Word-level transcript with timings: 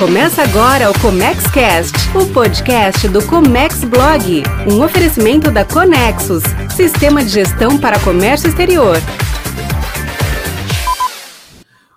Começa 0.00 0.42
agora 0.42 0.90
o 0.90 0.98
Comex 0.98 1.50
Cast, 1.52 1.94
o 2.16 2.32
podcast 2.32 3.06
do 3.06 3.22
Comex 3.26 3.84
Blog, 3.84 4.42
um 4.66 4.82
oferecimento 4.82 5.50
da 5.50 5.62
Conexus, 5.62 6.42
sistema 6.74 7.22
de 7.22 7.28
gestão 7.28 7.78
para 7.78 8.00
comércio 8.00 8.48
exterior. 8.48 8.96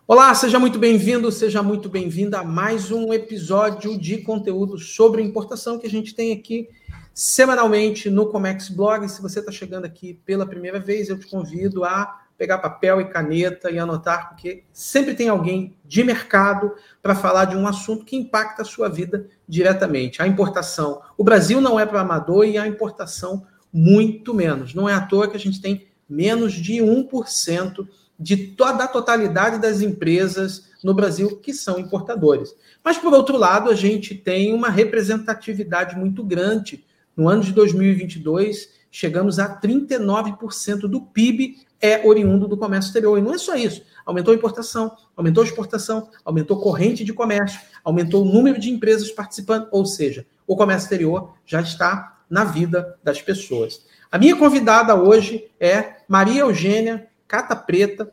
Olá, 0.06 0.36
seja 0.36 0.60
muito 0.60 0.78
bem-vindo, 0.78 1.32
seja 1.32 1.64
muito 1.64 1.88
bem-vinda 1.88 2.40
a 2.40 2.44
mais 2.44 2.92
um 2.92 3.14
episódio 3.14 3.98
de 3.98 4.18
conteúdo 4.18 4.78
sobre 4.78 5.22
importação 5.22 5.80
que 5.80 5.88
a 5.88 5.90
gente 5.90 6.14
tem 6.14 6.34
aqui 6.34 6.68
semanalmente 7.14 8.10
no 8.10 8.28
Comex 8.28 8.68
Blog. 8.68 9.08
Se 9.08 9.22
você 9.22 9.40
está 9.40 9.50
chegando 9.52 9.86
aqui 9.86 10.20
pela 10.26 10.46
primeira 10.46 10.78
vez, 10.78 11.08
eu 11.08 11.18
te 11.18 11.28
convido 11.28 11.86
a 11.86 12.23
pegar 12.38 12.58
papel 12.58 13.00
e 13.00 13.06
caneta 13.06 13.70
e 13.70 13.80
anotar, 13.80 14.30
porque 14.30 14.64
sempre 14.72 15.14
tem 15.14 15.30
alguém 15.30 15.76
de 15.86 16.04
mercado 16.04 16.74
para 17.02 17.16
falar 17.16 17.46
de 17.46 17.56
um 17.56 17.68
assunto 17.68 18.06
que 18.06 18.16
impacta 18.16 18.62
a 18.62 18.66
sua 18.66 18.90
vida 18.90 19.28
diretamente. 19.48 20.22
A 20.22 20.28
importação. 20.28 21.02
O 21.18 21.24
Brasil 21.24 21.62
não 21.62 21.80
é 21.80 21.86
para 21.86 22.02
amador 22.02 22.46
e 22.46 22.58
a 22.58 22.68
importação 22.68 23.46
muito 23.72 24.34
menos. 24.34 24.74
Não 24.74 24.90
é 24.90 24.94
à 24.94 25.02
toa 25.02 25.28
que 25.28 25.38
a 25.38 25.40
gente 25.40 25.62
tem 25.62 25.88
menos 26.10 26.54
de 26.54 26.74
1% 26.74 27.88
de 28.20 28.38
toda 28.38 28.84
a 28.84 28.88
totalidade 28.88 29.60
das 29.60 29.82
empresas 29.82 30.70
no 30.84 30.94
Brasil 30.94 31.38
que 31.38 31.54
são 31.54 31.80
importadores. 31.80 32.54
Mas, 32.84 32.98
por 32.98 33.14
outro 33.14 33.38
lado, 33.38 33.70
a 33.70 33.76
gente 33.76 34.14
tem 34.14 34.54
uma 34.54 34.70
representatividade 34.70 35.98
muito 35.98 36.24
grande. 36.24 36.86
No 37.16 37.28
ano 37.28 37.44
de 37.44 37.52
2022, 37.52 38.70
chegamos 38.92 39.40
a 39.40 39.60
39% 39.60 40.82
do 40.82 41.02
PIB 41.02 41.58
é 41.84 42.02
oriundo 42.08 42.48
do 42.48 42.56
comércio 42.56 42.88
exterior. 42.88 43.20
E 43.20 43.22
não 43.22 43.34
é 43.34 43.38
só 43.38 43.56
isso. 43.56 43.84
Aumentou 44.06 44.32
a 44.32 44.38
importação, 44.38 44.96
aumentou 45.18 45.44
a 45.44 45.46
exportação, 45.46 46.10
aumentou 46.24 46.58
corrente 46.58 47.04
de 47.04 47.12
comércio, 47.12 47.60
aumentou 47.84 48.24
o 48.24 48.26
número 48.26 48.58
de 48.58 48.70
empresas 48.70 49.12
participando. 49.12 49.68
Ou 49.70 49.86
seja, 49.86 50.26
o 50.48 50.56
comércio 50.56 50.86
exterior 50.86 51.34
já 51.46 51.60
está 51.60 52.22
na 52.30 52.46
vida 52.46 52.98
das 53.04 53.22
pessoas. 53.22 53.86
A 54.10 54.18
minha 54.18 54.36
convidada 54.38 54.96
hoje 54.96 55.52
é 55.60 55.98
Maria 56.08 56.42
Eugênia 56.42 57.08
Cata 57.28 57.54
Preta. 57.54 58.10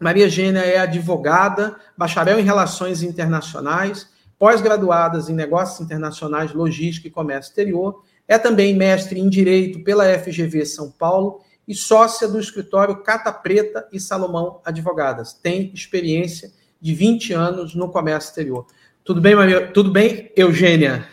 Maria 0.00 0.24
Eugênia 0.24 0.60
é 0.60 0.78
advogada, 0.78 1.76
bacharel 1.96 2.40
em 2.40 2.44
Relações 2.44 3.04
Internacionais, 3.04 4.08
pós-graduadas 4.36 5.28
em 5.28 5.34
Negócios 5.34 5.80
Internacionais, 5.80 6.52
Logística 6.52 7.06
e 7.06 7.10
Comércio 7.10 7.50
Exterior. 7.50 8.02
É 8.26 8.36
também 8.36 8.74
mestre 8.74 9.20
em 9.20 9.28
Direito 9.28 9.84
pela 9.84 10.06
FGV 10.18 10.66
São 10.66 10.90
Paulo 10.90 11.40
e 11.66 11.74
sócia 11.74 12.26
do 12.26 12.40
escritório 12.40 13.02
Cata 13.02 13.32
Preta 13.32 13.86
e 13.92 14.00
Salomão 14.00 14.60
Advogadas. 14.64 15.32
Tem 15.32 15.70
experiência 15.72 16.50
de 16.80 16.94
20 16.94 17.32
anos 17.32 17.74
no 17.74 17.90
comércio 17.90 18.28
exterior. 18.28 18.66
Tudo 19.04 19.20
bem, 19.20 19.34
Maria? 19.34 19.66
Tudo 19.72 19.90
bem, 19.90 20.30
Eugênia? 20.36 21.06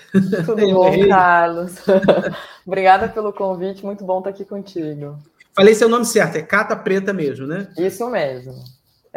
Tudo 0.45 0.73
bom, 0.73 0.91
Carlos. 1.07 1.75
Obrigada 2.65 3.07
pelo 3.09 3.33
convite, 3.33 3.85
muito 3.85 4.03
bom 4.03 4.19
estar 4.19 4.29
aqui 4.29 4.45
contigo. 4.45 5.17
Falei 5.55 5.73
seu 5.73 5.89
nome 5.89 6.05
certo, 6.05 6.35
é 6.35 6.41
Cata 6.41 6.75
Preta 6.75 7.11
mesmo, 7.11 7.47
né? 7.47 7.67
Isso 7.77 8.07
mesmo. 8.09 8.53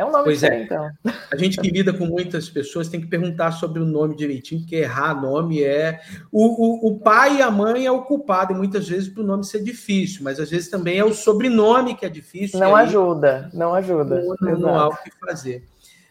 É 0.01 0.05
um 0.05 0.11
nome 0.11 0.25
pois 0.25 0.43
é. 0.43 0.63
então. 0.63 0.91
A 1.31 1.37
gente 1.37 1.61
que 1.61 1.69
lida 1.69 1.93
com 1.93 2.07
muitas 2.07 2.49
pessoas 2.49 2.89
tem 2.89 3.03
que 3.03 3.07
perguntar 3.07 3.53
sobre 3.53 3.83
o 3.83 3.85
nome 3.85 4.17
direitinho, 4.17 4.63
porque 4.63 4.77
errar 4.77 5.21
nome 5.21 5.63
é. 5.63 6.01
O, 6.33 6.89
o, 6.89 6.89
o 6.89 6.99
pai 6.99 7.37
e 7.37 7.43
a 7.43 7.51
mãe 7.51 7.85
é 7.85 7.93
o 7.93 8.03
culpado, 8.05 8.55
e 8.55 8.57
muitas 8.57 8.89
vezes 8.89 9.11
para 9.11 9.23
o 9.23 9.27
nome 9.27 9.45
ser 9.45 9.63
difícil, 9.63 10.25
mas 10.25 10.41
às 10.41 10.49
vezes 10.49 10.71
também 10.71 10.99
é 10.99 11.05
o 11.05 11.13
sobrenome 11.13 11.95
que 11.95 12.07
é 12.07 12.09
difícil. 12.09 12.59
Não 12.59 12.75
ajuda, 12.75 13.51
não 13.53 13.75
ajuda. 13.75 14.25
Não, 14.41 14.59
não 14.59 14.79
há 14.79 14.89
o 14.89 14.97
que 14.97 15.11
fazer. 15.21 15.69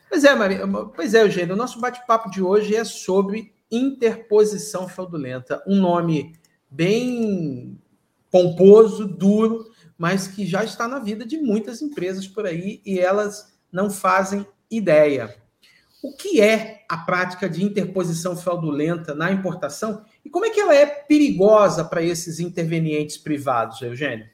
Pois 0.08 0.24
é, 0.24 0.36
Maria, 0.36 0.68
pois 0.96 1.16
é, 1.16 1.24
Eugênio, 1.24 1.56
o 1.56 1.58
nosso 1.58 1.82
bate-papo 1.82 2.30
de 2.30 2.44
hoje 2.44 2.76
é 2.76 2.84
sobre 2.84 3.52
interposição 3.72 4.88
fraudulenta. 4.88 5.64
Um 5.66 5.78
nome 5.78 6.36
bem 6.70 7.76
pomposo, 8.30 9.08
duro, 9.08 9.66
mas 9.98 10.28
que 10.28 10.46
já 10.46 10.64
está 10.64 10.88
na 10.88 11.00
vida 11.00 11.26
de 11.26 11.40
muitas 11.40 11.82
empresas 11.82 12.28
por 12.28 12.46
aí 12.46 12.84
e 12.86 13.00
elas 13.00 13.58
não 13.72 13.90
fazem 13.90 14.46
ideia. 14.70 15.36
O 16.02 16.16
que 16.16 16.40
é 16.40 16.84
a 16.88 16.98
prática 16.98 17.50
de 17.50 17.64
interposição 17.64 18.36
fraudulenta 18.36 19.14
na 19.14 19.32
importação 19.32 20.04
e 20.24 20.30
como 20.30 20.46
é 20.46 20.50
que 20.50 20.60
ela 20.60 20.74
é 20.74 20.86
perigosa 20.86 21.84
para 21.84 22.02
esses 22.02 22.40
intervenientes 22.40 23.18
privados, 23.18 23.82
Eugênio? 23.82 24.26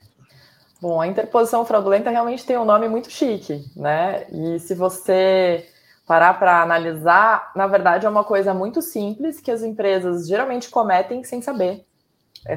Bom, 0.80 1.02
a 1.02 1.08
interposição 1.08 1.66
fraudulenta 1.66 2.12
realmente 2.12 2.46
tem 2.46 2.58
um 2.58 2.66
nome 2.66 2.88
muito 2.88 3.10
chique, 3.10 3.66
né? 3.76 4.28
E 4.32 4.60
se 4.60 4.76
você 4.76 5.68
parar 6.06 6.38
para 6.38 6.62
analisar, 6.62 7.52
na 7.56 7.66
verdade 7.66 8.06
é 8.06 8.10
uma 8.10 8.24
coisa 8.24 8.54
muito 8.54 8.82
simples 8.82 9.42
que 9.42 9.50
as 9.50 9.64
empresas 9.64 10.28
geralmente 10.28 10.70
cometem 10.70 11.24
sem 11.24 11.42
saber. 11.42 11.84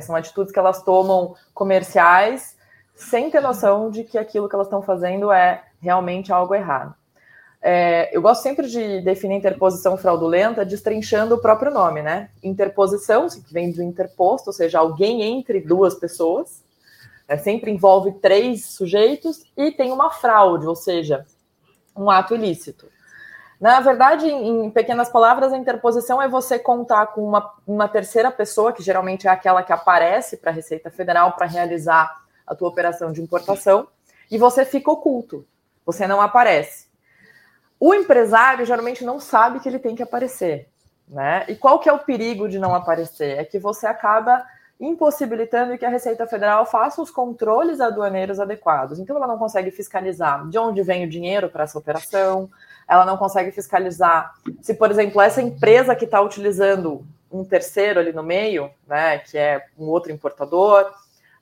São 0.03 0.15
atitudes 0.15 0.53
que 0.53 0.59
elas 0.59 0.83
tomam 0.83 1.34
comerciais 1.55 2.59
sem 2.94 3.31
ter 3.31 3.41
noção 3.41 3.91
de 3.91 4.05
que 4.05 4.19
aquilo 4.19 4.49
que 4.49 4.55
elas 4.55 4.67
estão 4.67 4.83
fazendo 4.83 5.33
é 5.33 5.65
realmente 5.81 6.33
algo 6.33 6.55
errado. 6.55 6.94
É, 7.61 8.16
eu 8.16 8.22
gosto 8.22 8.43
sempre 8.43 8.69
de 8.69 9.00
definir 9.00 9.37
interposição 9.37 9.97
fraudulenta 9.97 10.65
destrinchando 10.65 11.34
o 11.34 11.41
próprio 11.41 11.72
nome, 11.72 12.03
né? 12.03 12.31
Interposição, 12.43 13.28
que 13.28 13.53
vem 13.53 13.72
do 13.72 13.83
interposto, 13.83 14.50
ou 14.50 14.53
seja, 14.53 14.78
alguém 14.78 15.22
entre 15.22 15.61
duas 15.61 15.94
pessoas, 15.97 16.62
é, 17.27 17.37
sempre 17.37 17.71
envolve 17.71 18.12
três 18.21 18.67
sujeitos 18.67 19.44
e 19.56 19.72
tem 19.72 19.91
uma 19.91 20.11
fraude, 20.11 20.67
ou 20.67 20.77
seja, 20.77 21.27
um 21.97 22.09
ato 22.09 22.34
ilícito. 22.34 22.88
Na 23.61 23.81
verdade, 23.81 24.27
em, 24.27 24.67
em 24.67 24.71
pequenas 24.71 25.09
palavras, 25.09 25.53
a 25.53 25.59
interposição 25.59 26.22
é 26.22 26.28
você 26.28 26.61
contar 26.61 27.09
com 27.09 27.25
uma, 27.25 27.53
uma 27.67 27.88
terceira 27.88 28.31
pessoa, 28.31 28.72
que 28.72 28.84
geralmente 28.84 29.27
é 29.27 29.31
aquela 29.31 29.65
que 29.65 29.72
aparece 29.72 30.37
para 30.37 30.53
a 30.53 30.55
Receita 30.55 30.91
Federal 30.91 31.33
para 31.33 31.47
realizar 31.47 32.22
a 32.47 32.55
tua 32.55 32.69
operação 32.69 33.12
de 33.12 33.21
importação 33.21 33.88
e 34.31 34.38
você 34.38 34.65
fica 34.65 34.91
oculto, 34.91 35.44
você 35.88 36.06
não 36.06 36.21
aparece. 36.21 36.87
O 37.81 37.94
empresário 37.94 38.66
geralmente 38.66 39.03
não 39.03 39.19
sabe 39.19 39.59
que 39.59 39.66
ele 39.66 39.78
tem 39.78 39.94
que 39.97 40.03
aparecer, 40.03 40.69
né? 41.09 41.47
E 41.49 41.56
qual 41.56 41.78
que 41.78 41.88
é 41.88 41.93
o 41.93 42.00
perigo 42.00 42.47
de 42.47 42.59
não 42.59 42.75
aparecer? 42.75 43.38
É 43.38 43.44
que 43.44 43.59
você 43.59 43.87
acaba 43.87 44.44
impossibilitando 44.78 45.78
que 45.78 45.87
a 45.87 45.88
Receita 45.88 46.26
Federal 46.26 46.66
faça 46.66 47.00
os 47.00 47.10
controles 47.10 47.81
aduaneiros 47.81 48.38
adequados. 48.38 48.99
Então 48.99 49.16
ela 49.16 49.26
não 49.26 49.38
consegue 49.38 49.71
fiscalizar 49.71 50.47
de 50.50 50.59
onde 50.59 50.82
vem 50.82 51.06
o 51.06 51.09
dinheiro 51.09 51.49
para 51.49 51.65
essa 51.65 51.78
operação, 51.78 52.50
ela 52.87 53.06
não 53.06 53.16
consegue 53.16 53.50
fiscalizar 53.50 54.34
se, 54.60 54.75
por 54.75 54.91
exemplo, 54.91 55.22
essa 55.22 55.41
empresa 55.41 55.97
que 55.97 56.05
está 56.05 56.20
utilizando 56.20 57.03
um 57.32 57.44
terceiro 57.44 57.99
ali 57.99 58.12
no 58.12 58.22
meio, 58.22 58.70
né, 58.87 59.19
que 59.19 59.38
é 59.38 59.65
um 59.78 59.87
outro 59.87 60.12
importador, 60.12 60.93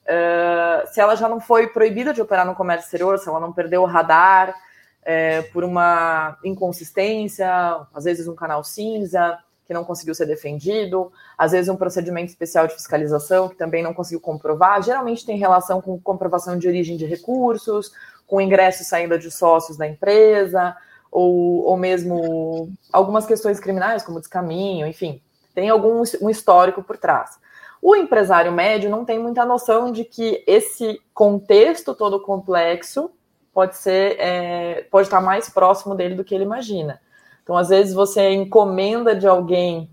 Uh, 0.07 0.87
se 0.93 1.01
ela 1.01 1.17
já 1.17 1.29
não 1.29 1.41
foi 1.41 1.67
proibida 1.67 2.13
de 2.13 2.23
operar 2.23 2.47
no 2.47 2.55
comércio 2.55 2.85
exterior, 2.85 3.19
se 3.19 3.29
ela 3.29 3.41
não 3.41 3.53
perdeu 3.53 3.83
o 3.83 3.87
radar 3.87 4.51
uh, 4.51 5.53
por 5.53 5.65
uma 5.65 6.39
inconsistência, 6.45 7.49
às 7.93 8.05
vezes 8.05 8.29
um 8.29 8.35
canal 8.35 8.63
cinza 8.63 9.37
que 9.67 9.75
não 9.75 9.85
conseguiu 9.85 10.15
ser 10.15 10.27
defendido, 10.27 11.13
às 11.37 11.51
vezes 11.51 11.69
um 11.69 11.75
procedimento 11.75 12.31
especial 12.31 12.69
de 12.69 12.75
fiscalização 12.75 13.49
que 13.49 13.57
também 13.57 13.83
não 13.83 13.93
conseguiu 13.93 14.21
comprovar. 14.21 14.81
Geralmente 14.81 15.27
tem 15.27 15.37
relação 15.37 15.81
com 15.81 16.01
comprovação 16.01 16.57
de 16.57 16.69
origem 16.69 16.97
de 16.97 17.05
recursos, 17.05 17.91
com 18.29 18.41
ingresso 18.41 18.83
e 18.83 18.85
saída 18.85 19.19
de 19.19 19.29
sócios 19.29 19.77
da 19.77 19.89
empresa, 19.89 20.77
ou, 21.11 21.65
ou 21.65 21.77
mesmo 21.77 22.71
algumas 22.93 23.27
questões 23.27 23.59
criminais, 23.59 24.05
como 24.05 24.21
descaminho, 24.21 24.87
enfim, 24.87 25.21
tem 25.53 25.69
algum 25.69 26.03
um 26.21 26.31
histórico 26.31 26.81
por 26.83 26.97
trás. 26.97 27.39
O 27.81 27.95
empresário 27.95 28.53
médio 28.53 28.91
não 28.91 29.05
tem 29.05 29.19
muita 29.19 29.45
noção 29.45 29.93
de 29.93 30.05
que 30.05 30.43
esse 30.47 31.01
contexto 31.13 31.95
todo 31.95 32.21
complexo 32.21 33.11
pode 33.53 33.77
ser, 33.77 34.17
é, 34.19 34.87
pode 34.91 35.07
estar 35.07 35.21
mais 35.21 35.49
próximo 35.49 35.95
dele 35.95 36.15
do 36.15 36.25
que 36.25 36.35
ele 36.35 36.45
imagina. 36.45 37.01
Então, 37.43 37.57
às 37.57 37.69
vezes, 37.69 37.95
você 37.95 38.33
encomenda 38.33 39.15
de 39.15 39.27
alguém 39.27 39.89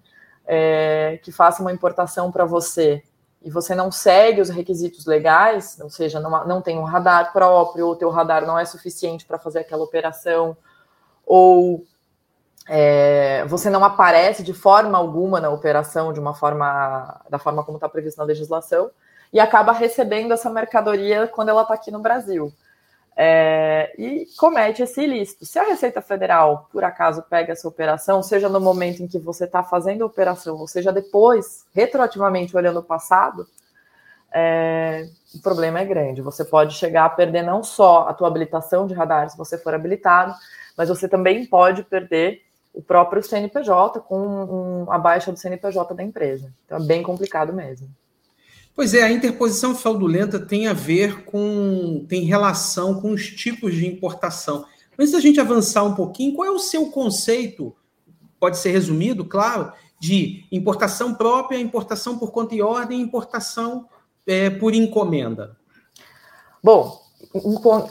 é, 0.45 1.19
que 1.23 1.31
faça 1.31 1.61
uma 1.61 1.71
importação 1.71 2.31
para 2.31 2.45
você 2.45 3.03
e 3.43 3.49
você 3.49 3.75
não 3.75 3.91
segue 3.91 4.41
os 4.41 4.49
requisitos 4.49 5.05
legais, 5.05 5.77
ou 5.81 5.89
seja, 5.89 6.19
não, 6.19 6.47
não 6.47 6.61
tem 6.61 6.79
um 6.79 6.83
radar 6.83 7.33
próprio, 7.33 7.87
ou 7.87 7.91
o 7.93 7.95
teu 7.95 8.09
radar 8.09 8.45
não 8.45 8.57
é 8.57 8.63
suficiente 8.63 9.25
para 9.25 9.37
fazer 9.37 9.59
aquela 9.59 9.83
operação, 9.83 10.55
ou 11.25 11.85
é, 12.67 13.45
você 13.45 13.69
não 13.69 13.83
aparece 13.83 14.43
de 14.43 14.53
forma 14.53 14.97
alguma 14.97 15.39
na 15.39 15.49
operação 15.49 16.13
de 16.13 16.19
uma 16.19 16.33
forma 16.33 17.21
da 17.29 17.37
forma 17.37 17.63
como 17.63 17.77
está 17.77 17.89
previsto 17.89 18.17
na 18.17 18.23
legislação 18.23 18.89
e 19.31 19.39
acaba 19.39 19.71
recebendo 19.71 20.33
essa 20.33 20.49
mercadoria 20.49 21.27
quando 21.27 21.49
ela 21.49 21.63
está 21.63 21.73
aqui 21.73 21.91
no 21.91 21.99
Brasil 21.99 22.53
é, 23.15 23.93
e 23.97 24.27
comete 24.37 24.81
esse 24.81 25.01
ilícito. 25.01 25.45
Se 25.45 25.59
a 25.59 25.63
Receita 25.63 26.01
Federal 26.01 26.67
por 26.71 26.83
acaso 26.83 27.21
pega 27.23 27.53
essa 27.53 27.67
operação, 27.67 28.23
seja 28.23 28.49
no 28.49 28.59
momento 28.59 29.03
em 29.03 29.07
que 29.07 29.19
você 29.19 29.45
está 29.45 29.63
fazendo 29.63 30.03
a 30.03 30.07
operação, 30.07 30.57
ou 30.57 30.67
seja 30.67 30.91
depois, 30.91 31.65
retroativamente 31.73 32.55
olhando 32.55 32.79
o 32.79 32.83
passado, 32.83 33.47
é, 34.31 35.07
o 35.35 35.41
problema 35.41 35.79
é 35.79 35.85
grande. 35.85 36.21
Você 36.21 36.43
pode 36.43 36.73
chegar 36.75 37.05
a 37.05 37.09
perder 37.09 37.43
não 37.43 37.63
só 37.63 38.07
a 38.07 38.13
tua 38.13 38.27
habilitação 38.27 38.87
de 38.87 38.93
radar 38.93 39.29
se 39.29 39.37
você 39.37 39.57
for 39.57 39.73
habilitado, 39.73 40.33
mas 40.75 40.89
você 40.89 41.07
também 41.07 41.45
pode 41.45 41.83
perder 41.83 42.41
o 42.73 42.81
próprio 42.81 43.21
CNPJ 43.21 43.99
com 44.01 44.17
um, 44.17 44.91
a 44.91 44.97
baixa 44.97 45.31
do 45.31 45.37
CNPJ 45.37 45.93
da 45.93 46.03
empresa. 46.03 46.51
Então 46.65 46.77
é 46.77 46.83
bem 46.83 47.03
complicado 47.03 47.53
mesmo. 47.53 47.87
Pois 48.75 48.95
é, 48.95 49.03
a 49.03 49.11
interposição 49.11 49.75
fraudulenta 49.75 50.39
tem 50.39 50.65
a 50.65 50.73
ver 50.73 51.23
com, 51.25 52.03
tem 52.09 52.23
relação 52.23 52.99
com 52.99 53.11
os 53.11 53.27
tipos 53.27 53.75
de 53.75 53.85
importação. 53.85 54.65
Antes 54.97 55.11
da 55.11 55.19
gente 55.19 55.39
avançar 55.39 55.83
um 55.83 55.93
pouquinho, 55.93 56.33
qual 56.33 56.47
é 56.47 56.51
o 56.51 56.57
seu 56.57 56.87
conceito? 56.87 57.75
Pode 58.39 58.57
ser 58.57 58.71
resumido, 58.71 59.25
claro, 59.25 59.71
de 59.99 60.43
importação 60.51 61.13
própria, 61.13 61.59
importação 61.59 62.17
por 62.17 62.31
conta 62.31 62.55
e 62.55 62.61
ordem, 62.61 62.99
importação 62.99 63.87
é, 64.25 64.49
por 64.49 64.73
encomenda. 64.73 65.55
Bom, 66.63 67.02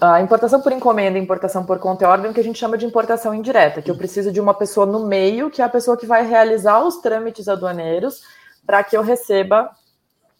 a 0.01 0.21
importação 0.21 0.61
por 0.61 0.71
encomenda 0.71 1.19
e 1.19 1.23
importação 1.23 1.67
por 1.67 1.81
conta 1.81 2.09
ordem 2.09 2.29
é 2.29 2.31
o 2.31 2.35
que 2.35 2.39
a 2.39 2.45
gente 2.45 2.59
chama 2.59 2.79
de 2.79 2.87
importação 2.87 3.35
indireta, 3.35 3.83
que 3.83 3.91
eu 3.91 3.97
preciso 3.97 4.31
de 4.31 4.41
uma 4.41 4.55
pessoa 4.55 4.87
no 4.87 5.05
meio, 5.07 5.51
que 5.51 5.61
é 5.61 5.65
a 5.65 5.69
pessoa 5.69 5.97
que 5.97 6.07
vai 6.07 6.25
realizar 6.25 6.81
os 6.85 6.99
trâmites 6.99 7.49
aduaneiros 7.49 8.23
para 8.65 8.85
que 8.85 8.97
eu 8.97 9.03
receba 9.03 9.71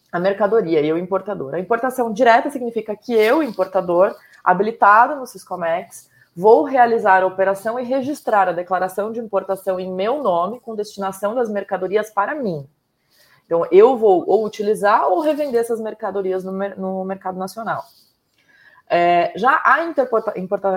a 0.09 0.19
mercadoria 0.19 0.79
e 0.79 0.93
o 0.93 0.97
importador. 0.97 1.53
A 1.53 1.59
importação 1.59 2.13
direta 2.13 2.49
significa 2.49 2.95
que 2.95 3.13
eu, 3.13 3.43
importador, 3.43 4.15
habilitado 4.41 5.17
no 5.17 5.27
Siscomex, 5.27 6.09
vou 6.33 6.63
realizar 6.63 7.23
a 7.23 7.27
operação 7.27 7.77
e 7.77 7.83
registrar 7.83 8.47
a 8.47 8.53
declaração 8.53 9.11
de 9.11 9.19
importação 9.19 9.79
em 9.81 9.91
meu 9.91 10.23
nome 10.23 10.61
com 10.61 10.75
destinação 10.75 11.35
das 11.35 11.49
mercadorias 11.49 12.09
para 12.09 12.35
mim. 12.35 12.65
Então, 13.45 13.67
eu 13.69 13.97
vou 13.97 14.23
ou 14.25 14.45
utilizar 14.45 15.07
ou 15.09 15.19
revender 15.19 15.59
essas 15.59 15.81
mercadorias 15.81 16.43
no, 16.45 16.53
no 16.77 17.03
mercado 17.03 17.37
nacional. 17.37 17.83
É, 18.95 19.33
já 19.35 19.59
a, 19.65 19.83
importa, 19.85 20.31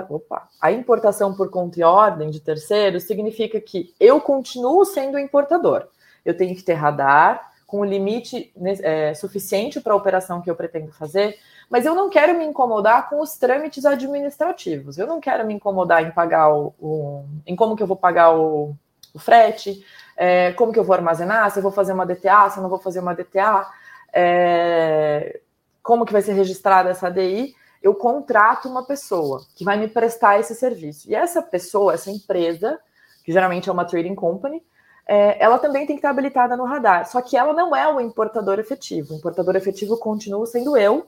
opa, 0.09 0.49
a 0.59 0.71
importação 0.71 1.35
por 1.35 1.51
conta 1.51 1.79
e 1.79 1.83
ordem 1.83 2.31
de 2.31 2.39
terceiros 2.39 3.03
significa 3.03 3.61
que 3.61 3.93
eu 3.99 4.19
continuo 4.19 4.83
sendo 4.85 5.19
importador. 5.19 5.87
Eu 6.25 6.35
tenho 6.35 6.55
que 6.55 6.63
ter 6.63 6.73
radar 6.73 7.51
com 7.67 7.81
o 7.81 7.85
limite 7.85 8.51
é, 8.81 9.13
suficiente 9.13 9.79
para 9.79 9.93
a 9.93 9.95
operação 9.95 10.41
que 10.41 10.49
eu 10.49 10.55
pretendo 10.55 10.91
fazer, 10.91 11.37
mas 11.69 11.85
eu 11.85 11.93
não 11.93 12.09
quero 12.09 12.35
me 12.35 12.43
incomodar 12.43 13.07
com 13.07 13.21
os 13.21 13.37
trâmites 13.37 13.85
administrativos. 13.85 14.97
Eu 14.97 15.05
não 15.05 15.19
quero 15.19 15.45
me 15.45 15.53
incomodar 15.53 16.03
em 16.03 16.09
pagar 16.09 16.51
o, 16.51 16.73
o 16.79 17.23
em 17.45 17.55
como 17.55 17.75
que 17.75 17.83
eu 17.83 17.87
vou 17.87 17.97
pagar 17.97 18.35
o, 18.35 18.75
o 19.13 19.19
frete, 19.19 19.85
é, 20.15 20.53
como 20.53 20.73
que 20.73 20.79
eu 20.79 20.83
vou 20.83 20.95
armazenar, 20.95 21.51
se 21.51 21.59
eu 21.59 21.63
vou 21.63 21.71
fazer 21.71 21.93
uma 21.93 22.05
DTA, 22.05 22.49
se 22.49 22.57
eu 22.57 22.63
não 22.63 22.69
vou 22.69 22.79
fazer 22.79 22.99
uma 22.99 23.13
DTA, 23.13 23.69
é, 24.11 25.39
como 25.83 26.03
que 26.03 26.13
vai 26.13 26.23
ser 26.23 26.33
registrada 26.33 26.89
essa 26.89 27.11
DI 27.11 27.55
eu 27.87 27.95
contrato 27.95 28.67
uma 28.67 28.85
pessoa 28.85 29.45
que 29.55 29.63
vai 29.63 29.77
me 29.77 29.87
prestar 29.87 30.39
esse 30.39 30.53
serviço. 30.53 31.09
E 31.09 31.15
essa 31.15 31.41
pessoa, 31.41 31.93
essa 31.93 32.11
empresa, 32.11 32.77
que 33.23 33.31
geralmente 33.31 33.69
é 33.69 33.71
uma 33.71 33.85
trading 33.85 34.13
company, 34.13 34.61
é, 35.07 35.41
ela 35.41 35.57
também 35.57 35.87
tem 35.87 35.95
que 35.95 35.99
estar 35.99 36.09
habilitada 36.09 36.57
no 36.57 36.65
radar. 36.65 37.09
Só 37.09 37.21
que 37.21 37.37
ela 37.37 37.53
não 37.53 37.73
é 37.73 37.87
o 37.87 38.01
importador 38.01 38.59
efetivo. 38.59 39.13
O 39.13 39.17
importador 39.17 39.55
efetivo 39.55 39.97
continua 39.97 40.45
sendo 40.45 40.75
eu, 40.75 41.07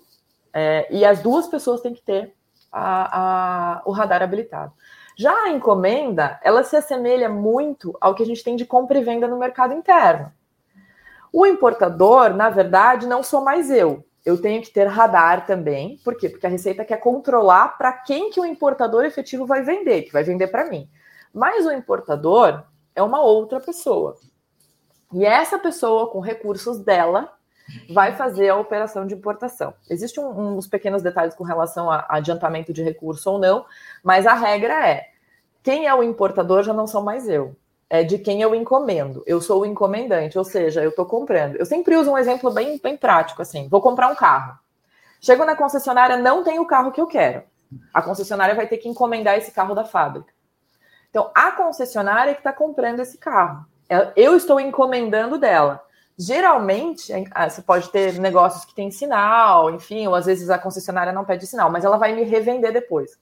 é, 0.54 0.88
e 0.90 1.04
as 1.04 1.20
duas 1.20 1.48
pessoas 1.48 1.82
têm 1.82 1.94
que 1.94 2.02
ter 2.02 2.34
a, 2.72 3.80
a, 3.80 3.82
o 3.86 3.92
radar 3.92 4.24
habilitado. 4.24 4.72
Já 5.18 5.34
a 5.34 5.50
encomenda, 5.50 6.40
ela 6.42 6.64
se 6.64 6.78
assemelha 6.78 7.28
muito 7.28 7.96
ao 8.00 8.16
que 8.16 8.24
a 8.24 8.26
gente 8.26 8.44
tem 8.44 8.56
de 8.56 8.66
compra 8.66 8.98
e 8.98 9.04
venda 9.04 9.28
no 9.28 9.38
mercado 9.38 9.74
interno. 9.74 10.32
O 11.32 11.46
importador, 11.46 12.34
na 12.34 12.50
verdade, 12.50 13.06
não 13.06 13.22
sou 13.22 13.42
mais 13.42 13.70
eu 13.70 14.04
eu 14.26 14.42
tenho 14.42 14.62
que 14.62 14.70
ter 14.70 14.86
radar 14.86 15.46
também. 15.46 15.98
Por 16.04 16.16
quê? 16.16 16.30
Porque 16.30 16.46
a 16.46 16.50
Receita 16.50 16.86
quer 16.86 16.98
controlar 16.98 17.78
para 17.78 17.94
quem 17.94 18.30
que 18.30 18.40
o 18.40 18.46
importador 18.46 19.06
efetivo 19.06 19.46
vai 19.46 19.62
vender, 19.64 20.04
que 20.04 20.14
vai 20.14 20.24
vender 20.24 20.48
para 20.48 20.70
mim. 20.70 20.90
Mas 21.34 21.66
o 21.66 21.72
importador 21.72 22.64
é 22.96 23.02
uma 23.02 23.22
outra 23.22 23.60
pessoa. 23.60 24.18
E 25.14 25.26
essa 25.26 25.58
pessoa, 25.58 26.12
com 26.12 26.20
recursos 26.20 26.80
dela, 26.80 27.34
vai 27.90 28.16
fazer 28.16 28.50
a 28.50 28.58
operação 28.58 29.08
de 29.08 29.16
importação. 29.16 29.74
Existem 29.90 30.24
um, 30.24 30.58
uns 30.58 30.68
pequenos 30.68 31.02
detalhes 31.02 31.36
com 31.36 31.44
relação 31.44 31.90
a, 31.90 32.06
adiantamento 32.10 32.74
de 32.74 32.84
recurso 32.84 33.32
ou 33.32 33.40
não, 33.40 33.66
mas 34.04 34.28
a 34.28 34.34
regra 34.34 34.88
é: 34.88 35.10
quem 35.64 35.88
é 35.88 35.94
o 35.94 36.04
importador 36.04 36.64
já 36.64 36.74
não 36.74 36.88
sou 36.88 37.02
mais 37.02 37.28
eu 37.28 37.56
é 37.90 38.04
de 38.04 38.20
quem 38.20 38.42
eu 38.42 38.54
encomendo. 38.54 39.24
Eu 39.26 39.42
sou 39.42 39.62
o 39.62 39.66
encomendante, 39.66 40.38
ou 40.38 40.44
seja, 40.44 40.84
eu 40.84 40.92
estou 40.92 41.06
comprando. 41.06 41.56
Eu 41.56 41.66
sempre 41.66 41.98
uso 41.98 42.12
um 42.12 42.18
exemplo 42.18 42.52
bem, 42.52 42.80
bem 42.82 42.96
prático, 42.96 43.42
assim. 43.42 43.68
Vou 43.68 43.82
comprar 43.82 44.10
um 44.10 44.16
carro. 44.16 44.60
Chego 45.20 45.44
na 45.44 45.56
concessionária, 45.56 46.16
não 46.16 46.44
tem 46.44 46.60
o 46.60 46.66
carro 46.66 46.92
que 46.92 47.02
eu 47.02 47.08
quero. 47.08 47.44
A 47.94 48.02
concessionária 48.02 48.54
vai 48.54 48.68
ter 48.68 48.78
que 48.78 48.88
encomendar 48.88 49.38
esse 49.38 49.52
carro 49.52 49.74
da 49.74 49.84
fábrica. 49.84 50.32
Então, 51.10 51.32
a 51.34 51.52
concessionária 51.52 52.32
é 52.32 52.34
que 52.36 52.42
está 52.42 52.54
comprando 52.54 53.00
esse 53.00 53.18
carro. 53.18 53.66
É, 53.90 54.14
eu 54.16 54.38
estou 54.38 54.60
encomendando 54.60 55.40
dela. 55.40 55.84
Geralmente, 56.16 57.12
ah, 57.32 57.50
você 57.50 57.62
pode 57.62 57.90
ter 57.90 58.20
negócios 58.20 58.66
que 58.66 58.76
tem 58.76 58.92
sinal, 58.92 59.72
enfim, 59.72 60.06
ou 60.06 60.14
às 60.14 60.26
vezes 60.26 60.50
a 60.50 60.60
concessionária 60.60 61.14
não 61.14 61.26
pede 61.26 61.48
sinal, 61.48 61.72
mas 61.72 61.84
ela 61.84 61.98
vai 61.98 62.14
me 62.14 62.24
revender 62.24 62.72
depois. 62.72 63.18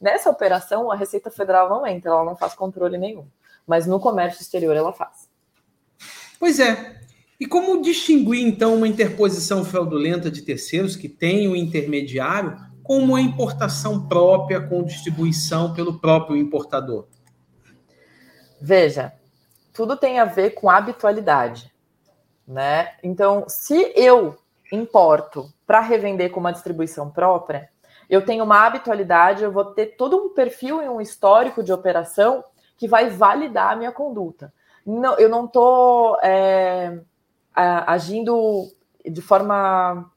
Nessa 0.00 0.30
operação, 0.30 0.90
a 0.90 0.96
Receita 0.96 1.30
Federal 1.30 1.68
não 1.68 1.86
entra, 1.86 2.10
ela 2.10 2.24
não 2.24 2.36
faz 2.36 2.54
controle 2.54 2.98
nenhum 2.98 3.28
mas 3.68 3.86
no 3.86 4.00
comércio 4.00 4.40
exterior 4.40 4.74
ela 4.74 4.92
faz. 4.92 5.28
Pois 6.40 6.58
é. 6.58 6.96
E 7.38 7.46
como 7.46 7.80
distinguir, 7.80 8.44
então, 8.44 8.74
uma 8.74 8.88
interposição 8.88 9.64
fraudulenta 9.64 10.28
de 10.28 10.42
terceiros 10.42 10.96
que 10.96 11.08
tem 11.08 11.46
o 11.46 11.52
um 11.52 11.56
intermediário 11.56 12.56
com 12.82 12.98
uma 12.98 13.20
importação 13.20 14.08
própria 14.08 14.60
com 14.60 14.82
distribuição 14.82 15.74
pelo 15.74 16.00
próprio 16.00 16.36
importador? 16.36 17.06
Veja, 18.60 19.12
tudo 19.72 19.96
tem 19.96 20.18
a 20.18 20.24
ver 20.24 20.50
com 20.50 20.68
habitualidade, 20.68 21.72
né? 22.46 22.94
Então, 23.02 23.44
se 23.46 23.92
eu 23.94 24.36
importo 24.72 25.52
para 25.66 25.80
revender 25.80 26.30
com 26.30 26.40
uma 26.40 26.52
distribuição 26.52 27.10
própria, 27.10 27.68
eu 28.08 28.24
tenho 28.24 28.42
uma 28.42 28.66
habitualidade, 28.66 29.44
eu 29.44 29.52
vou 29.52 29.66
ter 29.66 29.96
todo 29.96 30.16
um 30.16 30.34
perfil 30.34 30.82
e 30.82 30.88
um 30.88 31.00
histórico 31.00 31.62
de 31.62 31.72
operação 31.72 32.42
que 32.78 32.88
vai 32.88 33.10
validar 33.10 33.72
a 33.72 33.76
minha 33.76 33.92
conduta. 33.92 34.52
Não, 34.86 35.18
eu 35.18 35.28
não 35.28 35.44
estou 35.44 36.16
é, 36.22 36.98
agindo 37.54 38.66
de 39.04 39.20
forma 39.20 40.10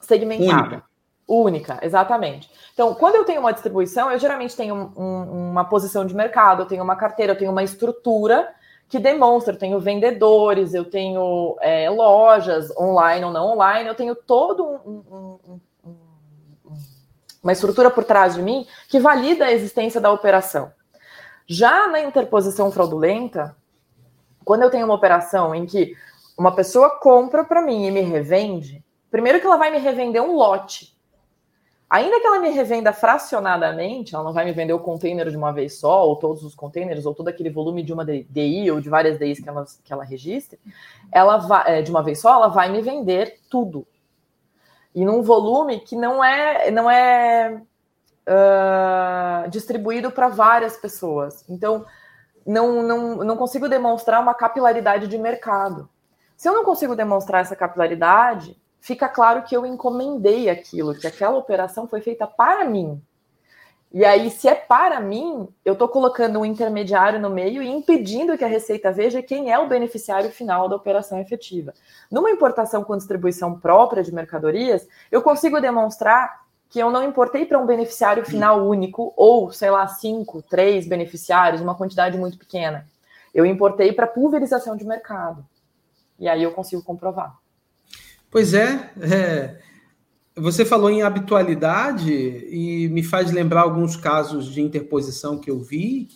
segmentada. 0.00 0.60
Única. 0.60 0.90
Única, 1.26 1.78
exatamente. 1.80 2.50
Então, 2.74 2.92
quando 2.92 3.14
eu 3.14 3.24
tenho 3.24 3.40
uma 3.40 3.52
distribuição, 3.52 4.10
eu 4.10 4.18
geralmente 4.18 4.56
tenho 4.56 4.74
um, 4.74 5.00
um, 5.00 5.50
uma 5.50 5.64
posição 5.64 6.04
de 6.04 6.12
mercado, 6.12 6.62
eu 6.62 6.66
tenho 6.66 6.82
uma 6.82 6.96
carteira, 6.96 7.32
eu 7.32 7.38
tenho 7.38 7.52
uma 7.52 7.62
estrutura 7.62 8.52
que 8.88 8.98
demonstra, 8.98 9.54
eu 9.54 9.58
tenho 9.58 9.78
vendedores, 9.78 10.74
eu 10.74 10.84
tenho 10.84 11.56
é, 11.60 11.88
lojas 11.88 12.76
online 12.76 13.24
ou 13.24 13.30
não 13.30 13.52
online, 13.52 13.88
eu 13.88 13.94
tenho 13.94 14.16
todo 14.16 14.64
um, 14.84 15.60
uma 17.40 17.52
estrutura 17.52 17.90
por 17.90 18.02
trás 18.02 18.34
de 18.34 18.42
mim 18.42 18.66
que 18.88 18.98
valida 18.98 19.44
a 19.44 19.52
existência 19.52 20.00
da 20.00 20.10
operação. 20.10 20.72
Já 21.52 21.88
na 21.88 22.00
interposição 22.00 22.70
fraudulenta, 22.70 23.56
quando 24.44 24.62
eu 24.62 24.70
tenho 24.70 24.84
uma 24.84 24.94
operação 24.94 25.52
em 25.52 25.66
que 25.66 25.96
uma 26.38 26.54
pessoa 26.54 27.00
compra 27.00 27.42
para 27.42 27.60
mim 27.60 27.88
e 27.88 27.90
me 27.90 28.02
revende, 28.02 28.84
primeiro 29.10 29.40
que 29.40 29.46
ela 29.46 29.56
vai 29.56 29.68
me 29.68 29.78
revender 29.78 30.22
um 30.22 30.36
lote. 30.36 30.96
Ainda 31.90 32.20
que 32.20 32.26
ela 32.28 32.38
me 32.38 32.50
revenda 32.50 32.92
fracionadamente, 32.92 34.14
ela 34.14 34.22
não 34.22 34.32
vai 34.32 34.44
me 34.44 34.52
vender 34.52 34.74
o 34.74 34.78
container 34.78 35.28
de 35.28 35.36
uma 35.36 35.50
vez 35.52 35.76
só, 35.76 36.06
ou 36.06 36.14
todos 36.14 36.44
os 36.44 36.54
containers, 36.54 37.04
ou 37.04 37.16
todo 37.16 37.26
aquele 37.26 37.50
volume 37.50 37.82
de 37.82 37.92
uma 37.92 38.04
DI, 38.04 38.70
ou 38.70 38.80
de 38.80 38.88
várias 38.88 39.18
DIs 39.18 39.40
que 39.40 39.48
ela, 39.48 39.64
que 39.82 39.92
ela 39.92 40.04
registre, 40.04 40.56
ela 41.10 41.36
vai, 41.38 41.80
é, 41.80 41.82
de 41.82 41.90
uma 41.90 42.00
vez 42.04 42.20
só, 42.20 42.32
ela 42.32 42.46
vai 42.46 42.70
me 42.70 42.80
vender 42.80 43.40
tudo. 43.50 43.84
E 44.94 45.04
num 45.04 45.20
volume 45.20 45.80
que 45.80 45.96
não 45.96 46.22
é, 46.22 46.70
não 46.70 46.88
é 46.88 47.60
uh, 48.28 49.48
distribuído 49.50 50.10
para 50.10 50.28
várias 50.28 50.76
pessoas. 50.76 51.44
Então, 51.48 51.84
não, 52.46 52.82
não, 52.82 53.16
não 53.16 53.36
consigo 53.36 53.68
demonstrar 53.68 54.20
uma 54.20 54.34
capilaridade 54.34 55.06
de 55.06 55.18
mercado. 55.18 55.88
Se 56.36 56.48
eu 56.48 56.54
não 56.54 56.64
consigo 56.64 56.96
demonstrar 56.96 57.42
essa 57.42 57.54
capilaridade, 57.54 58.56
fica 58.80 59.08
claro 59.08 59.42
que 59.42 59.56
eu 59.56 59.66
encomendei 59.66 60.48
aquilo, 60.48 60.94
que 60.94 61.06
aquela 61.06 61.36
operação 61.36 61.86
foi 61.86 62.00
feita 62.00 62.26
para 62.26 62.64
mim. 62.64 63.00
E 63.92 64.04
aí, 64.04 64.30
se 64.30 64.48
é 64.48 64.54
para 64.54 65.00
mim, 65.00 65.48
eu 65.64 65.72
estou 65.72 65.88
colocando 65.88 66.38
um 66.38 66.44
intermediário 66.44 67.18
no 67.18 67.28
meio 67.28 67.60
e 67.60 67.68
impedindo 67.68 68.38
que 68.38 68.44
a 68.44 68.48
Receita 68.48 68.92
veja 68.92 69.20
quem 69.20 69.50
é 69.50 69.58
o 69.58 69.66
beneficiário 69.66 70.30
final 70.30 70.68
da 70.68 70.76
operação 70.76 71.18
efetiva. 71.18 71.74
Numa 72.08 72.30
importação 72.30 72.84
com 72.84 72.96
distribuição 72.96 73.58
própria 73.58 74.04
de 74.04 74.14
mercadorias, 74.14 74.86
eu 75.10 75.20
consigo 75.20 75.60
demonstrar 75.60 76.40
que 76.70 76.78
eu 76.78 76.90
não 76.90 77.02
importei 77.02 77.44
para 77.44 77.58
um 77.58 77.66
beneficiário 77.66 78.24
final 78.24 78.64
único, 78.66 79.12
ou, 79.16 79.50
sei 79.50 79.70
lá, 79.70 79.86
cinco, 79.88 80.40
três 80.40 80.86
beneficiários, 80.86 81.60
uma 81.60 81.74
quantidade 81.74 82.16
muito 82.16 82.38
pequena. 82.38 82.86
Eu 83.34 83.44
importei 83.44 83.92
para 83.92 84.06
pulverização 84.06 84.76
de 84.76 84.84
mercado. 84.84 85.44
E 86.18 86.28
aí 86.28 86.42
eu 86.42 86.52
consigo 86.52 86.82
comprovar. 86.82 87.36
Pois 88.30 88.54
é, 88.54 88.90
é, 89.02 89.58
você 90.36 90.64
falou 90.64 90.88
em 90.90 91.02
habitualidade 91.02 92.12
e 92.12 92.88
me 92.88 93.02
faz 93.02 93.32
lembrar 93.32 93.62
alguns 93.62 93.96
casos 93.96 94.46
de 94.52 94.60
interposição 94.60 95.38
que 95.38 95.50
eu 95.50 95.58
vi. 95.58 96.08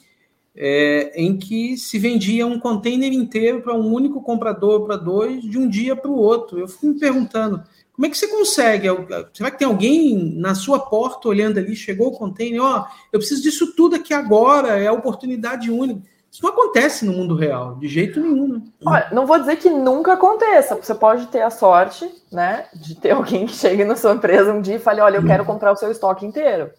é, 0.55 1.13
em 1.21 1.37
que 1.37 1.77
se 1.77 1.99
vendia 1.99 2.47
um 2.47 2.61
container 2.61 3.13
inteiro 3.13 3.61
para 3.61 3.75
um 3.75 3.93
único 3.93 4.23
comprador, 4.23 4.87
para 4.87 4.97
dois, 4.97 5.43
de 5.43 5.59
um 5.59 5.69
dia 5.69 5.97
para 5.97 6.11
o 6.11 6.17
outro. 6.17 6.59
Eu 6.59 6.69
fico 6.69 6.87
me 6.87 6.99
perguntando, 6.99 7.63
como 7.95 8.07
é 8.07 8.11
que 8.11 8.19
você 8.19 8.27
consegue? 8.27 8.89
Será 9.33 9.53
que 9.53 9.59
tem 9.59 9.69
alguém 9.69 10.35
na 10.35 10.55
sua 10.55 10.81
porta 10.81 11.29
olhando 11.29 11.59
ali, 11.59 11.77
chegou 11.77 12.09
o 12.09 12.19
container, 12.19 12.61
ó, 12.61 12.81
oh, 12.81 12.95
eu 13.13 13.21
preciso 13.21 13.41
disso 13.41 13.73
tudo 13.77 13.95
aqui 13.95 14.13
agora, 14.13 14.81
é 14.81 14.89
a 14.89 14.93
oportunidade 14.93 15.71
única. 15.71 16.03
Isso 16.31 16.43
não 16.43 16.51
acontece 16.51 17.05
no 17.05 17.13
mundo 17.13 17.37
real, 17.37 17.77
de 17.77 17.87
jeito 17.87 18.19
nenhum. 18.19 18.55
Né? 18.55 18.63
Olha, 18.85 19.09
não 19.13 19.25
vou 19.25 19.39
dizer 19.39 19.55
que 19.57 19.71
nunca 19.71 20.15
aconteça. 20.15 20.75
Você 20.75 20.93
pode 20.93 21.29
ter 21.29 21.43
a 21.43 21.51
sorte, 21.51 22.11
né, 22.33 22.67
de 22.75 22.97
ter 22.97 23.13
alguém 23.15 23.47
que 23.47 23.53
chegue 23.53 23.85
na 23.85 23.95
sua 23.95 24.15
empresa 24.15 24.53
um 24.53 24.61
dia 24.61 24.75
e 24.75 24.81
fale, 24.81 25.01
olha, 25.01 25.19
eu 25.19 25.25
quero 25.25 25.45
comprar 25.45 25.71
o 25.71 25.77
seu 25.77 25.93
estoque 25.93 26.27
inteiro. 26.27 26.73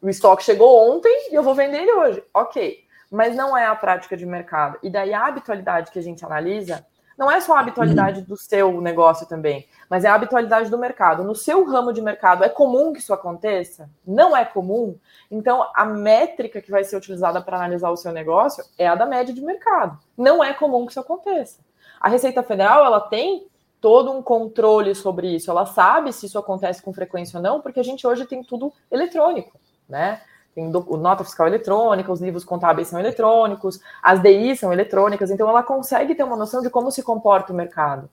O 0.00 0.08
estoque 0.08 0.44
chegou 0.44 0.94
ontem 0.94 1.32
e 1.32 1.34
eu 1.34 1.42
vou 1.42 1.56
vender 1.56 1.78
ele 1.78 1.92
hoje. 1.92 2.22
Ok. 2.32 2.84
Mas 3.10 3.34
não 3.34 3.56
é 3.56 3.66
a 3.66 3.74
prática 3.74 4.16
de 4.16 4.24
mercado. 4.24 4.78
E 4.80 4.88
daí 4.88 5.12
a 5.12 5.26
habitualidade 5.26 5.90
que 5.90 5.98
a 5.98 6.02
gente 6.02 6.24
analisa 6.24 6.86
não 7.16 7.30
é 7.30 7.40
só 7.40 7.54
a 7.54 7.60
habitualidade 7.60 8.22
do 8.22 8.36
seu 8.36 8.80
negócio 8.80 9.26
também, 9.26 9.66
mas 9.88 10.04
é 10.04 10.08
a 10.08 10.14
habitualidade 10.14 10.70
do 10.70 10.78
mercado. 10.78 11.24
No 11.24 11.34
seu 11.34 11.64
ramo 11.64 11.92
de 11.92 12.02
mercado, 12.02 12.44
é 12.44 12.48
comum 12.48 12.92
que 12.92 12.98
isso 12.98 13.14
aconteça? 13.14 13.88
Não 14.06 14.36
é 14.36 14.44
comum? 14.44 14.98
Então, 15.30 15.66
a 15.74 15.84
métrica 15.84 16.60
que 16.60 16.70
vai 16.70 16.84
ser 16.84 16.96
utilizada 16.96 17.40
para 17.40 17.56
analisar 17.56 17.90
o 17.90 17.96
seu 17.96 18.12
negócio 18.12 18.64
é 18.78 18.86
a 18.86 18.94
da 18.94 19.06
média 19.06 19.34
de 19.34 19.40
mercado. 19.40 19.98
Não 20.16 20.42
é 20.42 20.52
comum 20.52 20.84
que 20.84 20.92
isso 20.92 21.00
aconteça. 21.00 21.60
A 22.00 22.08
Receita 22.08 22.42
Federal, 22.42 22.84
ela 22.84 23.00
tem 23.00 23.48
todo 23.80 24.10
um 24.10 24.22
controle 24.22 24.94
sobre 24.94 25.28
isso. 25.34 25.50
Ela 25.50 25.66
sabe 25.66 26.12
se 26.12 26.26
isso 26.26 26.38
acontece 26.38 26.82
com 26.82 26.92
frequência 26.92 27.36
ou 27.36 27.42
não, 27.42 27.60
porque 27.60 27.80
a 27.80 27.84
gente 27.84 28.06
hoje 28.06 28.24
tem 28.24 28.42
tudo 28.42 28.72
eletrônico, 28.90 29.60
né? 29.88 30.22
Tem 30.54 30.70
nota 30.70 31.24
fiscal 31.24 31.46
eletrônica, 31.46 32.12
os 32.12 32.20
livros 32.20 32.44
contábeis 32.44 32.88
são 32.88 33.00
eletrônicos, 33.00 33.80
as 34.02 34.22
DI 34.22 34.56
são 34.56 34.72
eletrônicas, 34.72 35.30
então 35.30 35.48
ela 35.48 35.62
consegue 35.62 36.14
ter 36.14 36.22
uma 36.22 36.36
noção 36.36 36.62
de 36.62 36.70
como 36.70 36.90
se 36.90 37.02
comporta 37.02 37.52
o 37.52 37.56
mercado. 37.56 38.08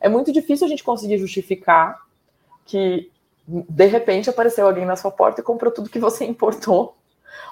É 0.00 0.08
muito 0.08 0.32
difícil 0.32 0.66
a 0.66 0.68
gente 0.68 0.82
conseguir 0.82 1.18
justificar 1.18 2.02
que 2.66 3.10
de 3.46 3.86
repente 3.86 4.28
apareceu 4.28 4.66
alguém 4.66 4.84
na 4.84 4.96
sua 4.96 5.10
porta 5.10 5.40
e 5.40 5.44
comprou 5.44 5.72
tudo 5.72 5.90
que 5.90 5.98
você 5.98 6.24
importou. 6.26 6.96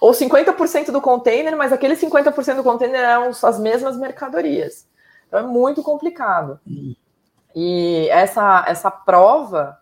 Ou 0.01 0.13
50% 0.13 0.91
do 0.91 1.01
container, 1.01 1.57
mas 1.57 1.73
aquele 1.73 1.95
50% 1.95 2.57
do 2.57 2.65
container 2.65 3.01
eram 3.01 3.31
as 3.31 3.59
mesmas 3.61 3.97
mercadorias. 3.97 4.87
Então 5.29 5.39
é 5.39 5.43
muito 5.43 5.83
complicado. 5.83 6.59
Hum. 6.67 6.95
E 7.55 8.09
essa, 8.11 8.65
essa 8.67 8.91
prova 8.91 9.79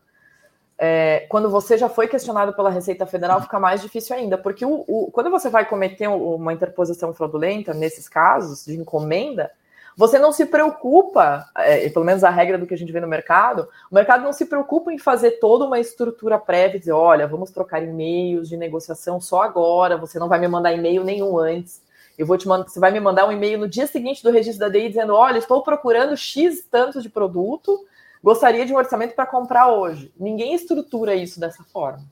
é, 0.82 1.26
quando 1.28 1.50
você 1.50 1.76
já 1.76 1.90
foi 1.90 2.08
questionado 2.08 2.54
pela 2.54 2.70
Receita 2.70 3.04
Federal, 3.04 3.42
fica 3.42 3.60
mais 3.60 3.82
difícil 3.82 4.16
ainda, 4.16 4.38
porque 4.38 4.64
o, 4.64 4.82
o, 4.88 5.10
quando 5.12 5.28
você 5.28 5.50
vai 5.50 5.68
cometer 5.68 6.08
uma 6.08 6.54
interposição 6.54 7.12
fraudulenta, 7.12 7.74
nesses 7.74 8.08
casos 8.08 8.64
de 8.64 8.80
encomenda, 8.80 9.50
você 9.94 10.18
não 10.18 10.32
se 10.32 10.46
preocupa, 10.46 11.46
é, 11.58 11.86
pelo 11.90 12.06
menos 12.06 12.24
a 12.24 12.30
regra 12.30 12.56
do 12.56 12.66
que 12.66 12.72
a 12.72 12.78
gente 12.78 12.92
vê 12.92 12.98
no 12.98 13.06
mercado, 13.06 13.68
o 13.90 13.94
mercado 13.94 14.24
não 14.24 14.32
se 14.32 14.46
preocupa 14.46 14.90
em 14.90 14.98
fazer 14.98 15.32
toda 15.32 15.66
uma 15.66 15.78
estrutura 15.78 16.38
prévia, 16.38 16.80
dizer, 16.80 16.92
olha, 16.92 17.26
vamos 17.26 17.50
trocar 17.50 17.82
e-mails 17.82 18.48
de 18.48 18.56
negociação 18.56 19.20
só 19.20 19.42
agora, 19.42 19.98
você 19.98 20.18
não 20.18 20.30
vai 20.30 20.38
me 20.38 20.48
mandar 20.48 20.72
e-mail 20.72 21.04
nenhum 21.04 21.38
antes. 21.38 21.82
Eu 22.16 22.24
vou 22.24 22.38
te 22.38 22.48
mandar, 22.48 22.66
você 22.66 22.80
vai 22.80 22.90
me 22.90 23.00
mandar 23.00 23.26
um 23.26 23.32
e-mail 23.32 23.58
no 23.58 23.68
dia 23.68 23.86
seguinte 23.86 24.22
do 24.22 24.30
registro 24.30 24.60
da 24.60 24.70
DI 24.70 24.88
dizendo, 24.88 25.14
olha, 25.14 25.36
estou 25.36 25.62
procurando 25.62 26.16
X 26.16 26.66
tanto 26.70 27.02
de 27.02 27.10
produto, 27.10 27.78
gostaria 28.22 28.66
de 28.66 28.72
um 28.72 28.76
orçamento 28.76 29.14
para 29.14 29.26
comprar 29.26 29.68
hoje. 29.68 30.12
Ninguém 30.18 30.54
estrutura 30.54 31.14
isso 31.14 31.40
dessa 31.40 31.62
forma. 31.64 32.04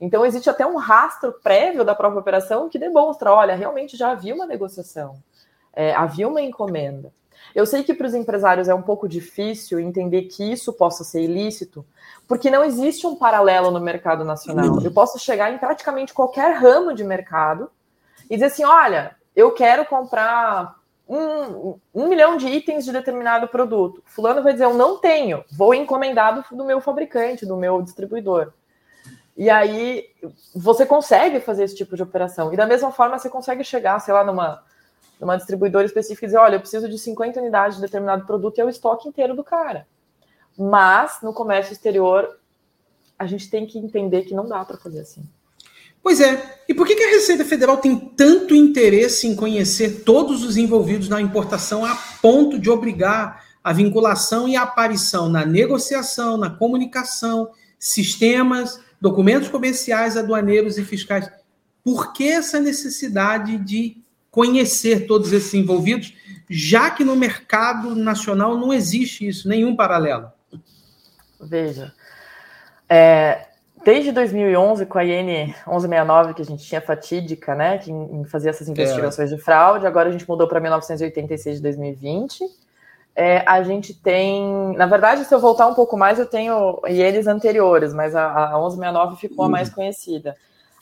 Então, 0.00 0.26
existe 0.26 0.50
até 0.50 0.66
um 0.66 0.76
rastro 0.76 1.32
prévio 1.42 1.84
da 1.84 1.94
própria 1.94 2.20
operação 2.20 2.68
que 2.68 2.78
demonstra: 2.78 3.32
olha, 3.32 3.54
realmente 3.54 3.96
já 3.96 4.10
havia 4.10 4.34
uma 4.34 4.46
negociação, 4.46 5.16
é, 5.72 5.94
havia 5.94 6.26
uma 6.26 6.42
encomenda. 6.42 7.12
Eu 7.54 7.66
sei 7.66 7.82
que 7.82 7.94
para 7.94 8.06
os 8.06 8.14
empresários 8.14 8.68
é 8.68 8.74
um 8.74 8.82
pouco 8.82 9.08
difícil 9.08 9.78
entender 9.78 10.22
que 10.22 10.52
isso 10.52 10.72
possa 10.72 11.04
ser 11.04 11.22
ilícito, 11.22 11.84
porque 12.26 12.50
não 12.50 12.64
existe 12.64 13.06
um 13.06 13.16
paralelo 13.16 13.70
no 13.70 13.80
mercado 13.80 14.24
nacional. 14.24 14.80
Eu 14.82 14.92
posso 14.92 15.18
chegar 15.18 15.52
em 15.52 15.58
praticamente 15.58 16.14
qualquer 16.14 16.56
ramo 16.56 16.94
de 16.94 17.04
mercado 17.04 17.70
e 18.30 18.34
dizer 18.34 18.46
assim: 18.46 18.64
olha, 18.64 19.14
eu 19.36 19.52
quero 19.52 19.84
comprar 19.86 20.76
um, 21.08 21.78
um 21.94 22.08
milhão 22.08 22.36
de 22.36 22.46
itens 22.46 22.84
de 22.84 22.92
determinado 22.92 23.48
produto. 23.48 24.02
Fulano 24.06 24.42
vai 24.42 24.52
dizer, 24.52 24.64
eu 24.64 24.74
não 24.74 24.98
tenho, 24.98 25.44
vou 25.50 25.74
encomendado 25.74 26.44
do 26.54 26.64
meu 26.64 26.80
fabricante, 26.80 27.46
do 27.46 27.56
meu 27.56 27.82
distribuidor. 27.82 28.52
E 29.36 29.48
aí 29.48 30.08
você 30.54 30.84
consegue 30.84 31.40
fazer 31.40 31.64
esse 31.64 31.74
tipo 31.74 31.96
de 31.96 32.02
operação. 32.02 32.52
E 32.52 32.56
da 32.56 32.66
mesma 32.66 32.92
forma 32.92 33.18
você 33.18 33.28
consegue 33.28 33.64
chegar, 33.64 33.98
sei 33.98 34.12
lá, 34.12 34.22
numa, 34.22 34.62
numa 35.20 35.36
distribuidora 35.36 35.86
específica 35.86 36.26
e 36.26 36.28
dizer, 36.28 36.38
olha, 36.38 36.56
eu 36.56 36.60
preciso 36.60 36.88
de 36.88 36.98
50 36.98 37.40
unidades 37.40 37.76
de 37.76 37.82
determinado 37.82 38.26
produto 38.26 38.58
e 38.58 38.60
é 38.60 38.64
o 38.64 38.68
estoque 38.68 39.08
inteiro 39.08 39.34
do 39.34 39.42
cara. 39.42 39.86
Mas 40.56 41.18
no 41.22 41.32
comércio 41.32 41.72
exterior 41.72 42.38
a 43.18 43.26
gente 43.26 43.48
tem 43.48 43.66
que 43.66 43.78
entender 43.78 44.22
que 44.22 44.34
não 44.34 44.46
dá 44.46 44.64
para 44.64 44.76
fazer 44.76 45.00
assim. 45.00 45.22
Pois 46.02 46.20
é. 46.20 46.58
E 46.68 46.74
por 46.74 46.86
que, 46.86 46.94
a 46.94 47.10
Receita 47.10 47.44
Federal 47.44 47.76
tem 47.76 47.96
tanto 47.96 48.54
interesse 48.54 49.26
em 49.26 49.36
conhecer 49.36 50.02
todos 50.04 50.42
os 50.42 50.56
envolvidos 50.56 51.08
na 51.08 51.20
importação 51.20 51.84
a 51.84 51.94
ponto 52.20 52.58
de 52.58 52.70
obrigar 52.70 53.44
a 53.62 53.72
vinculação 53.72 54.48
e 54.48 54.56
a 54.56 54.62
aparição 54.62 55.28
na 55.28 55.46
negociação, 55.46 56.36
na 56.36 56.50
comunicação, 56.50 57.50
sistemas, 57.78 58.80
documentos 59.00 59.48
comerciais, 59.48 60.16
aduaneiros 60.16 60.78
e 60.78 60.84
fiscais? 60.84 61.30
Por 61.84 62.12
que 62.12 62.28
essa 62.28 62.58
necessidade 62.58 63.56
de 63.58 64.02
conhecer 64.30 65.06
todos 65.06 65.32
esses 65.32 65.52
envolvidos, 65.52 66.14
já 66.48 66.90
que 66.90 67.04
no 67.04 67.14
mercado 67.14 67.94
nacional 67.94 68.58
não 68.58 68.72
existe 68.72 69.28
isso, 69.28 69.48
nenhum 69.48 69.76
paralelo? 69.76 70.32
Veja, 71.40 71.92
é, 72.88 73.48
desde 73.84 74.12
2011, 74.12 74.86
com 74.86 74.98
a 74.98 75.04
IN 75.04 75.54
1169, 75.66 76.34
que 76.34 76.42
a 76.42 76.44
gente 76.44 76.64
tinha 76.64 76.80
fatídica, 76.80 77.54
né, 77.54 77.78
que 77.78 77.90
fazia 78.28 78.50
essas 78.50 78.68
investigações 78.68 79.32
é. 79.32 79.36
de 79.36 79.42
fraude, 79.42 79.86
agora 79.86 80.08
a 80.08 80.12
gente 80.12 80.28
mudou 80.28 80.48
para 80.48 80.60
1986 80.60 81.56
de 81.56 81.62
2020. 81.62 82.44
É, 83.14 83.42
a 83.46 83.62
gente 83.62 83.92
tem, 83.92 84.74
na 84.76 84.86
verdade, 84.86 85.24
se 85.24 85.34
eu 85.34 85.38
voltar 85.38 85.66
um 85.66 85.74
pouco 85.74 85.96
mais, 85.96 86.18
eu 86.18 86.26
tenho 86.26 86.80
INs 86.88 87.26
anteriores, 87.26 87.92
mas 87.92 88.16
a, 88.16 88.54
a 88.54 88.58
1169 88.58 89.16
ficou 89.16 89.44
a 89.44 89.48
mais 89.48 89.68
uhum. 89.68 89.74
conhecida. 89.74 90.36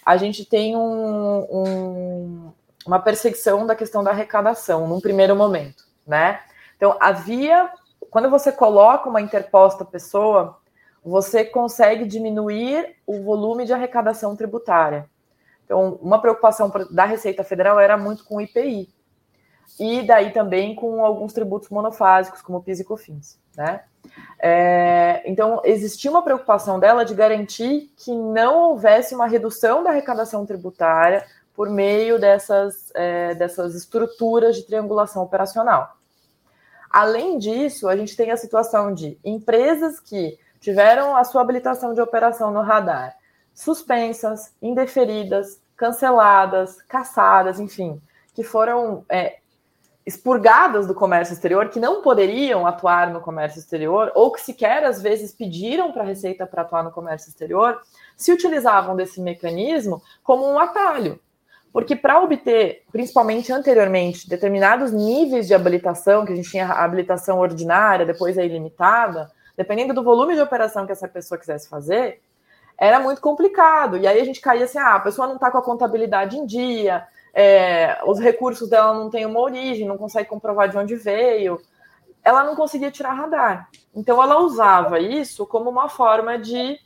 A 0.06 0.16
gente 0.16 0.44
tem 0.44 0.76
um, 0.76 1.46
um, 1.50 2.52
uma 2.86 3.00
perseguição 3.00 3.66
da 3.66 3.74
questão 3.74 4.04
da 4.04 4.10
arrecadação, 4.10 4.86
num 4.86 5.00
primeiro 5.00 5.34
momento, 5.34 5.84
né? 6.06 6.40
Então, 6.76 6.96
havia, 7.00 7.68
quando 8.10 8.30
você 8.30 8.52
coloca 8.52 9.08
uma 9.08 9.20
interposta 9.20 9.84
pessoa, 9.84 10.59
você 11.04 11.44
consegue 11.44 12.04
diminuir 12.04 12.96
o 13.06 13.22
volume 13.22 13.64
de 13.64 13.72
arrecadação 13.72 14.36
tributária. 14.36 15.08
Então, 15.64 15.98
uma 16.02 16.20
preocupação 16.20 16.70
da 16.90 17.04
Receita 17.04 17.44
Federal 17.44 17.78
era 17.78 17.96
muito 17.96 18.24
com 18.24 18.36
o 18.36 18.40
IPI. 18.40 18.88
E 19.78 20.02
daí 20.02 20.32
também 20.32 20.74
com 20.74 21.04
alguns 21.04 21.32
tributos 21.32 21.68
monofásicos, 21.68 22.42
como 22.42 22.62
PIS 22.62 22.80
e 22.80 22.84
COFINS. 22.84 23.38
Né? 23.56 23.80
É, 24.38 25.22
então, 25.24 25.60
existia 25.64 26.10
uma 26.10 26.22
preocupação 26.22 26.80
dela 26.80 27.04
de 27.04 27.14
garantir 27.14 27.92
que 27.96 28.12
não 28.12 28.58
houvesse 28.58 29.14
uma 29.14 29.26
redução 29.26 29.82
da 29.82 29.90
arrecadação 29.90 30.44
tributária 30.44 31.24
por 31.54 31.70
meio 31.70 32.18
dessas, 32.18 32.90
é, 32.94 33.34
dessas 33.34 33.74
estruturas 33.74 34.56
de 34.56 34.64
triangulação 34.64 35.22
operacional. 35.22 35.96
Além 36.90 37.38
disso, 37.38 37.88
a 37.88 37.96
gente 37.96 38.16
tem 38.16 38.32
a 38.32 38.36
situação 38.36 38.92
de 38.92 39.18
empresas 39.24 40.00
que 40.00 40.36
tiveram 40.60 41.16
a 41.16 41.24
sua 41.24 41.40
habilitação 41.40 41.94
de 41.94 42.00
operação 42.00 42.50
no 42.52 42.60
radar 42.60 43.18
suspensas, 43.54 44.54
indeferidas, 44.62 45.60
canceladas, 45.76 46.80
caçadas, 46.82 47.60
enfim, 47.60 48.00
que 48.34 48.42
foram 48.42 49.04
é, 49.08 49.38
expurgadas 50.06 50.86
do 50.86 50.94
comércio 50.94 51.34
exterior, 51.34 51.68
que 51.68 51.78
não 51.78 52.00
poderiam 52.00 52.66
atuar 52.66 53.10
no 53.10 53.20
comércio 53.20 53.58
exterior, 53.58 54.10
ou 54.14 54.32
que 54.32 54.40
sequer 54.40 54.84
às 54.84 55.02
vezes 55.02 55.32
pediram 55.32 55.92
para 55.92 56.02
a 56.02 56.06
Receita 56.06 56.46
para 56.46 56.62
atuar 56.62 56.82
no 56.82 56.90
comércio 56.90 57.28
exterior, 57.28 57.80
se 58.16 58.32
utilizavam 58.32 58.96
desse 58.96 59.20
mecanismo 59.20 60.02
como 60.22 60.46
um 60.46 60.58
atalho. 60.58 61.20
Porque 61.72 61.94
para 61.94 62.20
obter, 62.20 62.82
principalmente 62.90 63.52
anteriormente, 63.52 64.28
determinados 64.28 64.90
níveis 64.90 65.46
de 65.46 65.54
habilitação, 65.54 66.24
que 66.24 66.32
a 66.32 66.36
gente 66.36 66.50
tinha 66.50 66.66
a 66.66 66.82
habilitação 66.82 67.38
ordinária, 67.38 68.04
depois 68.04 68.36
a 68.36 68.42
ilimitada, 68.42 69.30
dependendo 69.60 69.92
do 69.92 70.02
volume 70.02 70.34
de 70.34 70.40
operação 70.40 70.86
que 70.86 70.92
essa 70.92 71.06
pessoa 71.06 71.38
quisesse 71.38 71.68
fazer, 71.68 72.22
era 72.78 72.98
muito 72.98 73.20
complicado. 73.20 73.98
E 73.98 74.06
aí 74.06 74.18
a 74.18 74.24
gente 74.24 74.40
caía 74.40 74.64
assim: 74.64 74.78
ah, 74.78 74.94
a 74.94 75.00
pessoa 75.00 75.26
não 75.26 75.34
está 75.34 75.50
com 75.50 75.58
a 75.58 75.62
contabilidade 75.70 76.36
em 76.38 76.46
dia, 76.46 77.06
é, 77.34 77.98
os 78.06 78.18
recursos 78.18 78.70
dela 78.70 78.94
não 78.94 79.10
têm 79.10 79.26
uma 79.26 79.40
origem, 79.40 79.86
não 79.86 79.98
consegue 79.98 80.28
comprovar 80.28 80.68
de 80.70 80.78
onde 80.78 80.96
veio. 80.96 81.60
Ela 82.24 82.42
não 82.44 82.56
conseguia 82.56 82.90
tirar 82.90 83.12
radar. 83.12 83.68
Então 83.94 84.22
ela 84.22 84.40
usava 84.40 84.98
isso 84.98 85.46
como 85.46 85.68
uma 85.68 85.88
forma 85.88 86.38
de 86.38 86.78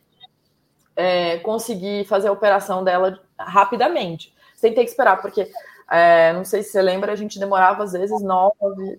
é, 0.97 1.39
conseguir 1.39 2.05
fazer 2.07 2.29
a 2.29 2.33
operação 2.33 2.83
dela 2.83 3.21
rapidamente, 3.39 4.35
sem 4.57 4.75
ter 4.75 4.85
que 4.85 4.91
esperar, 4.91 5.23
porque 5.23 5.51
É, 5.91 6.33
não 6.33 6.45
sei 6.47 6.63
se 6.63 6.71
você 6.71 6.83
lembra, 6.83 7.13
a 7.13 7.17
gente 7.17 7.39
demorava 7.39 7.85
às 7.85 7.93
vezes 7.93 8.23
nove, 8.23 8.99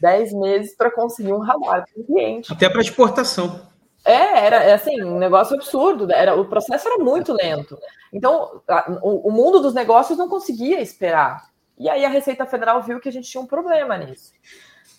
dez 0.00 0.32
meses 0.32 0.74
para 0.76 0.90
conseguir 0.90 1.32
um 1.32 1.40
radar 1.40 1.84
para 1.92 2.00
o 2.00 2.04
cliente. 2.04 2.52
Até 2.52 2.68
para 2.68 2.80
exportação. 2.80 3.60
É, 4.04 4.46
era 4.46 4.62
é 4.62 4.72
assim, 4.72 5.02
um 5.02 5.18
negócio 5.18 5.54
absurdo. 5.54 6.10
Era, 6.12 6.34
o 6.34 6.46
processo 6.46 6.88
era 6.88 7.02
muito 7.02 7.32
lento. 7.32 7.78
Então, 8.12 8.62
a, 8.66 8.90
o, 9.02 9.28
o, 9.28 9.30
mundo 9.30 9.60
dos 9.60 9.74
negócios 9.74 10.18
não 10.18 10.28
conseguia 10.28 10.80
esperar. 10.80 11.48
E 11.76 11.88
aí 11.88 12.04
a 12.04 12.08
Receita 12.08 12.46
Federal 12.46 12.82
viu 12.82 13.00
que 13.00 13.08
a 13.08 13.12
gente 13.12 13.30
tinha 13.30 13.42
um 13.42 13.46
problema 13.46 13.96
nisso. 13.98 14.32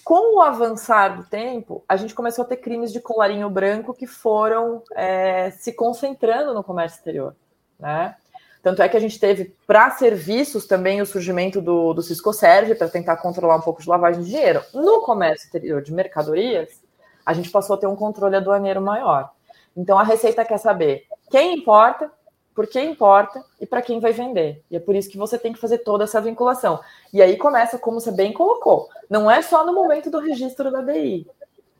Com 0.03 0.37
o 0.37 0.41
avançar 0.41 1.17
do 1.17 1.23
tempo, 1.23 1.83
a 1.87 1.95
gente 1.95 2.15
começou 2.15 2.45
a 2.45 2.47
ter 2.47 2.57
crimes 2.57 2.91
de 2.91 2.99
colarinho 2.99 3.49
branco 3.49 3.93
que 3.93 4.07
foram 4.07 4.83
é, 4.95 5.51
se 5.51 5.73
concentrando 5.73 6.53
no 6.53 6.63
comércio 6.63 6.97
exterior, 6.97 7.35
né? 7.79 8.15
Tanto 8.61 8.81
é 8.81 8.89
que 8.89 8.97
a 8.97 8.99
gente 8.99 9.19
teve 9.19 9.55
para 9.65 9.89
serviços 9.91 10.65
também 10.65 11.01
o 11.01 11.05
surgimento 11.05 11.61
do, 11.61 11.93
do 11.93 12.01
Cisco 12.01 12.33
Serve 12.33 12.75
para 12.75 12.89
tentar 12.89 13.17
controlar 13.17 13.55
um 13.55 13.61
pouco 13.61 13.81
de 13.81 13.87
lavagem 13.87 14.21
de 14.21 14.29
dinheiro. 14.29 14.61
No 14.73 15.01
comércio 15.01 15.45
exterior 15.45 15.81
de 15.81 15.93
mercadorias, 15.93 16.81
a 17.25 17.33
gente 17.33 17.49
passou 17.49 17.75
a 17.75 17.79
ter 17.79 17.87
um 17.87 17.95
controle 17.95 18.35
aduaneiro 18.35 18.81
maior. 18.81 19.31
Então 19.75 19.97
a 19.97 20.03
Receita 20.03 20.43
quer 20.43 20.57
saber 20.57 21.05
quem 21.29 21.55
importa, 21.55 22.11
por 22.53 22.67
que 22.67 22.81
importa 22.81 23.41
e 23.61 23.65
para 23.65 23.81
quem 23.81 24.01
vai 24.01 24.11
vender. 24.11 24.61
E 24.69 24.75
é 24.75 24.79
por 24.79 24.93
isso 24.93 25.09
que 25.09 25.17
você 25.17 25.37
tem 25.37 25.53
que 25.53 25.59
fazer 25.59 25.77
toda 25.77 26.03
essa 26.03 26.19
vinculação. 26.19 26.81
E 27.13 27.21
aí 27.21 27.37
começa, 27.37 27.77
como 27.77 28.01
você 28.01 28.11
bem 28.11 28.33
colocou, 28.33 28.89
não 29.09 29.31
é 29.31 29.41
só 29.41 29.65
no 29.65 29.73
momento 29.73 30.09
do 30.09 30.19
registro 30.19 30.69
da 30.69 30.81
DI. 30.81 31.25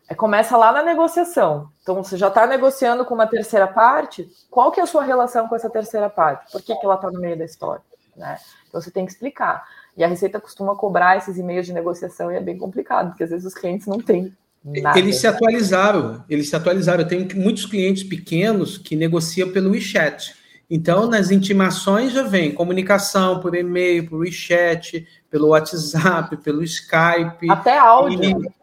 É, 0.10 0.16
começa 0.16 0.58
lá 0.58 0.72
na 0.72 0.82
negociação. 0.82 1.70
Então, 1.84 2.04
você 2.04 2.18
já 2.18 2.30
está 2.30 2.48
negociando 2.48 3.06
com 3.06 3.14
uma 3.14 3.28
terceira 3.28 3.68
parte, 3.68 4.28
qual 4.50 4.72
que 4.72 4.80
é 4.80 4.84
a 4.84 4.88
sua 4.88 5.04
relação 5.04 5.48
com 5.48 5.56
essa 5.56 5.70
terceira 5.70 6.10
parte? 6.10 6.52
Por 6.52 6.64
que, 6.64 6.76
que 6.76 6.84
ela 6.84 6.96
está 6.96 7.12
no 7.12 7.20
meio 7.20 7.38
da 7.38 7.46
história? 7.46 7.84
Né? 8.18 8.38
Então, 8.68 8.82
você 8.82 8.90
tem 8.90 9.06
que 9.06 9.12
explicar. 9.12 9.64
E 9.96 10.04
a 10.04 10.08
Receita 10.08 10.40
costuma 10.40 10.76
cobrar 10.76 11.18
esses 11.18 11.38
e-mails 11.38 11.68
de 11.68 11.74
negociação 11.74 12.32
e 12.32 12.36
é 12.36 12.42
bem 12.42 12.58
complicado, 12.58 13.10
porque 13.10 13.24
às 13.24 13.30
vezes 13.30 13.46
os 13.46 13.54
clientes 13.54 13.86
não 13.86 14.00
têm 14.00 14.36
nada. 14.64 14.98
Eles 14.98 15.18
se 15.18 15.28
atualizaram, 15.28 16.24
eles 16.28 16.50
se 16.50 16.56
atualizaram. 16.56 17.02
Eu 17.02 17.08
tenho 17.08 17.28
muitos 17.36 17.68
clientes 17.68 18.04
pequenos 18.04 18.80
que 18.80 18.96
negociam 18.96 19.52
pelo 19.52 19.70
WeChat. 19.72 20.34
Então, 20.68 21.08
nas 21.08 21.30
intimações 21.30 22.14
já 22.14 22.24
vem 22.24 22.52
comunicação 22.52 23.40
por 23.40 23.56
e-mail, 23.56 24.08
por 24.08 24.20
WeChat, 24.20 25.08
pelo 25.30 25.50
WhatsApp, 25.50 26.38
pelo 26.38 26.64
Skype. 26.64 27.50
Até 27.50 27.78
áudio. 27.78 28.24
E 28.24 28.59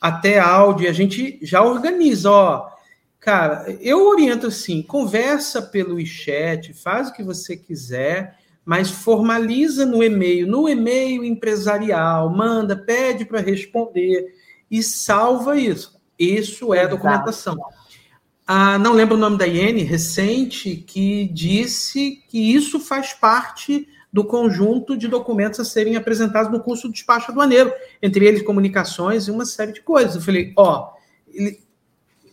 até 0.00 0.38
áudio, 0.38 0.88
a 0.88 0.92
gente 0.92 1.38
já 1.42 1.62
organiza, 1.62 2.30
ó. 2.30 2.70
Cara, 3.20 3.76
eu 3.80 4.08
oriento 4.08 4.46
assim, 4.46 4.80
conversa 4.80 5.60
pelo 5.60 6.04
chat, 6.06 6.72
faz 6.72 7.08
o 7.08 7.12
que 7.12 7.22
você 7.22 7.56
quiser, 7.56 8.38
mas 8.64 8.90
formaliza 8.90 9.84
no 9.84 10.02
e-mail, 10.02 10.46
no 10.46 10.68
e-mail 10.68 11.24
empresarial, 11.24 12.30
manda, 12.30 12.76
pede 12.76 13.24
para 13.24 13.40
responder 13.40 14.34
e 14.70 14.82
salva 14.82 15.58
isso. 15.58 15.98
Isso 16.18 16.72
é 16.74 16.80
Exato. 16.80 16.96
documentação. 16.96 17.56
Ah, 18.46 18.78
não 18.78 18.92
lembro 18.92 19.14
o 19.14 19.18
nome 19.18 19.36
da 19.36 19.46
Iene, 19.46 19.82
recente, 19.82 20.76
que 20.76 21.28
disse 21.28 22.22
que 22.28 22.54
isso 22.54 22.80
faz 22.80 23.12
parte 23.12 23.86
do 24.12 24.24
conjunto 24.24 24.96
de 24.96 25.06
documentos 25.06 25.60
a 25.60 25.64
serem 25.64 25.96
apresentados 25.96 26.50
no 26.50 26.60
curso 26.60 26.88
do 26.88 26.94
despacho 26.94 27.30
aduaneiro, 27.30 27.72
entre 28.02 28.26
eles 28.26 28.42
comunicações 28.42 29.28
e 29.28 29.30
uma 29.30 29.44
série 29.44 29.72
de 29.72 29.82
coisas. 29.82 30.16
Eu 30.16 30.22
falei, 30.22 30.52
ó, 30.56 30.92
ele, 31.32 31.60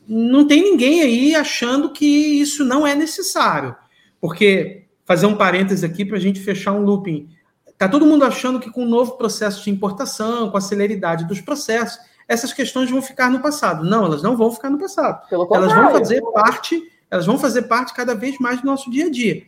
não 0.07 0.47
tem 0.47 0.61
ninguém 0.61 1.01
aí 1.01 1.35
achando 1.35 1.91
que 1.91 2.05
isso 2.05 2.63
não 2.63 2.85
é 2.85 2.95
necessário, 2.95 3.75
porque 4.21 4.85
fazer 5.03 5.25
um 5.25 5.35
parêntese 5.35 5.85
aqui 5.85 6.05
para 6.05 6.17
a 6.17 6.19
gente 6.19 6.39
fechar 6.39 6.71
um 6.71 6.81
looping. 6.81 7.29
Tá 7.77 7.89
todo 7.89 8.05
mundo 8.05 8.23
achando 8.23 8.59
que 8.59 8.71
com 8.71 8.83
o 8.83 8.87
novo 8.87 9.17
processo 9.17 9.63
de 9.63 9.69
importação, 9.69 10.49
com 10.49 10.57
a 10.57 10.61
celeridade 10.61 11.25
dos 11.25 11.41
processos, 11.41 11.99
essas 12.27 12.53
questões 12.53 12.89
vão 12.89 13.01
ficar 13.01 13.29
no 13.29 13.41
passado. 13.41 13.83
Não, 13.83 14.05
elas 14.05 14.23
não 14.23 14.37
vão 14.37 14.51
ficar 14.51 14.69
no 14.69 14.79
passado. 14.79 15.21
Elas 15.31 15.73
vão 15.73 15.91
fazer 15.91 16.21
parte, 16.33 16.91
elas 17.11 17.25
vão 17.25 17.37
fazer 17.37 17.63
parte 17.63 17.93
cada 17.93 18.15
vez 18.15 18.39
mais 18.39 18.61
do 18.61 18.65
nosso 18.65 18.89
dia 18.89 19.07
a 19.07 19.11
dia. 19.11 19.43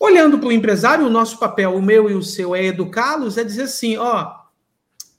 Olhando 0.00 0.38
para 0.38 0.48
o 0.48 0.52
empresário, 0.52 1.06
o 1.06 1.10
nosso 1.10 1.38
papel, 1.38 1.74
o 1.74 1.82
meu 1.82 2.08
e 2.08 2.14
o 2.14 2.22
seu, 2.22 2.54
é 2.54 2.64
educá-los, 2.66 3.36
é 3.36 3.42
dizer 3.42 3.62
assim: 3.62 3.96
ó, 3.96 4.32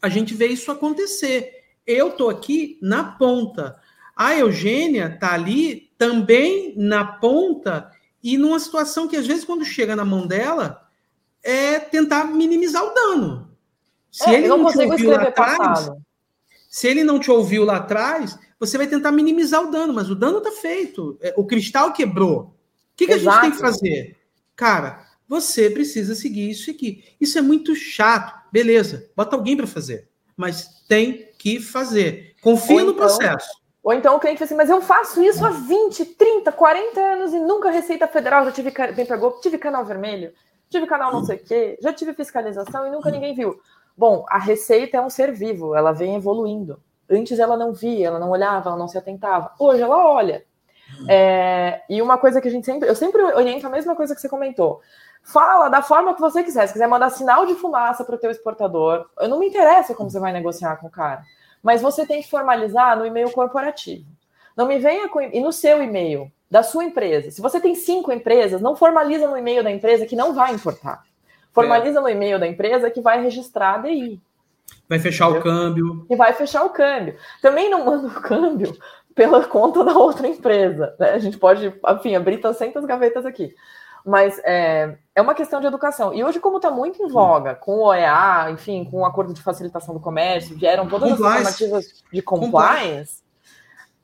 a 0.02 0.08
gente 0.10 0.34
vê 0.34 0.48
isso 0.48 0.72
acontecer. 0.72 1.54
Eu 1.86 2.10
estou 2.10 2.30
aqui 2.30 2.78
na 2.82 3.04
ponta. 3.04 3.80
A 4.16 4.36
Eugênia 4.36 5.12
está 5.14 5.34
ali 5.34 5.92
também 5.98 6.74
na 6.78 7.04
ponta 7.04 7.92
e 8.24 8.38
numa 8.38 8.60
situação 8.60 9.08
que, 9.08 9.18
às 9.18 9.28
vezes, 9.28 9.44
quando 9.44 9.66
chega 9.66 9.96
na 9.96 10.06
mão 10.06 10.28
dela, 10.28 10.82
é 11.44 11.80
tentar 11.80 12.26
minimizar 12.26 12.84
o 12.84 12.94
dano. 12.94 13.50
Se 14.12 14.30
é, 14.30 14.36
ele 14.36 14.48
não, 14.48 14.60
não 14.60 14.72
te 14.72 14.80
ouviu 14.80 15.12
lá 15.12 15.24
atrás, 15.24 15.92
se 16.70 16.88
ele 16.88 17.04
não 17.04 17.20
te 17.20 17.32
ouviu 17.32 17.66
lá 17.66 17.78
atrás, 17.78 18.38
você 18.60 18.78
vai 18.78 18.88
tentar 18.88 19.12
minimizar 19.12 19.64
o 19.64 19.72
dano, 19.72 19.94
mas 19.94 20.10
o 20.10 20.16
dano 20.16 20.40
está 20.40 20.52
feito. 20.52 21.18
É, 21.22 21.34
o 21.38 21.46
cristal 21.46 21.94
quebrou. 21.94 22.40
O 22.40 22.54
que, 22.96 23.08
que 23.08 23.14
a 23.14 23.18
gente 23.18 23.42
tem 23.42 23.52
que 23.52 23.60
fazer? 23.60 24.19
Cara, 24.60 25.06
você 25.26 25.70
precisa 25.70 26.14
seguir 26.14 26.50
isso 26.50 26.70
aqui. 26.70 27.16
Isso 27.18 27.40
é 27.40 27.42
muito 27.42 27.74
chato. 27.74 28.38
Beleza, 28.52 29.10
bota 29.16 29.38
alguém 29.38 29.56
para 29.56 29.66
fazer. 29.66 30.10
Mas 30.36 30.84
tem 30.86 31.30
que 31.38 31.62
fazer. 31.62 32.36
Confia 32.42 32.84
no 32.84 32.92
então, 32.92 32.96
processo. 32.96 33.50
Ou 33.82 33.94
então 33.94 34.18
o 34.18 34.20
cliente 34.20 34.38
fala 34.38 34.46
assim, 34.48 34.56
mas 34.56 34.70
eu 34.70 34.82
faço 34.82 35.24
isso 35.24 35.46
há 35.46 35.50
20, 35.50 36.04
30, 36.04 36.52
40 36.52 37.00
anos 37.00 37.34
e 37.34 37.40
nunca 37.40 37.72
Receita 37.72 38.06
Federal, 38.06 38.44
já 38.44 38.52
tive, 38.52 38.74
bem 38.94 39.06
pegou, 39.06 39.40
tive 39.40 39.58
canal 39.58 39.86
vermelho, 39.86 40.34
tive 40.70 40.86
canal 40.86 41.14
não 41.14 41.24
sei 41.24 41.38
o 41.38 41.40
quê, 41.40 41.80
já 41.82 41.94
tive 41.94 42.14
fiscalização 42.14 42.86
e 42.86 42.92
nunca 42.92 43.10
ninguém 43.10 43.34
viu. 43.34 43.62
Bom, 43.96 44.26
a 44.28 44.38
Receita 44.38 44.98
é 44.98 45.02
um 45.02 45.10
ser 45.10 45.32
vivo, 45.32 45.74
ela 45.74 45.94
vem 45.94 46.18
evoluindo. 46.18 46.84
Antes 47.10 47.40
ela 47.40 47.56
não 47.56 47.72
via, 47.72 48.08
ela 48.08 48.20
não 48.20 48.30
olhava, 48.30 48.70
ela 48.70 48.78
não 48.78 48.90
se 48.90 48.98
atentava. 48.98 49.54
Hoje 49.58 49.82
ela 49.82 50.06
olha. 50.06 50.44
É, 51.08 51.82
e 51.90 52.02
uma 52.02 52.18
coisa 52.18 52.42
que 52.42 52.48
a 52.48 52.52
gente 52.52 52.66
sempre, 52.66 52.90
eu 52.90 52.96
sempre 52.96 53.22
oriento 53.22 53.66
a 53.66 53.70
mesma 53.70 53.96
coisa 53.96 54.14
que 54.14 54.22
você 54.22 54.30
comentou. 54.30 54.82
Fala 55.24 55.70
da 55.70 55.82
forma 55.82 56.14
que 56.14 56.22
você 56.22 56.44
quiser. 56.44 56.68
Se 56.68 56.74
quiser 56.74 56.88
mandar 56.88 57.10
sinal 57.10 57.46
de 57.46 57.56
fumaça 57.56 58.04
para 58.04 58.16
o 58.16 58.18
teu 58.18 58.32
exportador, 58.32 59.06
eu 59.20 59.28
não 59.28 59.40
me 59.40 59.48
interessa 59.48 59.94
como 59.94 60.10
você 60.10 60.20
vai 60.20 60.32
negociar 60.32 60.78
com 60.78 60.88
o 60.88 60.92
cara. 60.92 61.24
Mas 61.62 61.82
você 61.82 62.06
tem 62.06 62.22
que 62.22 62.30
formalizar 62.30 62.98
no 62.98 63.06
e-mail 63.06 63.32
corporativo. 63.32 64.06
Não 64.56 64.68
me 64.68 64.80
venha 64.80 65.08
com 65.08 65.22
e 65.22 65.40
no 65.40 65.52
seu 65.52 65.82
e-mail 65.84 66.32
da 66.50 66.64
sua 66.64 66.84
empresa. 66.84 67.32
Se 67.32 67.42
você 67.42 67.60
tem 67.60 67.76
cinco 67.76 68.12
empresas, 68.12 68.62
não 68.62 68.76
formaliza 68.76 69.28
no 69.28 69.38
e-mail 69.38 69.64
da 69.64 69.72
empresa 69.72 70.06
que 70.06 70.16
não 70.16 70.34
vai 70.34 70.54
importar. 70.54 71.04
Formaliza 71.54 72.00
é. 72.00 72.02
no 72.02 72.10
e-mail 72.10 72.40
da 72.40 72.48
empresa 72.48 72.90
que 72.90 73.02
vai 73.02 73.22
registrar 73.22 73.76
a 73.76 73.78
DI. 73.80 74.20
Vai 74.88 75.00
fechar 75.00 75.30
o 75.30 75.42
câmbio. 75.42 76.06
E 76.10 76.16
vai 76.16 76.34
fechar 76.34 76.64
o 76.64 76.70
câmbio. 76.70 77.16
Também 77.42 77.70
não 77.70 77.86
manda 77.86 78.08
o 78.08 78.22
câmbio 78.22 78.76
pela 79.16 79.46
conta 79.48 79.84
da 79.84 79.98
outra 79.98 80.28
empresa. 80.28 80.96
Né? 81.00 81.12
A 81.12 81.20
gente 81.20 81.38
pode, 81.38 81.74
enfim, 81.90 82.16
abrir 82.16 82.38
tantas 82.38 82.86
gavetas 82.86 83.26
aqui. 83.26 83.54
Mas 84.06 84.40
é, 84.46 84.98
é 85.14 85.22
uma 85.22 85.36
questão 85.36 85.60
de 85.60 85.68
educação. 85.68 86.14
E 86.14 86.24
hoje, 86.24 86.40
como 86.40 86.58
está 86.58 86.72
muito 86.72 87.04
em 87.04 87.08
voga, 87.10 87.56
com 87.56 87.80
o 87.80 87.88
OEA, 87.88 88.50
enfim, 88.52 88.86
com 88.86 89.02
o 89.02 89.06
Acordo 89.06 89.34
de 89.34 89.42
Facilitação 89.42 89.94
do 89.94 90.00
Comércio, 90.00 90.58
vieram 90.58 90.88
todas 90.88 91.10
compliance. 91.10 91.38
as 91.38 91.60
normativas 91.60 92.04
de 92.12 92.22
compliance. 92.22 93.24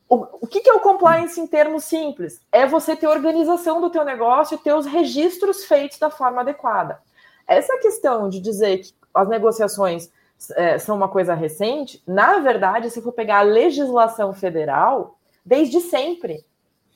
O, 0.07 0.27
o 0.41 0.47
que, 0.47 0.59
que 0.59 0.69
é 0.69 0.73
o 0.73 0.81
compliance 0.81 1.39
em 1.39 1.47
termos 1.47 1.85
simples? 1.85 2.41
É 2.51 2.67
você 2.67 2.95
ter 2.95 3.07
organização 3.07 3.81
do 3.81 3.89
teu 3.89 4.03
negócio 4.03 4.55
e 4.55 4.57
ter 4.57 4.73
os 4.73 4.85
registros 4.85 5.65
feitos 5.65 5.97
da 5.97 6.11
forma 6.11 6.41
adequada. 6.41 6.99
Essa 7.47 7.77
questão 7.79 8.29
de 8.29 8.39
dizer 8.39 8.79
que 8.79 8.93
as 9.13 9.27
negociações 9.27 10.11
é, 10.51 10.77
são 10.77 10.95
uma 10.95 11.07
coisa 11.07 11.33
recente, 11.33 12.01
na 12.07 12.39
verdade, 12.39 12.89
se 12.89 13.01
for 13.01 13.11
pegar 13.11 13.39
a 13.39 13.43
legislação 13.43 14.33
federal, 14.33 15.17
desde 15.45 15.79
sempre 15.79 16.45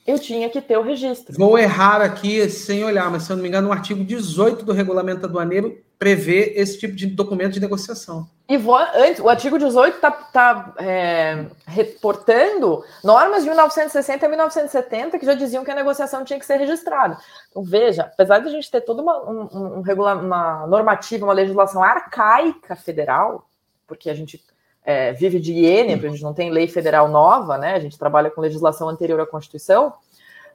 eu 0.06 0.18
tinha 0.18 0.48
que 0.48 0.60
ter 0.60 0.76
o 0.76 0.82
registro. 0.82 1.36
Vou 1.36 1.58
errar 1.58 2.00
aqui 2.00 2.48
sem 2.48 2.84
olhar, 2.84 3.10
mas 3.10 3.24
se 3.24 3.32
eu 3.32 3.36
não 3.36 3.42
me 3.42 3.48
engano, 3.48 3.68
no 3.68 3.72
artigo 3.72 4.04
18 4.04 4.64
do 4.64 4.72
regulamento 4.72 5.26
aduaneiro 5.26 5.78
prevê 6.00 6.54
esse 6.56 6.78
tipo 6.78 6.96
de 6.96 7.06
documento 7.06 7.52
de 7.52 7.60
negociação. 7.60 8.26
E 8.48 8.56
vou, 8.56 8.74
antes, 8.74 9.20
o 9.20 9.28
artigo 9.28 9.58
18 9.58 9.96
está 9.96 10.10
tá, 10.10 10.74
é, 10.78 11.44
reportando 11.66 12.82
normas 13.04 13.42
de 13.42 13.48
1960 13.50 14.24
a 14.24 14.28
1970 14.28 15.18
que 15.18 15.26
já 15.26 15.34
diziam 15.34 15.62
que 15.62 15.70
a 15.70 15.74
negociação 15.74 16.24
tinha 16.24 16.38
que 16.38 16.46
ser 16.46 16.56
registrada. 16.56 17.18
Então, 17.50 17.62
veja, 17.62 18.04
apesar 18.04 18.38
de 18.38 18.48
a 18.48 18.50
gente 18.50 18.70
ter 18.70 18.80
toda 18.80 19.02
uma, 19.02 19.30
um, 19.30 19.80
um 19.80 19.82
uma 19.82 20.66
normativa, 20.66 21.26
uma 21.26 21.34
legislação 21.34 21.82
arcaica 21.82 22.74
federal, 22.74 23.46
porque 23.86 24.08
a 24.08 24.14
gente 24.14 24.42
é, 24.84 25.12
vive 25.12 25.38
de 25.38 25.52
iene, 25.52 25.94
a 25.94 25.96
gente 25.96 26.22
não 26.22 26.34
tem 26.34 26.50
lei 26.50 26.66
federal 26.66 27.08
nova, 27.08 27.58
né? 27.58 27.74
A 27.74 27.80
gente 27.80 27.98
trabalha 27.98 28.30
com 28.30 28.40
legislação 28.40 28.88
anterior 28.88 29.20
à 29.20 29.26
Constituição 29.26 29.92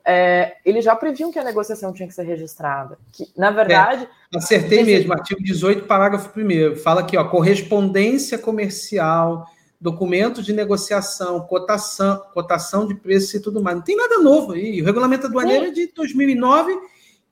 é, 0.05 0.57
eles 0.63 0.85
já 0.85 0.95
previam 0.95 1.31
que 1.31 1.39
a 1.39 1.43
negociação 1.43 1.91
tinha 1.91 2.07
que 2.07 2.13
ser 2.13 2.23
registrada. 2.23 2.99
Que, 3.11 3.27
na 3.35 3.49
verdade. 3.49 4.07
É, 4.31 4.38
acertei 4.38 4.83
mesmo, 4.83 5.11
artigo 5.11 5.41
18, 5.43 5.88
parágrafo 5.88 6.29
1. 6.39 6.75
Fala 6.75 7.01
aqui, 7.01 7.17
ó, 7.17 7.23
correspondência 7.23 8.38
comercial, 8.38 9.47
documentos 9.81 10.45
de 10.45 10.53
negociação, 10.53 11.39
cotação, 11.41 12.21
cotação 12.35 12.88
de 12.88 12.93
preços 12.93 13.33
e 13.33 13.39
tudo 13.39 13.63
mais. 13.63 13.77
Não 13.77 13.83
tem 13.83 13.95
nada 13.95 14.19
novo 14.19 14.53
aí. 14.53 14.79
O 14.79 14.85
regulamento 14.85 15.25
aduaneiro 15.25 15.65
é 15.65 15.71
de 15.71 15.88
2009, 15.88 16.77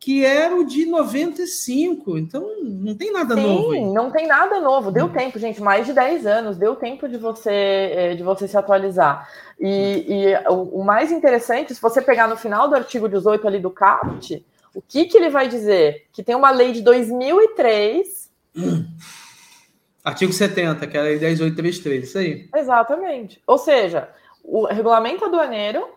que 0.03 0.25
era 0.25 0.53
o 0.53 0.65
de 0.65 0.85
95. 0.85 2.17
Então, 2.17 2.45
não 2.61 2.93
tem 2.93 3.09
nada 3.13 3.35
Sim, 3.35 3.41
novo. 3.41 3.71
Aí. 3.71 3.85
Não 3.85 4.11
tem 4.11 4.27
nada 4.27 4.59
novo. 4.59 4.91
Deu 4.91 5.05
hum. 5.05 5.13
tempo, 5.13 5.39
gente, 5.39 5.61
mais 5.61 5.85
de 5.85 5.93
10 5.93 6.25
anos. 6.25 6.57
Deu 6.57 6.75
tempo 6.75 7.07
de 7.07 7.17
você, 7.17 7.49
eh, 7.49 8.13
de 8.13 8.21
você 8.21 8.45
se 8.45 8.57
atualizar. 8.57 9.29
E, 9.57 10.05
e 10.05 10.49
o, 10.49 10.81
o, 10.81 10.83
mais 10.83 11.09
interessante, 11.09 11.73
se 11.73 11.81
você 11.81 12.01
pegar 12.01 12.27
no 12.27 12.35
final 12.35 12.67
do 12.67 12.75
artigo 12.75 13.07
18 13.07 13.47
ali 13.47 13.59
do 13.59 13.71
CAPT, 13.71 14.45
o 14.75 14.81
que, 14.81 15.05
que 15.05 15.15
ele 15.15 15.29
vai 15.29 15.47
dizer? 15.47 16.05
Que 16.11 16.21
tem 16.21 16.35
uma 16.35 16.51
lei 16.51 16.73
de 16.73 16.81
2003. 16.81 18.29
Hum. 18.57 18.85
Artigo 20.03 20.33
70, 20.33 20.85
que 20.85 20.97
é 20.97 20.99
a 20.99 21.03
lei 21.03 21.17
10833, 21.17 22.03
isso 22.03 22.17
aí. 22.17 22.49
Exatamente. 22.53 23.41
Ou 23.47 23.57
seja, 23.57 24.09
o 24.43 24.65
regulamento 24.65 25.23
aduaneiro 25.23 25.87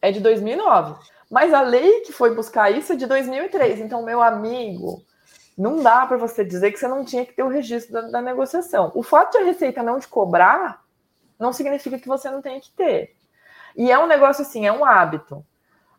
é 0.00 0.12
de 0.12 0.20
2009. 0.20 0.94
Mas 1.32 1.54
a 1.54 1.62
lei 1.62 2.00
que 2.00 2.12
foi 2.12 2.34
buscar 2.34 2.70
isso 2.70 2.92
é 2.92 2.96
de 2.96 3.06
2003. 3.06 3.80
Então, 3.80 4.02
meu 4.02 4.22
amigo, 4.22 5.02
não 5.56 5.82
dá 5.82 6.04
para 6.04 6.18
você 6.18 6.44
dizer 6.44 6.70
que 6.70 6.78
você 6.78 6.86
não 6.86 7.06
tinha 7.06 7.24
que 7.24 7.32
ter 7.32 7.42
o 7.42 7.48
registro 7.48 7.90
da, 7.90 8.02
da, 8.02 8.20
negociação. 8.20 8.92
O 8.94 9.02
fato 9.02 9.32
de 9.32 9.38
a 9.38 9.44
Receita 9.46 9.82
não 9.82 9.98
te 9.98 10.06
cobrar 10.06 10.84
não 11.38 11.50
significa 11.50 11.98
que 11.98 12.06
você 12.06 12.30
não 12.30 12.42
tenha 12.42 12.60
que 12.60 12.70
ter. 12.72 13.16
E 13.74 13.90
é 13.90 13.98
um 13.98 14.06
negócio 14.06 14.42
assim, 14.42 14.66
é 14.66 14.72
um 14.72 14.84
hábito. 14.84 15.42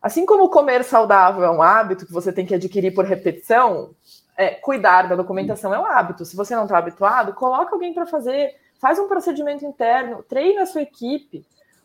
Assim 0.00 0.24
como 0.24 0.48
comer 0.48 0.84
saudável 0.84 1.42
é 1.42 1.50
um 1.50 1.60
hábito 1.60 2.06
que 2.06 2.12
você 2.12 2.32
tem 2.32 2.46
que 2.46 2.54
adquirir 2.54 2.94
por 2.94 3.04
repetição, 3.04 3.90
é, 4.36 4.50
cuidar 4.50 5.08
da 5.08 5.16
documentação 5.16 5.74
é 5.74 5.80
um 5.80 5.84
hábito. 5.84 6.24
Se 6.24 6.36
você 6.36 6.54
não 6.54 6.62
está 6.62 6.78
habituado, 6.78 7.34
coloca 7.34 7.74
alguém 7.74 7.92
para 7.92 8.06
fazer, 8.06 8.54
faz 8.80 9.00
um 9.00 9.08
procedimento 9.08 9.66
interno, 9.66 10.22
treina 10.22 10.62
a 10.62 10.66
sua 10.66 10.82
equipe. 10.82 11.44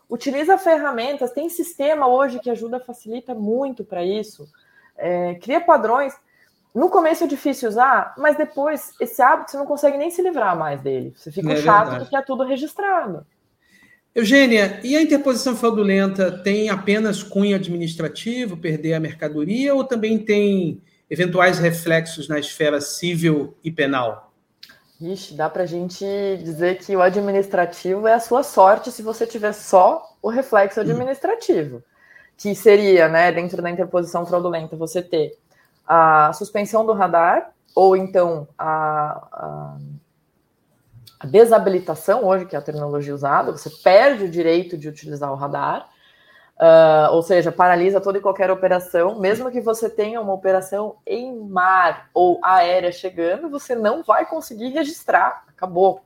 Utiliza 0.10 0.58
ferramentas, 0.58 1.32
tem 1.32 1.50
sistema 1.50 2.08
hoje 2.08 2.40
que 2.40 2.50
ajuda, 2.50 2.80
facilita 2.80 3.36
muito 3.36 3.84
para 3.84 4.04
isso. 4.04 4.50
É, 4.98 5.36
cria 5.36 5.62
padrões. 5.62 6.14
No 6.74 6.90
começo 6.90 7.24
é 7.24 7.28
difícil 7.28 7.70
usar, 7.70 8.16
mas 8.18 8.36
depois 8.36 8.92
esse 9.00 9.22
hábito 9.22 9.52
você 9.52 9.58
não 9.58 9.66
consegue 9.66 9.98
nem 9.98 10.10
se 10.10 10.22
livrar 10.22 10.58
mais 10.58 10.82
dele. 10.82 11.14
Você 11.16 11.32
fica 11.32 11.54
é 11.54 11.58
chato 11.58 11.86
verdade. 11.86 12.04
porque 12.04 12.16
é 12.16 12.22
tudo 12.22 12.44
registrado. 12.44 13.26
Eugênia, 14.16 14.80
e 14.84 14.96
a 14.96 15.02
interposição 15.02 15.56
fraudulenta 15.56 16.32
tem 16.44 16.70
apenas 16.70 17.22
cunho 17.22 17.56
administrativo, 17.56 18.58
perder 18.58 18.94
a 18.94 19.00
mercadoria, 19.00 19.76
ou 19.76 19.84
também 19.84 20.18
tem 20.18 20.82
eventuais 21.10 21.60
reflexos 21.60 22.28
na 22.28 22.40
esfera 22.40 22.82
civil 22.82 23.56
e 23.64 23.72
penal? 23.72 24.29
Ixi, 25.02 25.34
dá 25.34 25.50
para 25.50 25.64
a 25.64 25.66
gente 25.66 26.06
dizer 26.44 26.78
que 26.80 26.94
o 26.94 27.02
administrativo 27.02 28.06
é 28.06 28.14
a 28.14 28.20
sua 28.20 28.44
sorte 28.44 28.92
se 28.92 29.02
você 29.02 29.26
tiver 29.26 29.54
só 29.54 30.16
o 30.22 30.30
reflexo 30.30 30.82
administrativo, 30.82 31.82
que 32.36 32.54
seria, 32.54 33.08
né, 33.08 33.32
dentro 33.32 33.62
da 33.62 33.70
interposição 33.70 34.26
fraudulenta, 34.26 34.76
você 34.76 35.02
ter 35.02 35.38
a 35.88 36.34
suspensão 36.34 36.86
do 36.86 36.92
radar, 36.92 37.54
ou 37.74 37.96
então 37.96 38.46
a, 38.58 39.28
a, 39.32 39.78
a 41.22 41.28
desabilitação, 41.28 42.26
hoje, 42.26 42.46
que 42.46 42.56
é 42.56 42.60
a 42.60 42.62
terminologia 42.62 43.16
usada, 43.16 43.54
você 43.54 43.70
perde 43.70 44.26
o 44.26 44.30
direito 44.30 44.78
de 44.78 44.90
utilizar 44.90 45.32
o 45.32 45.36
radar, 45.36 45.90
Uh, 46.60 47.14
ou 47.14 47.24
seja, 47.24 47.54
paralisa 47.54 48.02
toda 48.02 48.18
e 48.18 48.22
qualquer 48.22 48.52
operação, 48.52 49.18
mesmo 49.18 49.50
que 49.50 49.62
você 49.62 49.90
tenha 49.90 50.20
uma 50.20 50.34
operação 50.34 50.98
em 51.08 51.34
mar 51.34 52.10
ou 52.14 52.38
aérea 52.44 52.92
chegando, 52.92 53.50
você 53.50 53.74
não 53.74 54.04
vai 54.04 54.26
conseguir 54.26 54.68
registrar. 54.68 55.46
Acabou. 55.48 56.02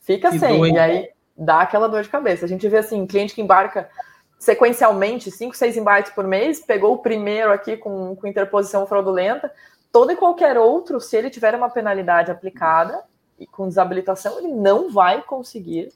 Fica 0.00 0.30
que 0.30 0.38
sem. 0.38 0.56
Doido. 0.56 0.76
E 0.76 0.78
aí 0.78 1.10
dá 1.36 1.60
aquela 1.60 1.88
dor 1.88 2.02
de 2.02 2.08
cabeça. 2.08 2.46
A 2.46 2.48
gente 2.48 2.66
vê 2.68 2.78
assim, 2.78 3.06
cliente 3.06 3.34
que 3.34 3.42
embarca 3.42 3.90
sequencialmente, 4.38 5.30
5, 5.30 5.54
6 5.54 5.76
embarques 5.76 6.12
por 6.12 6.26
mês, 6.26 6.58
pegou 6.58 6.94
o 6.94 6.98
primeiro 6.98 7.52
aqui 7.52 7.76
com, 7.76 8.16
com 8.16 8.26
interposição 8.26 8.86
fraudulenta, 8.86 9.52
todo 9.92 10.10
e 10.10 10.16
qualquer 10.16 10.58
outro, 10.58 11.00
se 11.00 11.16
ele 11.16 11.30
tiver 11.30 11.54
uma 11.54 11.70
penalidade 11.70 12.30
aplicada 12.30 13.04
e 13.38 13.46
com 13.46 13.68
desabilitação, 13.68 14.38
ele 14.38 14.48
não 14.48 14.90
vai 14.90 15.22
conseguir 15.22 15.92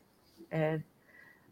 é, 0.49 0.79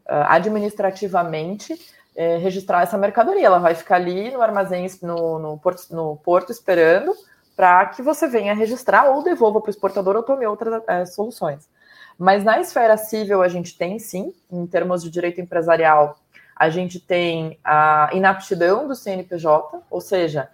administrativamente 0.05 1.77
é, 2.15 2.37
registrar 2.37 2.83
essa 2.83 2.97
mercadoria. 2.97 3.45
Ela 3.45 3.59
vai 3.59 3.75
ficar 3.75 3.95
ali 3.95 4.31
no 4.31 4.41
armazém, 4.41 4.87
no, 5.01 5.39
no, 5.39 5.57
porto, 5.57 5.93
no 5.95 6.15
porto, 6.17 6.51
esperando 6.51 7.13
para 7.55 7.85
que 7.87 8.01
você 8.01 8.27
venha 8.27 8.53
registrar 8.53 9.09
ou 9.09 9.23
devolva 9.23 9.61
para 9.61 9.69
o 9.69 9.71
exportador 9.71 10.15
ou 10.15 10.23
tome 10.23 10.45
outras 10.45 10.83
é, 10.87 11.05
soluções. 11.05 11.69
Mas 12.17 12.43
na 12.43 12.59
esfera 12.59 12.97
civil 12.97 13.41
a 13.41 13.47
gente 13.47 13.77
tem 13.77 13.99
sim, 13.99 14.33
em 14.51 14.65
termos 14.65 15.03
de 15.03 15.09
direito 15.09 15.41
empresarial, 15.41 16.17
a 16.55 16.69
gente 16.69 16.99
tem 16.99 17.59
a 17.63 18.09
inaptidão 18.13 18.87
do 18.87 18.95
CNPJ, 18.95 19.81
ou 19.89 19.99
seja, 19.99 20.49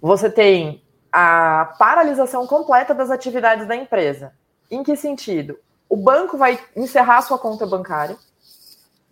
você 0.00 0.30
tem 0.30 0.82
a 1.10 1.74
paralisação 1.78 2.46
completa 2.46 2.94
das 2.94 3.10
atividades 3.10 3.66
da 3.66 3.74
empresa. 3.74 4.32
Em 4.70 4.82
que 4.82 4.94
sentido? 4.96 5.58
O 5.88 5.96
banco 5.96 6.36
vai 6.36 6.58
encerrar 6.76 7.22
sua 7.22 7.38
conta 7.38 7.66
bancária, 7.66 8.16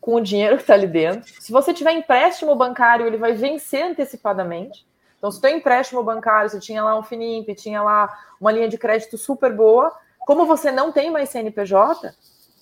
com 0.07 0.15
o 0.15 0.21
dinheiro 0.21 0.55
que 0.55 0.63
está 0.63 0.75
ali 0.75 0.87
dentro. 0.87 1.29
Se 1.43 1.51
você 1.51 1.75
tiver 1.75 1.91
empréstimo 1.91 2.55
bancário, 2.55 3.09
ele 3.09 3.17
vai 3.17 3.33
vencer 3.33 3.83
antecipadamente. 3.83 4.87
Então, 5.19 5.33
se 5.33 5.41
tem 5.41 5.57
empréstimo 5.57 6.01
bancário, 6.05 6.49
você 6.49 6.61
tinha 6.61 6.85
lá 6.85 6.97
um 6.97 7.03
Finimp, 7.03 7.49
tinha 7.57 7.83
lá 7.83 8.17
uma 8.41 8.53
linha 8.53 8.69
de 8.69 8.79
crédito 8.79 9.19
super 9.19 9.53
boa, 9.53 9.93
como 10.21 10.47
você 10.47 10.71
não 10.71 10.93
tem 10.93 11.11
mais 11.11 11.31
CNPJ, 11.31 12.15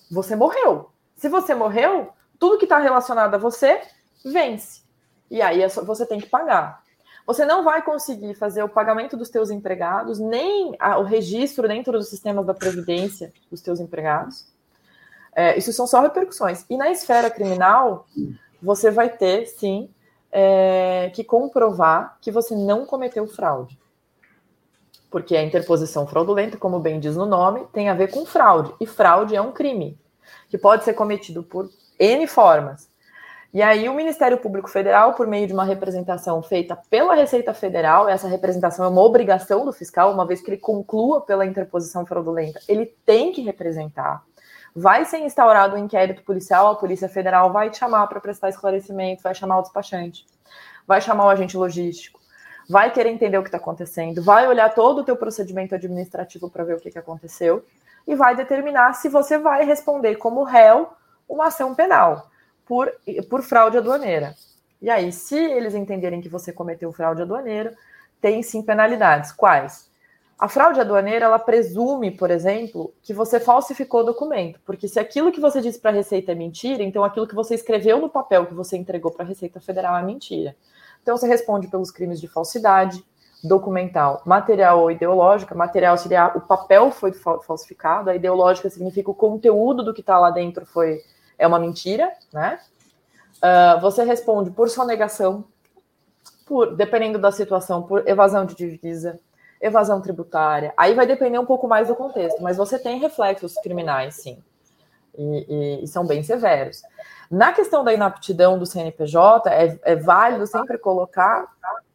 você 0.09 0.35
morreu. 0.35 0.89
Se 1.15 1.29
você 1.29 1.53
morreu, 1.53 2.09
tudo 2.39 2.57
que 2.57 2.65
está 2.65 2.79
relacionado 2.79 3.35
a 3.35 3.37
você 3.37 3.79
vence. 4.25 4.81
E 5.29 5.39
aí 5.39 5.61
é 5.61 5.67
você 5.67 6.03
tem 6.03 6.19
que 6.19 6.27
pagar. 6.27 6.81
Você 7.27 7.45
não 7.45 7.63
vai 7.63 7.83
conseguir 7.83 8.33
fazer 8.33 8.63
o 8.63 8.69
pagamento 8.69 9.15
dos 9.15 9.29
teus 9.29 9.51
empregados, 9.51 10.17
nem 10.17 10.75
o 10.97 11.03
registro 11.03 11.67
dentro 11.67 11.93
dos 11.93 12.09
sistemas 12.09 12.43
da 12.43 12.55
Previdência 12.55 13.31
dos 13.51 13.61
teus 13.61 13.79
empregados. 13.79 14.47
É, 15.35 15.57
isso 15.57 15.73
são 15.73 15.85
só 15.85 16.01
repercussões. 16.01 16.65
E 16.69 16.77
na 16.77 16.89
esfera 16.89 17.29
criminal, 17.29 18.07
você 18.63 18.89
vai 18.89 19.09
ter, 19.09 19.45
sim, 19.47 19.89
é, 20.31 21.11
que 21.13 21.23
comprovar 21.23 22.17
que 22.21 22.31
você 22.31 22.55
não 22.55 22.85
cometeu 22.85 23.27
fraude. 23.27 23.77
Porque 25.11 25.35
a 25.35 25.43
interposição 25.43 26.07
fraudulenta, 26.07 26.57
como 26.57 26.79
bem 26.79 26.99
diz 26.99 27.15
no 27.17 27.25
nome, 27.25 27.67
tem 27.73 27.89
a 27.89 27.93
ver 27.93 28.09
com 28.11 28.25
fraude. 28.25 28.73
E 28.79 28.87
fraude 28.87 29.35
é 29.35 29.41
um 29.41 29.51
crime 29.51 29.99
que 30.49 30.57
pode 30.57 30.83
ser 30.83 30.93
cometido 30.93 31.43
por 31.43 31.69
N 31.99 32.25
formas. 32.27 32.89
E 33.53 33.61
aí, 33.61 33.87
o 33.87 33.93
Ministério 33.93 34.37
Público 34.37 34.69
Federal, 34.69 35.13
por 35.13 35.27
meio 35.27 35.47
de 35.47 35.53
uma 35.53 35.63
representação 35.63 36.41
feita 36.41 36.75
pela 36.89 37.15
Receita 37.15 37.53
Federal, 37.53 38.09
essa 38.09 38.27
representação 38.27 38.83
é 38.83 38.89
uma 38.89 39.01
obrigação 39.01 39.63
do 39.63 39.71
fiscal, 39.71 40.11
uma 40.11 40.25
vez 40.25 40.41
que 40.41 40.49
ele 40.49 40.57
conclua 40.57 41.21
pela 41.21 41.45
interposição 41.45 42.05
fraudulenta, 42.05 42.59
ele 42.67 42.85
tem 43.05 43.31
que 43.31 43.41
representar 43.41 44.25
vai 44.75 45.05
ser 45.05 45.19
instaurado 45.19 45.75
um 45.75 45.79
inquérito 45.79 46.21
policial, 46.23 46.67
a 46.67 46.75
Polícia 46.75 47.07
Federal 47.07 47.53
vai 47.53 47.69
te 47.69 47.77
chamar 47.77 48.07
para 48.07 48.19
prestar 48.19 48.49
esclarecimento, 48.49 49.23
vai 49.23 49.33
chamar 49.33 49.59
o 49.59 49.61
despachante, 49.61 50.25
vai 50.85 50.99
chamar 50.99 51.25
o 51.25 51.29
agente 51.29 51.55
logístico, 51.55 52.19
vai 52.69 52.91
querer 52.91 53.09
entender 53.09 53.37
o 53.37 53.41
que 53.41 53.47
está 53.47 53.57
acontecendo, 53.57 54.21
vai 54.21 54.47
olhar 54.47 54.73
todo 54.73 54.99
o 54.99 55.03
teu 55.03 55.15
procedimento 55.15 55.73
administrativo 55.73 56.49
para 56.49 56.65
ver 56.65 56.75
o 56.75 56.79
que, 56.79 56.91
que 56.91 56.99
aconteceu 56.99 57.63
e 58.05 58.15
vai 58.15 58.35
determinar 58.35 58.93
se 58.93 59.07
você 59.07 59.37
vai 59.37 59.63
responder 59.63 60.15
como 60.15 60.43
réu 60.43 60.89
uma 61.27 61.47
ação 61.47 61.73
penal 61.73 62.29
por, 62.65 62.91
por 63.29 63.41
fraude 63.43 63.77
aduaneira. 63.77 64.35
E 64.81 64.89
aí, 64.89 65.11
se 65.11 65.37
eles 65.37 65.73
entenderem 65.73 66.21
que 66.21 66.29
você 66.29 66.51
cometeu 66.51 66.91
fraude 66.91 67.21
aduaneira, 67.21 67.75
tem 68.19 68.43
sim 68.43 68.61
penalidades. 68.61 69.31
Quais? 69.31 69.89
A 70.37 70.49
fraude 70.49 70.81
aduaneira, 70.81 71.25
ela 71.25 71.39
presume, 71.39 72.11
por 72.11 72.29
exemplo, 72.29 72.93
que 73.01 73.13
você 73.13 73.39
falsificou 73.39 74.01
o 74.01 74.05
documento, 74.05 74.59
porque 74.65 74.87
se 74.87 74.99
aquilo 74.99 75.31
que 75.31 75.39
você 75.39 75.61
disse 75.61 75.79
para 75.79 75.91
a 75.91 75.93
Receita 75.93 76.33
é 76.33 76.35
mentira, 76.35 76.83
então 76.83 77.05
aquilo 77.05 77.25
que 77.25 77.33
você 77.33 77.55
escreveu 77.55 78.01
no 78.01 78.09
papel 78.09 78.45
que 78.45 78.53
você 78.53 78.75
entregou 78.75 79.11
para 79.11 79.23
a 79.23 79.27
Receita 79.27 79.61
Federal 79.61 79.95
é 79.95 80.03
mentira. 80.03 80.53
Então 81.01 81.15
você 81.15 81.25
responde 81.25 81.69
pelos 81.69 81.89
crimes 81.89 82.19
de 82.19 82.27
falsidade, 82.27 83.01
documental, 83.45 84.21
material 84.25 84.81
ou 84.81 84.91
ideológica. 84.91 85.55
Material 85.55 85.97
seria 85.97 86.27
o 86.35 86.41
papel 86.41 86.91
foi 86.91 87.13
falsificado, 87.13 88.09
a 88.09 88.15
ideológica 88.15 88.69
significa 88.69 89.11
o 89.11 89.15
conteúdo 89.15 89.83
do 89.83 89.93
que 89.93 90.01
está 90.01 90.19
lá 90.19 90.31
dentro 90.31 90.65
foi 90.65 91.01
é 91.37 91.45
uma 91.45 91.59
mentira, 91.59 92.11
né? 92.33 92.59
Uh, 93.37 93.79
você 93.81 94.03
responde 94.03 94.49
por 94.51 94.69
sonegação, 94.69 95.45
por 96.45 96.75
dependendo 96.75 97.19
da 97.19 97.31
situação, 97.31 97.83
por 97.83 98.07
evasão 98.07 98.45
de 98.45 98.55
divisa, 98.55 99.19
evasão 99.61 100.01
tributária. 100.01 100.73
Aí 100.77 100.93
vai 100.93 101.05
depender 101.05 101.39
um 101.39 101.45
pouco 101.45 101.67
mais 101.67 101.87
do 101.87 101.95
contexto, 101.95 102.41
mas 102.41 102.57
você 102.57 102.77
tem 102.77 102.99
reflexos 102.99 103.55
criminais, 103.55 104.15
sim, 104.15 104.41
e, 105.17 105.45
e, 105.47 105.83
e 105.83 105.87
são 105.87 106.05
bem 106.05 106.23
severos. 106.23 106.81
Na 107.29 107.51
questão 107.53 107.83
da 107.83 107.93
inaptidão 107.93 108.59
do 108.59 108.65
CNPJ, 108.65 109.49
é, 109.49 109.79
é, 109.83 109.95
válido 109.95 110.45
sempre 110.45 110.77
colocar 110.77 111.47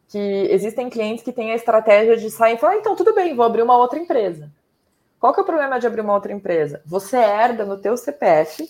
que 0.09 0.19
existem 0.49 0.89
clientes 0.89 1.23
que 1.23 1.31
têm 1.31 1.51
a 1.51 1.55
estratégia 1.55 2.17
de 2.17 2.29
sair 2.29 2.55
e 2.55 2.57
falar: 2.57 2.75
então 2.75 2.95
tudo 2.95 3.13
bem, 3.15 3.35
vou 3.35 3.45
abrir 3.45 3.61
uma 3.61 3.77
outra 3.77 3.97
empresa. 3.97 4.51
Qual 5.19 5.33
que 5.33 5.39
é 5.39 5.43
o 5.43 5.45
problema 5.45 5.79
de 5.79 5.87
abrir 5.87 6.01
uma 6.01 6.13
outra 6.13 6.33
empresa? 6.33 6.81
Você 6.85 7.15
herda 7.15 7.63
no 7.63 7.77
teu 7.77 7.95
CPF 7.95 8.67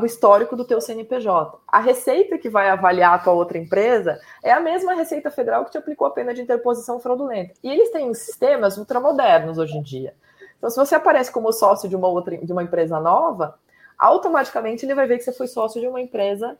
o 0.00 0.04
histórico 0.04 0.56
do 0.56 0.64
teu 0.64 0.80
CNPJ. 0.80 1.58
A 1.68 1.78
receita 1.78 2.36
que 2.36 2.50
vai 2.50 2.68
avaliar 2.68 3.14
a 3.14 3.18
tua 3.18 3.32
outra 3.32 3.58
empresa 3.58 4.18
é 4.42 4.52
a 4.52 4.58
mesma 4.58 4.94
Receita 4.94 5.30
Federal 5.30 5.64
que 5.64 5.70
te 5.70 5.78
aplicou 5.78 6.06
a 6.06 6.10
pena 6.10 6.34
de 6.34 6.42
interposição 6.42 6.98
fraudulenta. 6.98 7.54
E 7.62 7.70
eles 7.70 7.90
têm 7.90 8.12
sistemas 8.12 8.76
ultramodernos 8.76 9.56
hoje 9.56 9.76
em 9.76 9.82
dia. 9.82 10.14
Então, 10.56 10.68
se 10.68 10.76
você 10.76 10.96
aparece 10.96 11.30
como 11.30 11.52
sócio 11.52 11.88
de 11.88 11.94
uma 11.94 12.08
outra 12.08 12.36
de 12.36 12.52
uma 12.52 12.64
empresa 12.64 12.98
nova, 12.98 13.56
automaticamente 13.96 14.84
ele 14.84 14.94
vai 14.94 15.06
ver 15.06 15.18
que 15.18 15.24
você 15.24 15.32
foi 15.32 15.46
sócio 15.46 15.80
de 15.80 15.86
uma 15.86 16.00
empresa 16.00 16.58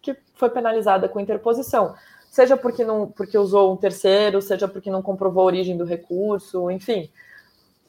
que 0.00 0.16
foi 0.34 0.48
penalizada 0.48 1.08
com 1.08 1.18
interposição. 1.18 1.94
Seja 2.30 2.56
porque 2.56 2.84
não 2.84 3.08
porque 3.08 3.36
usou 3.36 3.72
um 3.72 3.76
terceiro, 3.76 4.40
seja 4.40 4.68
porque 4.68 4.90
não 4.90 5.02
comprovou 5.02 5.42
a 5.42 5.46
origem 5.46 5.76
do 5.76 5.84
recurso, 5.84 6.70
enfim. 6.70 7.10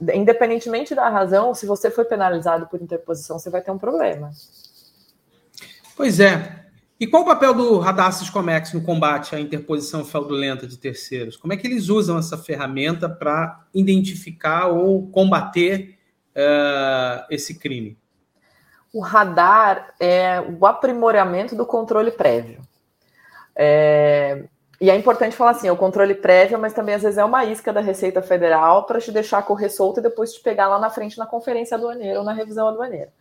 Independentemente 0.01 0.93
da 0.95 1.07
razão, 1.09 1.53
se 1.53 1.65
você 1.65 1.89
foi 1.89 2.03
penalizado 2.05 2.67
por 2.67 2.81
interposição, 2.81 3.39
você 3.39 3.49
vai 3.49 3.61
ter 3.61 3.71
um 3.71 3.77
problema. 3.77 4.31
Pois 5.95 6.19
é. 6.19 6.63
E 6.99 7.07
qual 7.07 7.23
o 7.23 7.25
papel 7.25 7.53
do 7.53 7.79
Radar 7.79 8.13
Siscomex 8.13 8.71
no 8.71 8.81
combate 8.81 9.35
à 9.35 9.39
interposição 9.39 10.05
fraudulenta 10.05 10.65
de 10.65 10.77
terceiros? 10.77 11.35
Como 11.35 11.51
é 11.51 11.57
que 11.57 11.67
eles 11.67 11.89
usam 11.89 12.17
essa 12.17 12.37
ferramenta 12.37 13.09
para 13.09 13.65
identificar 13.73 14.67
ou 14.67 15.07
combater 15.09 15.97
uh, 16.35 17.25
esse 17.29 17.59
crime? 17.59 17.97
O 18.93 19.01
radar 19.01 19.93
é 19.99 20.39
o 20.39 20.65
aprimoramento 20.65 21.55
do 21.55 21.65
controle 21.65 22.11
prévio. 22.11 22.61
É, 23.55 24.45
e 24.79 24.89
é 24.89 24.95
importante 24.95 25.35
falar 25.35 25.51
assim, 25.51 25.67
é 25.67 25.71
o 25.71 25.77
controle 25.77 26.13
prévio, 26.13 26.59
mas 26.59 26.73
também 26.73 26.95
às 26.95 27.01
vezes 27.01 27.17
é 27.17 27.25
uma 27.25 27.43
isca 27.43 27.73
da 27.73 27.81
Receita 27.81 28.21
Federal 28.21 28.85
para 28.85 29.01
te 29.01 29.11
deixar 29.11 29.41
correr 29.43 29.69
solto 29.69 29.99
e 29.99 30.03
depois 30.03 30.33
te 30.33 30.41
pegar 30.41 30.67
lá 30.67 30.77
na 30.77 30.89
frente 30.89 31.17
na 31.17 31.25
conferência 31.25 31.75
aduaneira 31.75 32.19
ou 32.19 32.25
na 32.25 32.33
revisão 32.33 32.67
aduaneira. 32.67 33.11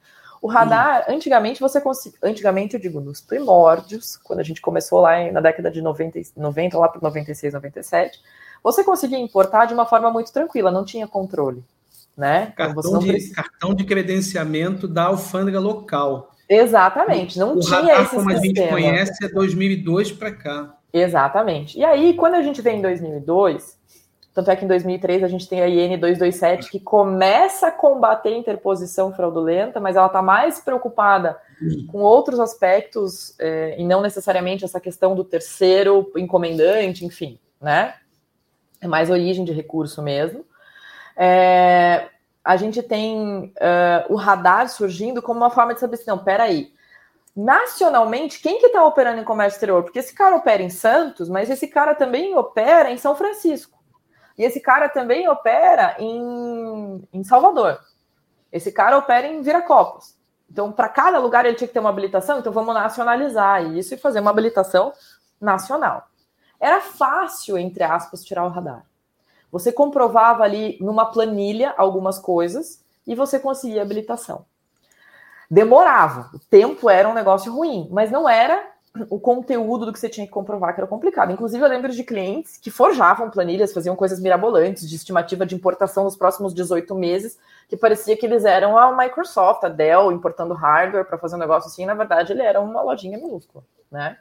O 0.42 0.48
radar, 0.48 1.06
hum. 1.08 1.14
antigamente 1.14 1.60
você 1.60 1.80
conseguia, 1.80 2.18
antigamente 2.20 2.74
eu 2.74 2.80
digo 2.80 3.00
nos 3.00 3.20
primórdios, 3.20 4.16
quando 4.16 4.40
a 4.40 4.42
gente 4.42 4.60
começou 4.60 5.00
lá 5.00 5.30
na 5.30 5.40
década 5.40 5.70
de 5.70 5.80
90, 5.80 6.18
90 6.36 6.76
lá 6.76 6.88
para 6.88 7.00
96, 7.00 7.54
97, 7.54 8.18
você 8.60 8.82
conseguia 8.82 9.18
importar 9.18 9.66
de 9.66 9.72
uma 9.72 9.86
forma 9.86 10.10
muito 10.10 10.32
tranquila, 10.32 10.72
não 10.72 10.84
tinha 10.84 11.06
controle, 11.06 11.62
né? 12.16 12.50
Então, 12.52 12.74
cartão, 12.74 12.98
de, 12.98 13.06
precisa... 13.06 13.34
cartão 13.36 13.72
de 13.72 13.84
credenciamento 13.84 14.88
da 14.88 15.04
alfândega 15.04 15.60
local. 15.60 16.32
Exatamente, 16.48 17.38
não 17.38 17.56
o 17.56 17.60
tinha 17.60 17.76
radar, 17.76 18.02
esse 18.02 18.10
como 18.16 18.30
sistema. 18.30 18.36
a 18.40 18.44
gente 18.44 18.68
conhece 18.68 19.24
é 19.24 19.28
2002 19.28 20.10
para 20.10 20.32
cá. 20.32 20.74
Exatamente. 20.92 21.78
E 21.78 21.84
aí, 21.84 22.14
quando 22.14 22.34
a 22.34 22.42
gente 22.42 22.60
vem 22.60 22.80
em 22.80 22.82
2002, 22.82 23.78
tanto 24.34 24.50
é 24.50 24.56
que 24.56 24.64
em 24.64 24.68
2003 24.68 25.24
a 25.24 25.28
gente 25.28 25.46
tem 25.46 25.60
a 25.60 25.68
IN 25.68 25.98
227 25.98 26.70
que 26.70 26.80
começa 26.80 27.66
a 27.66 27.70
combater 27.70 28.30
a 28.30 28.36
interposição 28.36 29.12
fraudulenta, 29.12 29.78
mas 29.78 29.94
ela 29.94 30.06
está 30.06 30.22
mais 30.22 30.58
preocupada 30.58 31.38
com 31.88 31.98
outros 31.98 32.40
aspectos 32.40 33.38
é, 33.38 33.76
e 33.78 33.84
não 33.84 34.00
necessariamente 34.00 34.64
essa 34.64 34.80
questão 34.80 35.14
do 35.14 35.22
terceiro 35.22 36.10
encomendante, 36.16 37.04
enfim, 37.04 37.38
né? 37.60 37.94
É 38.80 38.88
mais 38.88 39.10
origem 39.10 39.44
de 39.44 39.52
recurso 39.52 40.02
mesmo. 40.02 40.44
É, 41.14 42.08
a 42.42 42.56
gente 42.56 42.82
tem 42.82 43.52
uh, 43.56 44.12
o 44.12 44.16
radar 44.16 44.68
surgindo 44.68 45.20
como 45.20 45.40
uma 45.40 45.50
forma 45.50 45.74
de 45.74 45.80
saber 45.80 45.94
assim, 45.94 46.06
não, 46.08 46.18
peraí, 46.18 46.72
nacionalmente, 47.36 48.40
quem 48.40 48.58
que 48.58 48.66
está 48.66 48.84
operando 48.84 49.20
em 49.20 49.24
comércio 49.24 49.56
exterior? 49.56 49.82
Porque 49.82 49.98
esse 49.98 50.14
cara 50.14 50.34
opera 50.36 50.62
em 50.62 50.70
Santos, 50.70 51.28
mas 51.28 51.50
esse 51.50 51.68
cara 51.68 51.94
também 51.94 52.34
opera 52.34 52.90
em 52.90 52.96
São 52.96 53.14
Francisco. 53.14 53.81
E 54.42 54.44
esse 54.44 54.58
cara 54.58 54.88
também 54.88 55.28
opera 55.28 55.94
em, 56.00 57.08
em 57.12 57.22
Salvador. 57.22 57.78
Esse 58.50 58.72
cara 58.72 58.98
opera 58.98 59.24
em 59.24 59.40
Viracopos. 59.40 60.16
Então, 60.50 60.72
para 60.72 60.88
cada 60.88 61.20
lugar 61.20 61.46
ele 61.46 61.54
tinha 61.54 61.68
que 61.68 61.72
ter 61.72 61.78
uma 61.78 61.90
habilitação, 61.90 62.40
então 62.40 62.52
vamos 62.52 62.74
nacionalizar 62.74 63.64
isso 63.64 63.94
e 63.94 63.96
fazer 63.96 64.18
uma 64.18 64.32
habilitação 64.32 64.92
nacional. 65.40 66.08
Era 66.58 66.80
fácil, 66.80 67.56
entre 67.56 67.84
aspas, 67.84 68.24
tirar 68.24 68.44
o 68.44 68.48
radar. 68.48 68.84
Você 69.52 69.70
comprovava 69.70 70.42
ali 70.42 70.76
numa 70.80 71.06
planilha 71.06 71.72
algumas 71.78 72.18
coisas 72.18 72.84
e 73.06 73.14
você 73.14 73.38
conseguia 73.38 73.82
habilitação 73.82 74.44
demorava. 75.52 76.30
O 76.32 76.38
tempo 76.38 76.88
era 76.88 77.06
um 77.06 77.12
negócio 77.12 77.52
ruim, 77.52 77.86
mas 77.92 78.10
não 78.10 78.26
era 78.26 78.71
o 79.08 79.18
conteúdo 79.18 79.86
do 79.86 79.92
que 79.92 79.98
você 79.98 80.08
tinha 80.08 80.26
que 80.26 80.32
comprovar 80.32 80.74
que 80.74 80.80
era 80.80 80.86
complicado. 80.86 81.32
Inclusive, 81.32 81.64
eu 81.64 81.68
lembro 81.68 81.90
de 81.90 82.04
clientes 82.04 82.58
que 82.58 82.70
forjavam 82.70 83.30
planilhas, 83.30 83.72
faziam 83.72 83.96
coisas 83.96 84.20
mirabolantes 84.20 84.88
de 84.88 84.94
estimativa 84.94 85.46
de 85.46 85.54
importação 85.54 86.04
nos 86.04 86.14
próximos 86.14 86.52
18 86.52 86.94
meses, 86.94 87.38
que 87.68 87.76
parecia 87.76 88.16
que 88.16 88.26
eles 88.26 88.44
eram 88.44 88.76
a 88.76 88.94
Microsoft, 88.94 89.64
a 89.64 89.68
Dell, 89.68 90.12
importando 90.12 90.52
hardware 90.52 91.06
para 91.06 91.16
fazer 91.16 91.36
um 91.36 91.38
negócio 91.38 91.68
assim. 91.68 91.86
Na 91.86 91.94
verdade, 91.94 92.32
ele 92.32 92.42
era 92.42 92.60
uma 92.60 92.82
lojinha 92.82 93.16
minúscula, 93.16 93.64
né? 93.90 94.18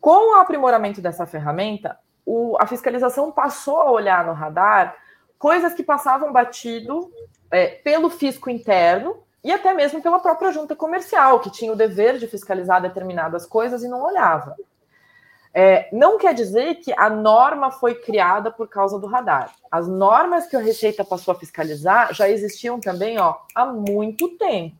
Com 0.00 0.32
o 0.32 0.34
aprimoramento 0.34 1.00
dessa 1.00 1.26
ferramenta, 1.26 1.98
o, 2.24 2.56
a 2.60 2.66
fiscalização 2.66 3.32
passou 3.32 3.80
a 3.80 3.90
olhar 3.90 4.24
no 4.24 4.34
radar 4.34 4.96
coisas 5.36 5.74
que 5.74 5.82
passavam 5.82 6.32
batido 6.32 7.10
é, 7.50 7.66
pelo 7.66 8.08
fisco 8.08 8.48
interno 8.48 9.23
e 9.44 9.52
até 9.52 9.74
mesmo 9.74 10.00
pela 10.00 10.18
própria 10.18 10.50
junta 10.50 10.74
comercial, 10.74 11.38
que 11.38 11.50
tinha 11.50 11.70
o 11.70 11.76
dever 11.76 12.16
de 12.16 12.26
fiscalizar 12.26 12.80
determinadas 12.80 13.44
coisas 13.44 13.84
e 13.84 13.88
não 13.88 14.02
olhava. 14.02 14.56
É, 15.52 15.88
não 15.92 16.18
quer 16.18 16.34
dizer 16.34 16.76
que 16.76 16.92
a 16.98 17.08
norma 17.08 17.70
foi 17.70 17.94
criada 17.94 18.50
por 18.50 18.68
causa 18.68 18.98
do 18.98 19.06
radar. 19.06 19.54
As 19.70 19.86
normas 19.86 20.46
que 20.46 20.56
a 20.56 20.60
Receita 20.60 21.04
passou 21.04 21.32
a 21.32 21.38
fiscalizar 21.38 22.12
já 22.12 22.28
existiam 22.28 22.80
também 22.80 23.20
ó, 23.20 23.36
há 23.54 23.66
muito 23.66 24.30
tempo. 24.30 24.76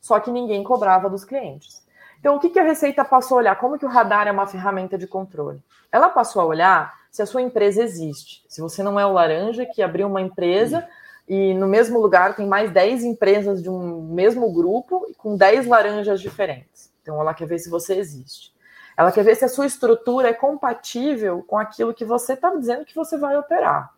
Só 0.00 0.18
que 0.18 0.30
ninguém 0.30 0.64
cobrava 0.64 1.08
dos 1.08 1.24
clientes. 1.24 1.84
Então, 2.18 2.36
o 2.36 2.40
que, 2.40 2.48
que 2.48 2.58
a 2.58 2.64
Receita 2.64 3.04
passou 3.04 3.36
a 3.36 3.40
olhar? 3.40 3.56
Como 3.56 3.78
que 3.78 3.86
o 3.86 3.88
radar 3.88 4.26
é 4.26 4.32
uma 4.32 4.46
ferramenta 4.46 4.96
de 4.98 5.06
controle? 5.06 5.62
Ela 5.92 6.08
passou 6.08 6.42
a 6.42 6.46
olhar 6.46 6.94
se 7.10 7.22
a 7.22 7.26
sua 7.26 7.42
empresa 7.42 7.82
existe. 7.82 8.42
Se 8.48 8.60
você 8.60 8.82
não 8.82 8.98
é 8.98 9.06
o 9.06 9.12
laranja 9.12 9.64
que 9.66 9.82
abriu 9.82 10.08
uma 10.08 10.20
empresa 10.20 10.88
e 11.28 11.54
no 11.54 11.66
mesmo 11.66 12.00
lugar 12.00 12.36
tem 12.36 12.46
mais 12.46 12.70
10 12.70 13.04
empresas 13.04 13.62
de 13.62 13.70
um 13.70 14.02
mesmo 14.02 14.52
grupo 14.52 15.06
com 15.16 15.36
10 15.36 15.66
laranjas 15.66 16.20
diferentes. 16.20 16.92
Então 17.02 17.20
ela 17.20 17.34
quer 17.34 17.46
ver 17.46 17.58
se 17.58 17.70
você 17.70 17.94
existe. 17.94 18.54
Ela 18.96 19.10
quer 19.10 19.24
ver 19.24 19.34
se 19.34 19.44
a 19.44 19.48
sua 19.48 19.66
estrutura 19.66 20.28
é 20.28 20.34
compatível 20.34 21.42
com 21.42 21.58
aquilo 21.58 21.94
que 21.94 22.04
você 22.04 22.34
está 22.34 22.54
dizendo 22.54 22.84
que 22.84 22.94
você 22.94 23.18
vai 23.18 23.36
operar. 23.36 23.92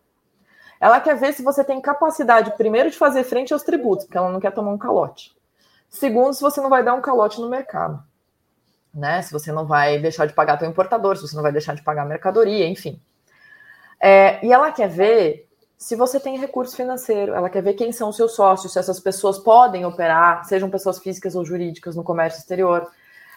Ela 0.79 0.99
quer 0.99 1.15
ver 1.15 1.33
se 1.33 1.43
você 1.43 1.63
tem 1.63 1.81
capacidade, 1.81 2.55
primeiro, 2.55 2.89
de 2.89 2.97
fazer 2.97 3.23
frente 3.23 3.53
aos 3.53 3.63
tributos, 3.63 4.05
porque 4.05 4.17
ela 4.17 4.31
não 4.31 4.39
quer 4.39 4.51
tomar 4.51 4.71
um 4.71 4.77
calote. 4.77 5.35
Segundo, 5.89 6.33
se 6.33 6.41
você 6.41 6.61
não 6.61 6.69
vai 6.69 6.83
dar 6.83 6.93
um 6.93 7.01
calote 7.01 7.41
no 7.41 7.49
mercado. 7.49 8.03
Né? 8.93 9.21
Se 9.21 9.31
você 9.31 9.51
não 9.51 9.65
vai 9.65 9.99
deixar 9.99 10.25
de 10.25 10.33
pagar 10.33 10.57
seu 10.59 10.69
importador, 10.69 11.15
se 11.15 11.27
você 11.27 11.35
não 11.35 11.43
vai 11.43 11.51
deixar 11.51 11.75
de 11.75 11.83
pagar 11.83 12.05
mercadoria, 12.05 12.67
enfim. 12.67 13.01
É, 13.99 14.43
e 14.45 14.51
ela 14.51 14.71
quer 14.71 14.89
ver 14.89 15.46
se 15.77 15.95
você 15.95 16.19
tem 16.19 16.39
recurso 16.39 16.75
financeiro, 16.75 17.33
ela 17.33 17.49
quer 17.49 17.61
ver 17.61 17.75
quem 17.75 17.91
são 17.91 18.09
os 18.09 18.15
seus 18.15 18.33
sócios, 18.33 18.73
se 18.73 18.79
essas 18.79 18.99
pessoas 18.99 19.37
podem 19.37 19.85
operar, 19.85 20.43
sejam 20.45 20.69
pessoas 20.69 20.97
físicas 20.97 21.35
ou 21.35 21.45
jurídicas 21.45 21.95
no 21.95 22.03
comércio 22.03 22.39
exterior. 22.39 22.89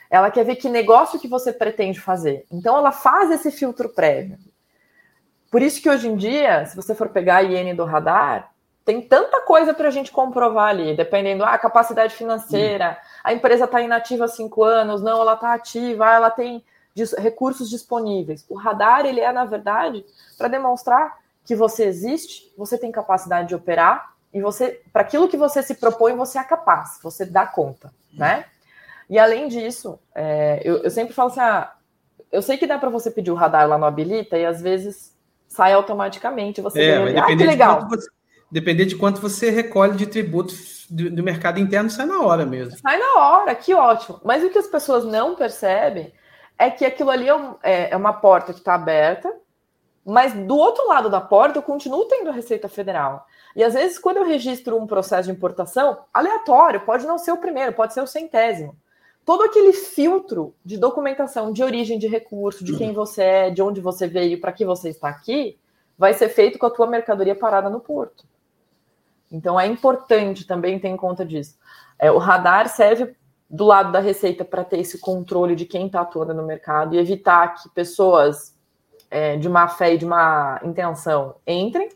Ela 0.08 0.30
quer 0.30 0.44
ver 0.44 0.56
que 0.56 0.68
negócio 0.68 1.20
que 1.20 1.28
você 1.28 1.52
pretende 1.52 2.00
fazer. 2.00 2.46
Então 2.50 2.76
ela 2.76 2.92
faz 2.92 3.30
esse 3.30 3.50
filtro 3.50 3.90
prévio. 3.90 4.38
Por 5.50 5.60
isso 5.60 5.82
que 5.82 5.90
hoje 5.90 6.08
em 6.08 6.16
dia, 6.16 6.64
se 6.64 6.74
você 6.74 6.94
for 6.94 7.10
pegar 7.10 7.36
a 7.36 7.42
IN 7.42 7.74
do 7.74 7.84
radar, 7.84 8.50
tem 8.84 9.02
tanta 9.02 9.42
coisa 9.42 9.74
para 9.74 9.88
a 9.88 9.90
gente 9.90 10.10
comprovar 10.10 10.70
ali, 10.70 10.96
dependendo 10.96 11.44
da 11.44 11.50
ah, 11.50 11.58
capacidade 11.58 12.14
financeira, 12.14 12.98
a 13.22 13.32
empresa 13.34 13.66
está 13.66 13.82
inativa 13.82 14.24
há 14.24 14.28
cinco 14.28 14.64
anos, 14.64 15.02
não, 15.02 15.20
ela 15.20 15.34
está 15.34 15.52
ativa, 15.52 16.06
ah, 16.06 16.14
ela 16.14 16.30
tem 16.30 16.64
recursos 17.18 17.68
disponíveis. 17.68 18.44
O 18.48 18.56
radar 18.56 19.04
ele 19.04 19.20
é, 19.20 19.30
na 19.30 19.44
verdade, 19.44 20.04
para 20.38 20.48
demonstrar 20.48 21.18
que 21.44 21.54
você 21.54 21.84
existe, 21.84 22.52
você 22.56 22.78
tem 22.78 22.92
capacidade 22.92 23.48
de 23.48 23.54
operar 23.54 24.12
e 24.32 24.40
você, 24.40 24.80
para 24.92 25.02
aquilo 25.02 25.28
que 25.28 25.36
você 25.36 25.62
se 25.62 25.74
propõe, 25.74 26.14
você 26.14 26.38
é 26.38 26.44
capaz, 26.44 27.00
você 27.02 27.24
dá 27.24 27.46
conta, 27.46 27.92
né? 28.12 28.44
E 29.08 29.18
além 29.18 29.48
disso, 29.48 29.98
é, 30.14 30.60
eu, 30.64 30.78
eu, 30.78 30.90
sempre 30.90 31.12
falo 31.12 31.30
assim, 31.30 31.40
ah, 31.40 31.72
eu 32.30 32.40
sei 32.40 32.56
que 32.56 32.66
dá 32.66 32.78
para 32.78 32.90
você 32.90 33.10
pedir 33.10 33.32
o 33.32 33.34
radar 33.34 33.68
lá 33.68 33.76
no 33.76 33.84
habilita 33.84 34.38
e 34.38 34.46
às 34.46 34.62
vezes 34.62 35.16
sai 35.48 35.72
automaticamente, 35.72 36.60
você 36.60 36.80
é, 36.80 36.98
vai 37.00 37.16
ah, 37.16 37.26
que 37.26 37.34
legal. 37.34 37.82
De 37.82 37.96
você, 37.96 38.08
depender 38.50 38.84
de 38.84 38.94
quanto 38.94 39.20
você 39.20 39.50
recolhe 39.50 39.96
de 39.96 40.06
tributo 40.06 40.54
do, 40.88 41.10
do 41.10 41.22
mercado 41.24 41.58
interno, 41.58 41.90
sai 41.90 42.06
na 42.06 42.20
hora 42.20 42.46
mesmo. 42.46 42.78
Sai 42.78 42.98
na 42.98 43.18
hora, 43.18 43.54
que 43.56 43.74
ótimo. 43.74 44.20
Mas 44.24 44.44
o 44.44 44.50
que 44.50 44.58
as 44.58 44.68
pessoas 44.68 45.04
não 45.04 45.34
percebem 45.34 46.12
é 46.56 46.70
que 46.70 46.84
aquilo 46.84 47.10
ali 47.10 47.28
é, 47.28 47.34
um, 47.34 47.54
é, 47.62 47.90
é 47.90 47.96
uma 47.96 48.12
porta 48.12 48.52
que 48.52 48.60
está 48.60 48.74
aberta, 48.74 49.32
mas 50.10 50.34
do 50.34 50.56
outro 50.56 50.86
lado 50.88 51.08
da 51.08 51.20
porta, 51.20 51.58
eu 51.58 51.62
continuo 51.62 52.06
tendo 52.06 52.30
a 52.30 52.32
Receita 52.32 52.68
Federal. 52.68 53.26
E 53.54 53.62
às 53.62 53.74
vezes, 53.74 53.98
quando 53.98 54.18
eu 54.18 54.24
registro 54.24 54.76
um 54.76 54.86
processo 54.86 55.28
de 55.28 55.34
importação, 55.36 55.98
aleatório, 56.12 56.80
pode 56.80 57.06
não 57.06 57.18
ser 57.18 57.32
o 57.32 57.36
primeiro, 57.36 57.72
pode 57.72 57.94
ser 57.94 58.00
o 58.00 58.06
centésimo. 58.06 58.76
Todo 59.24 59.44
aquele 59.44 59.72
filtro 59.72 60.54
de 60.64 60.78
documentação 60.78 61.52
de 61.52 61.62
origem 61.62 61.98
de 61.98 62.08
recurso, 62.08 62.64
de 62.64 62.76
quem 62.76 62.92
você 62.92 63.22
é, 63.22 63.50
de 63.50 63.62
onde 63.62 63.80
você 63.80 64.06
veio, 64.06 64.40
para 64.40 64.52
que 64.52 64.64
você 64.64 64.88
está 64.88 65.08
aqui, 65.08 65.58
vai 65.96 66.14
ser 66.14 66.28
feito 66.28 66.58
com 66.58 66.66
a 66.66 66.70
tua 66.70 66.86
mercadoria 66.86 67.34
parada 67.34 67.68
no 67.68 67.80
porto. 67.80 68.24
Então 69.30 69.60
é 69.60 69.66
importante 69.66 70.46
também 70.46 70.78
ter 70.78 70.88
em 70.88 70.96
conta 70.96 71.24
disso. 71.24 71.56
É, 71.98 72.10
o 72.10 72.18
radar 72.18 72.68
serve 72.68 73.14
do 73.48 73.64
lado 73.64 73.92
da 73.92 74.00
Receita 74.00 74.44
para 74.44 74.64
ter 74.64 74.78
esse 74.80 74.98
controle 74.98 75.54
de 75.54 75.66
quem 75.66 75.86
está 75.86 76.00
atuando 76.00 76.32
no 76.32 76.42
mercado 76.42 76.94
e 76.94 76.98
evitar 76.98 77.54
que 77.54 77.68
pessoas 77.68 78.58
é, 79.10 79.36
de 79.36 79.48
má 79.48 79.66
fé 79.68 79.94
e 79.94 79.98
de 79.98 80.06
má 80.06 80.60
intenção 80.62 81.36
entrem, 81.46 81.88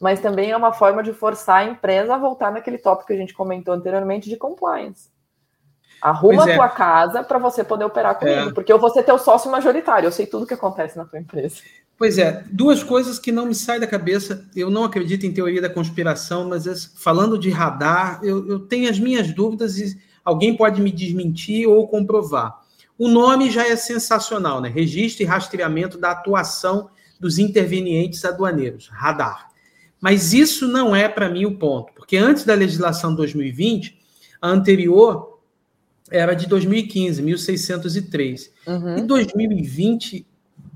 mas 0.00 0.20
também 0.20 0.50
é 0.50 0.56
uma 0.56 0.72
forma 0.72 1.02
de 1.02 1.12
forçar 1.12 1.58
a 1.58 1.64
empresa 1.64 2.14
a 2.14 2.18
voltar 2.18 2.50
naquele 2.50 2.78
tópico 2.78 3.06
que 3.06 3.12
a 3.12 3.16
gente 3.16 3.32
comentou 3.32 3.72
anteriormente 3.72 4.28
de 4.28 4.36
compliance. 4.36 5.08
Arruma 6.02 6.48
é. 6.48 6.52
a 6.52 6.56
tua 6.56 6.68
casa 6.68 7.22
para 7.22 7.38
você 7.38 7.64
poder 7.64 7.84
operar 7.84 8.18
comigo, 8.18 8.50
é. 8.50 8.52
porque 8.52 8.72
eu 8.72 8.78
vou 8.78 8.90
ser 8.90 9.02
teu 9.02 9.18
sócio 9.18 9.50
majoritário, 9.50 10.06
eu 10.06 10.12
sei 10.12 10.26
tudo 10.26 10.44
o 10.44 10.46
que 10.46 10.54
acontece 10.54 10.96
na 10.96 11.04
tua 11.04 11.18
empresa. 11.18 11.62
Pois 11.98 12.18
é, 12.18 12.44
duas 12.52 12.82
coisas 12.84 13.18
que 13.18 13.32
não 13.32 13.46
me 13.46 13.54
saem 13.54 13.80
da 13.80 13.86
cabeça. 13.86 14.46
Eu 14.54 14.68
não 14.68 14.84
acredito 14.84 15.24
em 15.24 15.32
teoria 15.32 15.62
da 15.62 15.70
conspiração, 15.70 16.46
mas 16.46 16.92
falando 16.96 17.38
de 17.38 17.48
radar, 17.48 18.20
eu, 18.22 18.46
eu 18.46 18.60
tenho 18.60 18.90
as 18.90 18.98
minhas 18.98 19.32
dúvidas 19.32 19.78
e 19.78 19.98
alguém 20.22 20.54
pode 20.54 20.82
me 20.82 20.92
desmentir 20.92 21.66
ou 21.66 21.88
comprovar. 21.88 22.65
O 22.98 23.08
nome 23.08 23.50
já 23.50 23.66
é 23.66 23.76
sensacional, 23.76 24.60
né? 24.60 24.68
Registro 24.68 25.22
e 25.22 25.26
rastreamento 25.26 25.98
da 25.98 26.12
atuação 26.12 26.90
dos 27.20 27.38
intervenientes 27.38 28.24
aduaneiros, 28.24 28.88
radar. 28.88 29.48
Mas 30.00 30.32
isso 30.32 30.68
não 30.68 30.94
é 30.94 31.08
para 31.08 31.28
mim 31.28 31.46
o 31.46 31.56
ponto, 31.56 31.92
porque 31.94 32.16
antes 32.16 32.44
da 32.44 32.54
legislação 32.54 33.12
2020, 33.14 33.98
a 34.40 34.48
anterior 34.48 35.40
era 36.10 36.34
de 36.34 36.46
2015, 36.46 37.22
1603. 37.22 38.50
Uhum. 38.66 38.98
Em 38.98 39.06
2020, 39.06 40.26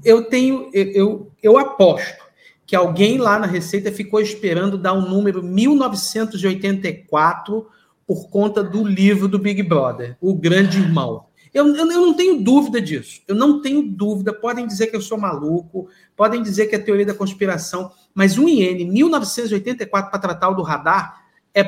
eu 0.04 0.24
tenho, 0.24 0.70
eu, 0.72 0.92
eu, 0.92 1.32
eu 1.42 1.58
aposto 1.58 2.30
que 2.66 2.76
alguém 2.76 3.18
lá 3.18 3.38
na 3.38 3.46
Receita 3.46 3.92
ficou 3.92 4.20
esperando 4.20 4.78
dar 4.78 4.92
um 4.92 5.08
número 5.08 5.42
1984 5.42 7.66
por 8.06 8.28
conta 8.28 8.62
do 8.62 8.84
livro 8.84 9.26
do 9.28 9.38
Big 9.38 9.62
Brother, 9.62 10.18
O 10.20 10.34
Grande 10.34 10.78
Irmão. 10.78 11.29
Eu, 11.52 11.66
eu, 11.74 11.90
eu, 11.90 12.00
não 12.00 12.14
tenho 12.14 12.42
dúvida 12.42 12.80
disso. 12.80 13.22
Eu 13.26 13.34
não 13.34 13.60
tenho 13.60 13.82
dúvida. 13.82 14.32
Podem 14.32 14.66
dizer 14.66 14.86
que 14.86 14.96
eu 14.96 15.00
sou 15.00 15.18
maluco, 15.18 15.88
podem 16.16 16.42
dizer 16.42 16.66
que 16.66 16.76
é 16.76 16.78
teoria 16.78 17.06
da 17.06 17.14
conspiração, 17.14 17.90
mas 18.14 18.38
o 18.38 18.48
IN 18.48 18.90
1984 18.90 20.10
para 20.10 20.20
tratar 20.20 20.48
o 20.50 20.54
do 20.54 20.62
radar 20.62 21.20
é 21.52 21.64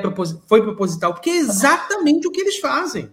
foi 0.46 0.62
proposital, 0.62 1.12
porque 1.12 1.30
é 1.30 1.36
exatamente 1.38 2.28
o 2.28 2.30
que 2.30 2.40
eles 2.40 2.58
fazem. 2.58 3.10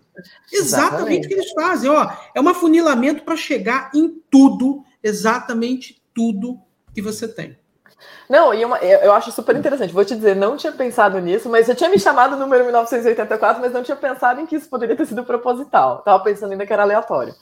Exatamente, 0.51 0.53
exatamente. 0.53 1.25
o 1.25 1.27
que 1.27 1.33
eles 1.33 1.51
fazem. 1.51 1.89
Ó, 1.89 2.11
é 2.35 2.39
um 2.39 2.47
afunilamento 2.47 3.23
para 3.23 3.35
chegar 3.35 3.89
em 3.93 4.21
tudo, 4.29 4.83
exatamente 5.01 5.99
tudo 6.13 6.59
que 6.93 7.01
você 7.01 7.27
tem. 7.27 7.57
Não, 8.29 8.53
e 8.53 8.63
uma, 8.63 8.77
eu 8.77 9.11
acho 9.13 9.31
super 9.31 9.55
interessante. 9.55 9.93
Vou 9.93 10.05
te 10.05 10.15
dizer, 10.15 10.35
não 10.35 10.55
tinha 10.55 10.71
pensado 10.71 11.19
nisso, 11.19 11.49
mas 11.49 11.67
eu 11.67 11.75
tinha 11.75 11.89
me 11.89 11.99
chamado 11.99 12.35
o 12.35 12.39
número 12.39 12.63
1984, 12.63 13.61
mas 13.61 13.73
não 13.73 13.83
tinha 13.83 13.97
pensado 13.97 14.39
em 14.39 14.45
que 14.45 14.55
isso 14.55 14.69
poderia 14.69 14.95
ter 14.95 15.05
sido 15.05 15.23
proposital. 15.23 15.99
Tava 15.99 16.23
pensando 16.23 16.51
ainda 16.51 16.65
que 16.65 16.73
era 16.73 16.83
aleatório. 16.83 17.33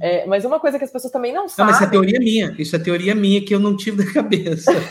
É, 0.00 0.26
mas 0.26 0.44
uma 0.44 0.58
coisa 0.58 0.78
que 0.78 0.84
as 0.84 0.90
pessoas 0.90 1.12
também 1.12 1.32
não 1.32 1.48
sabem. 1.48 1.64
Não, 1.64 1.66
mas 1.72 1.76
isso 1.76 1.84
é 1.84 1.90
teoria 1.90 2.18
minha. 2.18 2.54
Isso 2.58 2.76
é 2.76 2.78
teoria 2.78 3.14
minha 3.14 3.44
que 3.44 3.54
eu 3.54 3.60
não 3.60 3.76
tive 3.76 4.04
da 4.04 4.12
cabeça. 4.12 4.72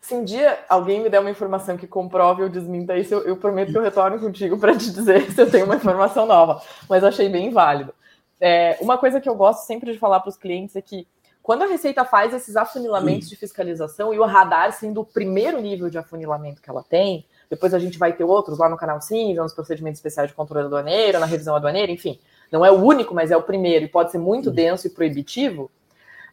Se 0.00 0.14
um 0.14 0.24
dia 0.24 0.58
alguém 0.70 1.02
me 1.02 1.10
der 1.10 1.20
uma 1.20 1.30
informação 1.30 1.76
que 1.76 1.86
comprove 1.86 2.42
ou 2.42 2.48
desminta 2.48 2.96
isso, 2.96 3.12
eu, 3.12 3.20
eu 3.24 3.36
prometo 3.36 3.72
que 3.72 3.76
eu 3.76 3.82
retorno 3.82 4.18
contigo 4.18 4.56
para 4.58 4.74
te 4.74 4.90
dizer 4.90 5.30
se 5.30 5.42
eu 5.42 5.50
tenho 5.50 5.66
uma 5.66 5.76
informação 5.76 6.24
nova. 6.24 6.62
Mas 6.88 7.04
achei 7.04 7.28
bem 7.28 7.50
válido. 7.50 7.92
É, 8.40 8.78
uma 8.80 8.96
coisa 8.96 9.20
que 9.20 9.28
eu 9.28 9.34
gosto 9.34 9.66
sempre 9.66 9.92
de 9.92 9.98
falar 9.98 10.20
para 10.20 10.30
os 10.30 10.36
clientes 10.36 10.76
é 10.76 10.80
que 10.80 11.06
quando 11.48 11.62
a 11.62 11.66
Receita 11.66 12.04
faz 12.04 12.34
esses 12.34 12.56
afunilamentos 12.56 13.26
de 13.26 13.34
fiscalização 13.34 14.12
e 14.12 14.18
o 14.18 14.26
radar 14.26 14.70
sendo 14.70 15.00
o 15.00 15.04
primeiro 15.06 15.58
nível 15.62 15.88
de 15.88 15.96
afunilamento 15.96 16.60
que 16.60 16.68
ela 16.68 16.84
tem, 16.86 17.24
depois 17.48 17.72
a 17.72 17.78
gente 17.78 17.98
vai 17.98 18.12
ter 18.12 18.22
outros 18.22 18.58
lá 18.58 18.68
no 18.68 18.76
canal 18.76 19.00
cinza, 19.00 19.42
nos 19.42 19.54
procedimentos 19.54 19.96
especiais 19.96 20.28
de 20.28 20.36
controle 20.36 20.66
aduaneiro, 20.66 21.18
na 21.18 21.24
revisão 21.24 21.56
aduaneira, 21.56 21.90
enfim. 21.90 22.20
Não 22.52 22.66
é 22.66 22.70
o 22.70 22.74
único, 22.74 23.14
mas 23.14 23.30
é 23.30 23.36
o 23.38 23.42
primeiro 23.42 23.86
e 23.86 23.88
pode 23.88 24.12
ser 24.12 24.18
muito 24.18 24.50
denso 24.50 24.88
e 24.88 24.90
proibitivo. 24.90 25.70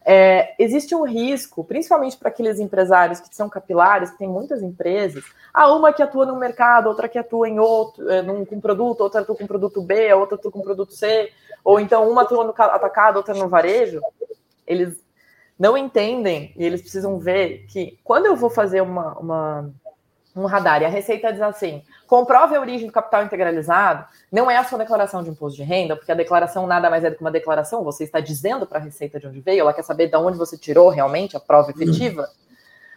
É, 0.04 0.54
existe 0.58 0.94
um 0.94 1.06
risco, 1.06 1.64
principalmente 1.64 2.18
para 2.18 2.28
aqueles 2.28 2.60
empresários 2.60 3.18
que 3.18 3.34
são 3.34 3.48
capilares, 3.48 4.10
que 4.10 4.18
tem 4.18 4.28
muitas 4.28 4.62
empresas, 4.62 5.24
ah, 5.54 5.72
uma 5.72 5.94
que 5.94 6.02
atua 6.02 6.26
no 6.26 6.36
mercado, 6.36 6.88
outra 6.90 7.08
que 7.08 7.18
atua 7.18 7.48
em 7.48 7.58
outro, 7.58 8.10
é, 8.10 8.20
num, 8.20 8.44
com 8.44 8.60
produto, 8.60 9.00
outra 9.00 9.22
atua 9.22 9.34
com 9.34 9.46
produto 9.46 9.80
B, 9.80 10.10
a 10.10 10.16
outra 10.16 10.36
atua 10.36 10.52
com 10.52 10.60
produto 10.60 10.92
C, 10.92 11.32
ou 11.64 11.80
então 11.80 12.06
uma 12.06 12.20
atua 12.20 12.44
no 12.44 12.50
atacado, 12.50 13.16
outra 13.16 13.32
no 13.32 13.48
varejo, 13.48 14.02
eles 14.66 15.05
não 15.58 15.76
entendem 15.76 16.52
e 16.56 16.64
eles 16.64 16.82
precisam 16.82 17.18
ver 17.18 17.66
que 17.68 17.98
quando 18.04 18.26
eu 18.26 18.36
vou 18.36 18.50
fazer 18.50 18.82
uma, 18.82 19.18
uma 19.18 19.72
um 20.36 20.44
radar 20.44 20.82
e 20.82 20.84
a 20.84 20.88
Receita 20.88 21.32
diz 21.32 21.40
assim: 21.40 21.82
comprove 22.06 22.54
a 22.54 22.60
origem 22.60 22.86
do 22.86 22.92
capital 22.92 23.24
integralizado, 23.24 24.04
não 24.30 24.50
é 24.50 24.56
a 24.56 24.64
sua 24.64 24.78
declaração 24.78 25.22
de 25.22 25.30
imposto 25.30 25.56
de 25.56 25.62
renda, 25.62 25.96
porque 25.96 26.12
a 26.12 26.14
declaração 26.14 26.66
nada 26.66 26.90
mais 26.90 27.02
é 27.04 27.10
do 27.10 27.16
que 27.16 27.22
uma 27.22 27.30
declaração, 27.30 27.82
você 27.82 28.04
está 28.04 28.20
dizendo 28.20 28.66
para 28.66 28.78
a 28.78 28.82
Receita 28.82 29.18
de 29.18 29.26
onde 29.26 29.40
veio, 29.40 29.60
ela 29.60 29.72
quer 29.72 29.82
saber 29.82 30.08
de 30.08 30.16
onde 30.16 30.36
você 30.36 30.58
tirou 30.58 30.90
realmente 30.90 31.36
a 31.36 31.40
prova 31.40 31.70
efetiva. 31.70 32.28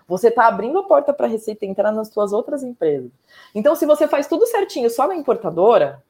Você 0.08 0.30
está 0.30 0.48
abrindo 0.48 0.80
a 0.80 0.84
porta 0.84 1.14
para 1.14 1.28
a 1.28 1.30
Receita 1.30 1.66
entrar 1.66 1.92
nas 1.92 2.10
suas 2.10 2.34
outras 2.34 2.64
empresas. 2.64 3.12
Então, 3.54 3.76
se 3.76 3.86
você 3.86 4.08
faz 4.08 4.26
tudo 4.26 4.46
certinho 4.48 4.90
só 4.90 5.08
na 5.08 5.16
importadora 5.16 6.02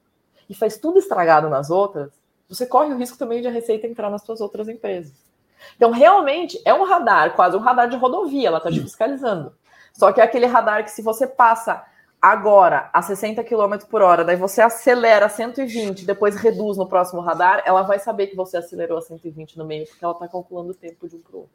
e 0.48 0.54
faz 0.54 0.78
tudo 0.78 0.98
estragado 0.98 1.50
nas 1.50 1.68
outras, 1.68 2.10
você 2.48 2.64
corre 2.64 2.94
o 2.94 2.96
risco 2.96 3.18
também 3.18 3.42
de 3.42 3.48
a 3.48 3.50
Receita 3.50 3.86
entrar 3.86 4.08
nas 4.08 4.22
suas 4.22 4.40
outras 4.40 4.68
empresas. 4.68 5.29
Então, 5.76 5.90
realmente, 5.90 6.60
é 6.64 6.74
um 6.74 6.84
radar, 6.84 7.34
quase 7.34 7.56
um 7.56 7.60
radar 7.60 7.88
de 7.88 7.96
rodovia, 7.96 8.48
ela 8.48 8.58
está 8.58 8.70
te 8.70 8.80
fiscalizando. 8.80 9.54
Só 9.92 10.12
que 10.12 10.20
é 10.20 10.24
aquele 10.24 10.46
radar 10.46 10.84
que 10.84 10.90
se 10.90 11.02
você 11.02 11.26
passa 11.26 11.84
agora 12.20 12.90
a 12.92 13.00
60 13.00 13.42
km 13.44 13.78
por 13.88 14.02
hora, 14.02 14.24
daí 14.24 14.36
você 14.36 14.60
acelera 14.60 15.26
a 15.26 15.28
120, 15.28 16.04
depois 16.04 16.36
reduz 16.36 16.76
no 16.76 16.86
próximo 16.86 17.20
radar, 17.20 17.62
ela 17.64 17.82
vai 17.82 17.98
saber 17.98 18.26
que 18.26 18.36
você 18.36 18.58
acelerou 18.58 18.98
a 18.98 19.02
120 19.02 19.56
no 19.56 19.64
meio, 19.64 19.86
porque 19.86 20.04
ela 20.04 20.12
está 20.12 20.28
calculando 20.28 20.72
o 20.72 20.74
tempo 20.74 21.08
de 21.08 21.16
um 21.16 21.20
para 21.20 21.36
outro. 21.38 21.52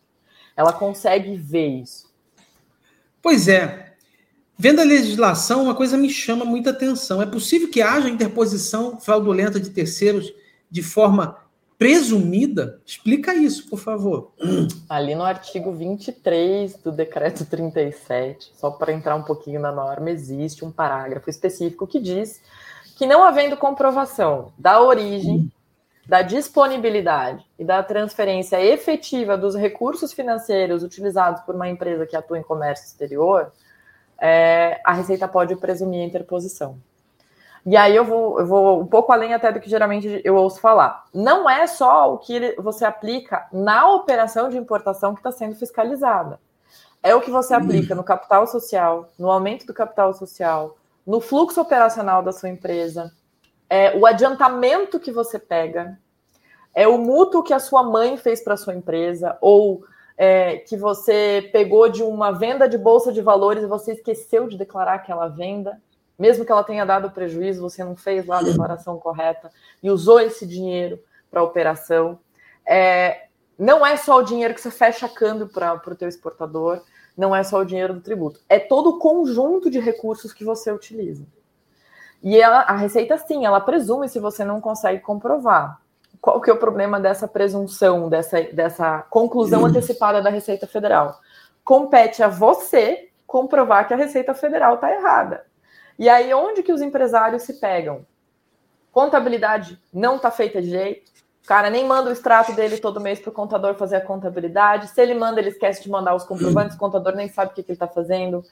Ela 0.58 0.74
consegue 0.74 1.36
ver 1.36 1.68
isso. 1.68 2.12
Pois 3.22 3.48
é. 3.48 3.94
Vendo 4.58 4.80
a 4.80 4.86
legislação, 4.86 5.64
uma 5.64 5.76
coisa 5.76 5.98
me 5.98 6.10
chama 6.10 6.46
muita 6.46 6.70
atenção. 6.70 7.22
É 7.22 7.26
possível 7.26 7.70
que 7.70 7.82
haja 7.82 8.08
interposição 8.08 9.00
fraudulenta 9.00 9.60
de 9.60 9.70
terceiros 9.70 10.34
de 10.72 10.82
forma 10.82 11.38
presumida? 11.78 12.82
Explica 12.86 13.34
isso, 13.34 13.70
por 13.70 13.80
favor. 13.80 14.32
Ali 14.90 15.16
no 15.16 15.24
artigo 15.24 15.72
23 15.72 16.78
do 16.78 16.92
decreto 16.92 17.46
37, 17.46 18.52
só 18.56 18.72
para 18.72 18.94
entrar 18.94 19.16
um 19.16 19.24
pouquinho 19.24 19.60
na 19.60 19.72
norma, 19.72 20.10
existe 20.10 20.64
um 20.64 20.72
parágrafo 20.72 21.30
específico 21.30 21.88
que 21.88 22.00
diz 22.00 22.42
que 22.96 23.06
não 23.06 23.24
havendo 23.24 23.58
comprovação 23.58 24.54
da 24.58 24.82
origem, 24.82 25.52
da 26.08 26.22
disponibilidade 26.22 27.46
e 27.58 27.66
da 27.66 27.82
transferência 27.84 28.64
efetiva 28.64 29.38
dos 29.38 29.56
recursos 29.56 30.14
financeiros 30.14 30.84
utilizados 30.84 31.42
por 31.42 31.56
uma 31.56 31.68
empresa 31.68 32.06
que 32.06 32.16
atua 32.16 32.38
em 32.38 32.44
comércio 32.44 32.86
exterior, 32.86 33.52
é, 34.22 34.80
a 34.86 34.94
Receita 34.94 35.28
pode 35.28 35.56
presumir 35.56 36.02
a 36.02 36.06
interposição. 36.06 36.80
E 37.66 37.76
aí 37.76 37.96
eu 37.96 38.06
vou, 38.06 38.40
eu 38.40 38.46
vou 38.46 38.82
um 38.82 38.86
pouco 38.86 39.12
além 39.12 39.34
até 39.34 39.52
do 39.52 39.60
que 39.60 39.70
geralmente 39.70 40.22
eu 40.24 40.36
ouço 40.36 40.60
falar. 40.60 41.06
Não 41.12 41.50
é 41.50 41.66
só 41.66 42.14
o 42.14 42.20
que 42.20 42.56
você 42.60 42.86
aplica 42.86 43.48
na 43.52 43.92
operação 43.92 44.50
de 44.50 44.58
importação 44.58 45.14
que 45.14 45.20
está 45.20 45.32
sendo 45.32 45.56
fiscalizada. 45.56 46.40
É 47.02 47.16
o 47.16 47.22
que 47.22 47.32
você 47.32 47.54
aplica 47.54 47.96
no 47.96 48.04
capital 48.04 48.46
social, 48.46 49.10
no 49.18 49.32
aumento 49.32 49.66
do 49.66 49.74
capital 49.74 50.14
social, 50.14 50.78
no 51.06 51.20
fluxo 51.20 51.62
operacional 51.62 52.24
da 52.24 52.32
sua 52.32 52.50
empresa, 52.50 53.12
é 53.70 53.96
o 53.98 54.06
adiantamento 54.06 55.00
que 55.00 55.12
você 55.12 55.38
pega, 55.38 56.00
é 56.74 56.88
o 56.88 56.98
mútuo 56.98 57.44
que 57.44 57.54
a 57.54 57.60
sua 57.60 57.84
mãe 57.84 58.18
fez 58.18 58.44
para 58.44 58.58
sua 58.58 58.74
empresa, 58.74 59.38
ou 59.40 59.84
é, 60.18 60.58
que 60.58 60.76
você 60.78 61.50
pegou 61.52 61.90
de 61.90 62.02
uma 62.02 62.32
venda 62.32 62.68
de 62.68 62.78
bolsa 62.78 63.12
de 63.12 63.22
valores 63.22 63.64
e 63.64 63.68
você 63.68 63.94
esqueceu 63.94 64.48
de 64.48 64.58
declarar 64.58 64.96
aquela 64.96 65.28
venda 65.28 65.80
mesmo 66.18 66.46
que 66.46 66.52
ela 66.52 66.64
tenha 66.64 66.86
dado 66.86 67.12
prejuízo, 67.12 67.62
você 67.62 67.84
não 67.84 67.96
fez 67.96 68.26
lá 68.26 68.40
a 68.40 68.44
declaração 68.44 68.98
correta 68.98 69.52
e 69.84 69.90
usou 69.90 70.20
esse 70.20 70.46
dinheiro 70.46 71.00
para 71.30 71.42
a 71.42 71.44
operação. 71.44 72.20
É, 72.66 73.28
não 73.58 73.86
é 73.86 73.98
só 73.98 74.20
o 74.20 74.24
dinheiro 74.24 74.54
que 74.54 74.62
você 74.62 74.72
fecha 74.72 75.08
câmbio 75.08 75.48
para 75.48 75.82
o 75.86 75.96
teu 75.96 76.08
exportador, 76.08 76.82
não 77.18 77.36
é 77.36 77.44
só 77.44 77.60
o 77.60 77.66
dinheiro 77.66 77.94
do 77.94 78.02
tributo, 78.02 78.40
é 78.50 78.60
todo 78.60 78.92
o 78.92 79.00
conjunto 79.00 79.70
de 79.70 79.80
recursos 79.80 80.34
que 80.34 80.44
você 80.44 80.72
utiliza. 80.72 81.26
E 82.22 82.40
ela, 82.40 82.62
a 82.62 82.76
Receita, 82.76 83.18
sim, 83.18 83.46
ela 83.46 83.62
presume 83.62 84.10
se 84.10 84.20
você 84.20 84.44
não 84.44 84.60
consegue 84.60 85.00
comprovar. 85.00 85.80
Qual 86.20 86.42
que 86.42 86.50
é 86.50 86.54
o 86.54 86.58
problema 86.58 87.00
dessa 87.00 87.28
presunção, 87.28 88.10
dessa, 88.10 88.42
dessa 88.42 89.04
conclusão 89.10 89.66
antecipada 89.66 90.22
da 90.22 90.30
Receita 90.30 90.66
Federal? 90.66 91.20
Compete 91.64 92.24
a 92.24 92.28
você 92.28 93.10
comprovar 93.28 93.88
que 93.88 93.94
a 93.94 93.98
Receita 93.98 94.34
Federal 94.34 94.76
está 94.76 94.92
errada. 94.92 95.46
E 95.98 96.10
aí, 96.10 96.34
onde 96.34 96.64
que 96.64 96.74
os 96.74 96.82
empresários 96.82 97.44
se 97.44 97.54
pegam? 97.54 98.06
Contabilidade 98.92 99.80
não 99.94 100.18
está 100.18 100.32
feita 100.32 100.62
de 100.62 100.70
jeito. 100.70 101.12
O 101.44 101.48
cara 101.48 101.70
nem 101.70 101.86
manda 101.86 102.10
o 102.10 102.14
extrato 102.14 102.54
dele 102.54 102.78
todo 102.78 103.00
mês 103.00 103.20
para 103.20 103.30
o 103.30 103.34
contador 103.34 103.76
fazer 103.76 103.98
a 103.98 104.02
contabilidade. 104.02 104.88
Se 104.88 105.02
ele 105.02 105.14
manda, 105.14 105.40
ele 105.40 105.50
esquece 105.50 105.84
de 105.84 105.90
mandar 105.90 106.16
os 106.16 106.24
comprovantes, 106.24 106.76
o 106.76 106.80
contador 106.80 107.16
nem 107.16 107.28
sabe 107.28 107.52
o 107.52 107.54
que, 107.54 107.62
que 107.62 107.72
ele 107.72 107.76
está 107.76 107.88
fazendo. 107.88 108.44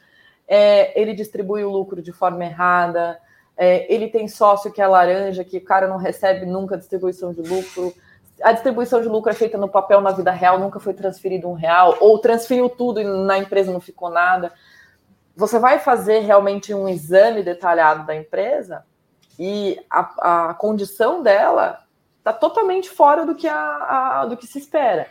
É, 0.48 1.00
ele 1.00 1.14
distribui 1.14 1.64
o 1.64 1.72
lucro 1.72 2.02
de 2.02 2.12
forma 2.12 2.46
errada. 2.46 3.20
é, 3.58 3.92
ele 3.94 4.10
tem 4.10 4.28
sócio 4.28 4.72
que 4.72 4.82
é 4.82 4.88
laranja, 4.88 5.44
que 5.44 5.58
o 5.58 5.64
cara 5.64 5.88
não 5.88 5.98
recebe 5.98 6.46
nunca 6.46 6.78
distribuição 6.78 7.32
de 7.32 7.42
lucro, 7.42 7.94
a 8.42 8.52
distribuição 8.52 9.02
de 9.02 9.08
lucro 9.08 9.32
é 9.32 9.34
feita 9.34 9.58
no 9.58 9.70
papel 9.70 10.02
na 10.02 10.12
vida 10.12 10.32
real, 10.32 10.60
nunca 10.60 10.80
foi 10.80 10.94
transferido 10.94 11.48
um 11.48 11.54
real, 11.54 11.98
ou 12.00 12.18
transferiu 12.20 12.70
tudo 12.70 13.00
e 13.00 13.04
na 13.04 13.38
empresa 13.38 13.72
não 13.72 13.80
ficou 13.80 14.10
nada. 14.10 14.52
Você 15.36 15.58
vai 15.60 15.80
fazer 15.80 16.20
realmente 16.20 16.74
um 16.74 16.88
exame 16.88 17.44
detalhado 17.44 18.06
da 18.06 18.16
empresa 18.16 18.86
e 19.40 19.80
a, 19.90 20.50
a 20.50 20.54
condição 20.54 21.24
dela 21.24 21.84
está 22.20 22.32
totalmente 22.32 22.90
fora 22.90 23.26
do 23.26 23.36
que, 23.36 23.48
a, 23.48 24.22
a, 24.22 24.26
do 24.26 24.38
que 24.38 24.48
se 24.48 24.60
espera. 24.60 25.08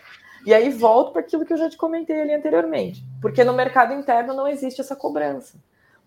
E 0.46 0.54
aí 0.54 0.70
volto 0.70 1.12
para 1.12 1.20
aquilo 1.20 1.44
que 1.44 1.52
eu 1.52 1.56
já 1.58 1.68
te 1.68 1.76
comentei 1.76 2.20
ali 2.20 2.34
anteriormente, 2.34 3.04
porque 3.20 3.44
no 3.44 3.52
mercado 3.52 3.92
interno 3.92 4.34
não 4.34 4.46
existe 4.46 4.80
essa 4.80 4.96
cobrança 4.96 5.58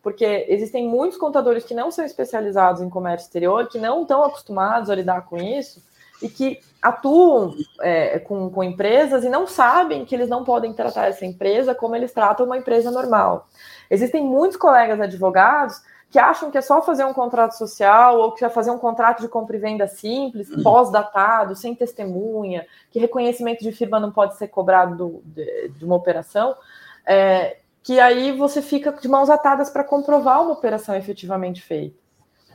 porque 0.06 0.46
existem 0.48 0.88
muitos 0.88 1.18
contadores 1.18 1.64
que 1.64 1.74
não 1.74 1.90
são 1.90 2.06
especializados 2.06 2.80
em 2.80 2.92
comércio 2.92 3.26
exterior, 3.26 3.68
que 3.68 3.80
não 3.80 4.04
estão 4.04 4.24
acostumados 4.24 4.88
a 4.92 4.94
lidar 4.94 5.26
com 5.26 5.36
isso 5.36 5.82
e 6.22 6.30
que 6.30 6.60
atuam 6.82 7.56
é, 7.82 8.20
com, 8.20 8.50
com 8.50 8.64
empresas 8.64 9.24
e 9.24 9.30
não 9.30 9.48
sabem 9.48 10.06
que 10.06 10.14
eles 10.14 10.30
não 10.30 10.44
podem 10.44 10.74
tratar 10.74 11.08
essa 11.08 11.26
empresa 11.26 11.74
como 11.74 11.96
eles 11.96 12.12
tratam 12.14 12.46
uma 12.46 12.58
empresa 12.58 12.92
normal. 12.92 13.48
Existem 13.90 14.24
muitos 14.24 14.58
colegas 14.58 15.00
advogados 15.00 15.82
que 16.10 16.20
acham 16.20 16.50
que 16.50 16.58
é 16.58 16.62
só 16.62 16.82
fazer 16.82 17.04
um 17.04 17.14
contrato 17.14 17.54
social 17.54 18.20
ou 18.20 18.32
que 18.32 18.46
é 18.46 18.50
fazer 18.50 18.72
um 18.72 18.78
contrato 18.78 19.22
de 19.22 19.28
compra 19.28 19.58
e 19.58 19.60
venda 19.60 19.88
simples, 19.88 20.50
uhum. 20.50 20.64
pós-datado, 20.64 21.56
sem 21.56 21.76
testemunha, 21.76 22.66
que 22.90 23.00
reconhecimento 23.00 23.64
de 23.64 23.72
firma 23.72 24.00
não 24.00 24.12
pode 24.12 24.38
ser 24.38 24.48
cobrado 24.48 24.96
do, 24.96 25.22
de, 25.26 25.70
de, 25.70 25.84
uma 25.84 25.96
operação. 25.96 26.56
É, 27.06 27.58
que 27.84 28.00
aí 28.00 28.32
você 28.32 28.62
fica 28.62 28.92
de 28.94 29.08
mãos 29.08 29.30
atadas 29.30 29.70
para 29.70 29.84
comprovar 29.84 30.42
uma 30.42 30.54
operação 30.54 30.96
efetivamente 30.96 31.62
feita. 31.62 32.05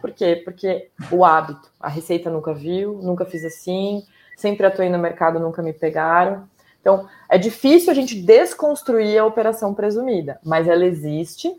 Por 0.01 0.12
quê? 0.12 0.40
Porque 0.44 0.88
o 1.11 1.24
hábito, 1.24 1.70
a 1.78 1.88
receita 1.88 2.30
nunca 2.30 2.55
viu, 2.55 2.94
nunca 3.03 3.24
fiz 3.24 3.44
assim, 3.44 4.03
sempre 4.36 4.66
atuei 4.66 4.88
no 4.88 4.98
mercado, 4.98 5.38
nunca 5.38 5.62
me 5.62 5.72
pegaram. 5.72 6.48
Então, 6.80 7.07
é 7.28 7.36
difícil 7.36 7.90
a 7.90 7.94
gente 7.94 8.20
desconstruir 8.20 9.18
a 9.18 9.26
operação 9.26 9.74
presumida, 9.74 10.40
mas 10.42 10.66
ela 10.66 10.84
existe. 10.84 11.55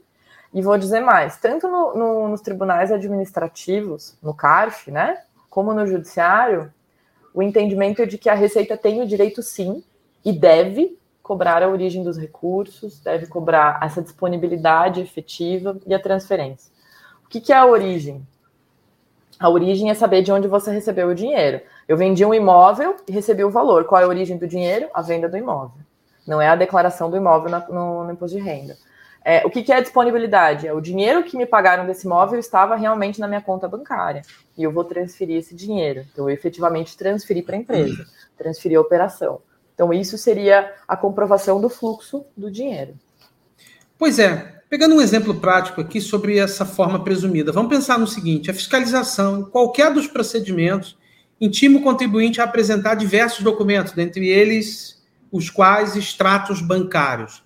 E 0.54 0.62
vou 0.62 0.78
dizer 0.78 1.00
mais: 1.00 1.38
tanto 1.38 1.68
no, 1.68 1.96
no, 1.96 2.28
nos 2.28 2.42
tribunais 2.42 2.92
administrativos, 2.92 4.18
no 4.22 4.34
CARF, 4.34 4.90
né, 4.90 5.22
como 5.50 5.74
no 5.74 5.86
judiciário, 5.86 6.74
o 7.34 7.42
entendimento 7.42 8.02
é 8.02 8.06
de 8.06 8.18
que 8.18 8.30
a 8.30 8.34
Receita 8.34 8.76
tem 8.76 9.02
o 9.02 9.08
direito, 9.08 9.42
sim, 9.42 9.84
e 10.26 10.34
deve 10.34 10.98
cobrar 11.22 11.64
a 11.64 11.70
origem 11.70 12.04
dos 12.04 12.18
recursos, 12.18 13.00
deve 13.00 13.28
cobrar 13.28 13.80
essa 13.82 14.02
disponibilidade 14.02 15.00
efetiva 15.00 15.80
e 15.86 15.94
a 15.94 16.00
transferência. 16.00 16.71
Que, 17.32 17.40
que 17.40 17.54
é 17.54 17.56
a 17.56 17.66
origem? 17.66 18.28
A 19.40 19.50
origem 19.50 19.90
é 19.90 19.94
saber 19.94 20.22
de 20.22 20.34
onde 20.34 20.50
você 20.50 20.70
recebeu 20.70 21.08
o 21.08 21.16
dinheiro. 21.16 21.62
Eu 21.88 21.96
vendi 21.96 22.26
um 22.26 22.34
imóvel 22.34 22.98
e 23.08 23.12
recebi 23.14 23.42
o 23.42 23.50
valor. 23.50 23.86
Qual 23.86 24.02
é 24.02 24.04
a 24.04 24.08
origem 24.08 24.38
do 24.38 24.46
dinheiro? 24.46 24.90
A 24.94 25.02
venda 25.02 25.30
do 25.30 25.38
imóvel. 25.38 25.82
Não 26.28 26.42
é 26.42 26.50
a 26.50 26.58
declaração 26.58 27.10
do 27.10 27.16
imóvel 27.16 27.50
no, 27.70 28.04
no 28.04 28.12
imposto 28.12 28.38
de 28.38 28.44
renda. 28.44 28.78
É, 29.24 29.46
o 29.46 29.50
que, 29.50 29.64
que 29.64 29.72
é 29.72 29.78
a 29.78 29.82
disponibilidade? 29.82 30.68
É 30.68 30.74
o 30.74 30.82
dinheiro 30.82 31.24
que 31.24 31.38
me 31.38 31.46
pagaram 31.46 31.86
desse 31.86 32.06
imóvel 32.06 32.38
estava 32.38 32.76
realmente 32.76 33.22
na 33.22 33.30
minha 33.30 33.42
conta 33.42 33.66
bancária. 33.66 34.24
E 34.58 34.64
eu 34.64 34.72
vou 34.72 34.84
transferir 34.84 35.38
esse 35.38 35.56
dinheiro. 35.56 36.06
Então, 36.12 36.30
eu 36.30 36.34
efetivamente 36.34 36.98
transferi 36.98 37.42
para 37.42 37.56
a 37.56 37.60
empresa, 37.60 38.06
transferi 38.38 38.76
a 38.76 38.82
operação. 38.82 39.40
Então, 39.74 39.94
isso 39.94 40.18
seria 40.18 40.74
a 40.86 40.98
comprovação 40.98 41.62
do 41.62 41.70
fluxo 41.70 42.26
do 42.36 42.52
dinheiro. 42.52 42.94
Pois 43.98 44.20
é. 44.20 44.51
Pegando 44.72 44.96
um 44.96 45.02
exemplo 45.02 45.36
prático 45.36 45.82
aqui 45.82 46.00
sobre 46.00 46.38
essa 46.38 46.66
forma 46.66 47.04
presumida, 47.04 47.52
vamos 47.52 47.70
pensar 47.70 48.00
no 48.00 48.08
seguinte: 48.08 48.50
a 48.50 48.54
fiscalização, 48.54 49.44
qualquer 49.44 49.94
dos 49.94 50.08
procedimentos, 50.08 50.98
intima 51.42 51.78
o 51.78 51.84
contribuinte 51.84 52.40
a 52.40 52.46
apresentar 52.46 52.96
diversos 52.96 53.44
documentos, 53.44 53.92
dentre 53.92 54.30
eles 54.30 55.04
os 55.30 55.50
quais 55.50 55.98
extratos 55.98 56.62
bancários. 56.62 57.44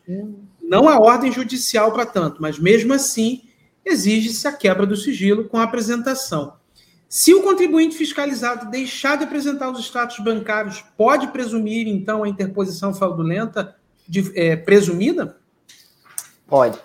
Não 0.61 0.88
há 0.88 0.99
ordem 0.99 1.32
judicial 1.32 1.91
para 1.91 2.05
tanto, 2.05 2.39
mas 2.43 2.59
mesmo 2.59 2.93
assim 2.93 3.41
exige-se 3.84 4.47
a 4.47 4.53
quebra 4.53 4.86
do 4.86 4.95
sigilo 4.95 5.45
com 5.45 5.57
a 5.57 5.63
apresentação. 5.63 6.53
Se 7.09 7.34
o 7.34 7.41
contribuinte 7.41 7.97
fiscalizado 7.97 8.69
deixar 8.69 9.17
de 9.17 9.23
apresentar 9.23 9.71
os 9.71 9.80
extratos 9.80 10.19
bancários, 10.19 10.86
pode 10.95 11.26
presumir, 11.30 11.88
então, 11.88 12.23
a 12.23 12.30
interposição 12.30 12.93
fraudulenta 12.93 13.76
de, 14.07 14.32
é, 14.36 14.55
presumida? 14.55 15.38
Pode. 16.47 16.78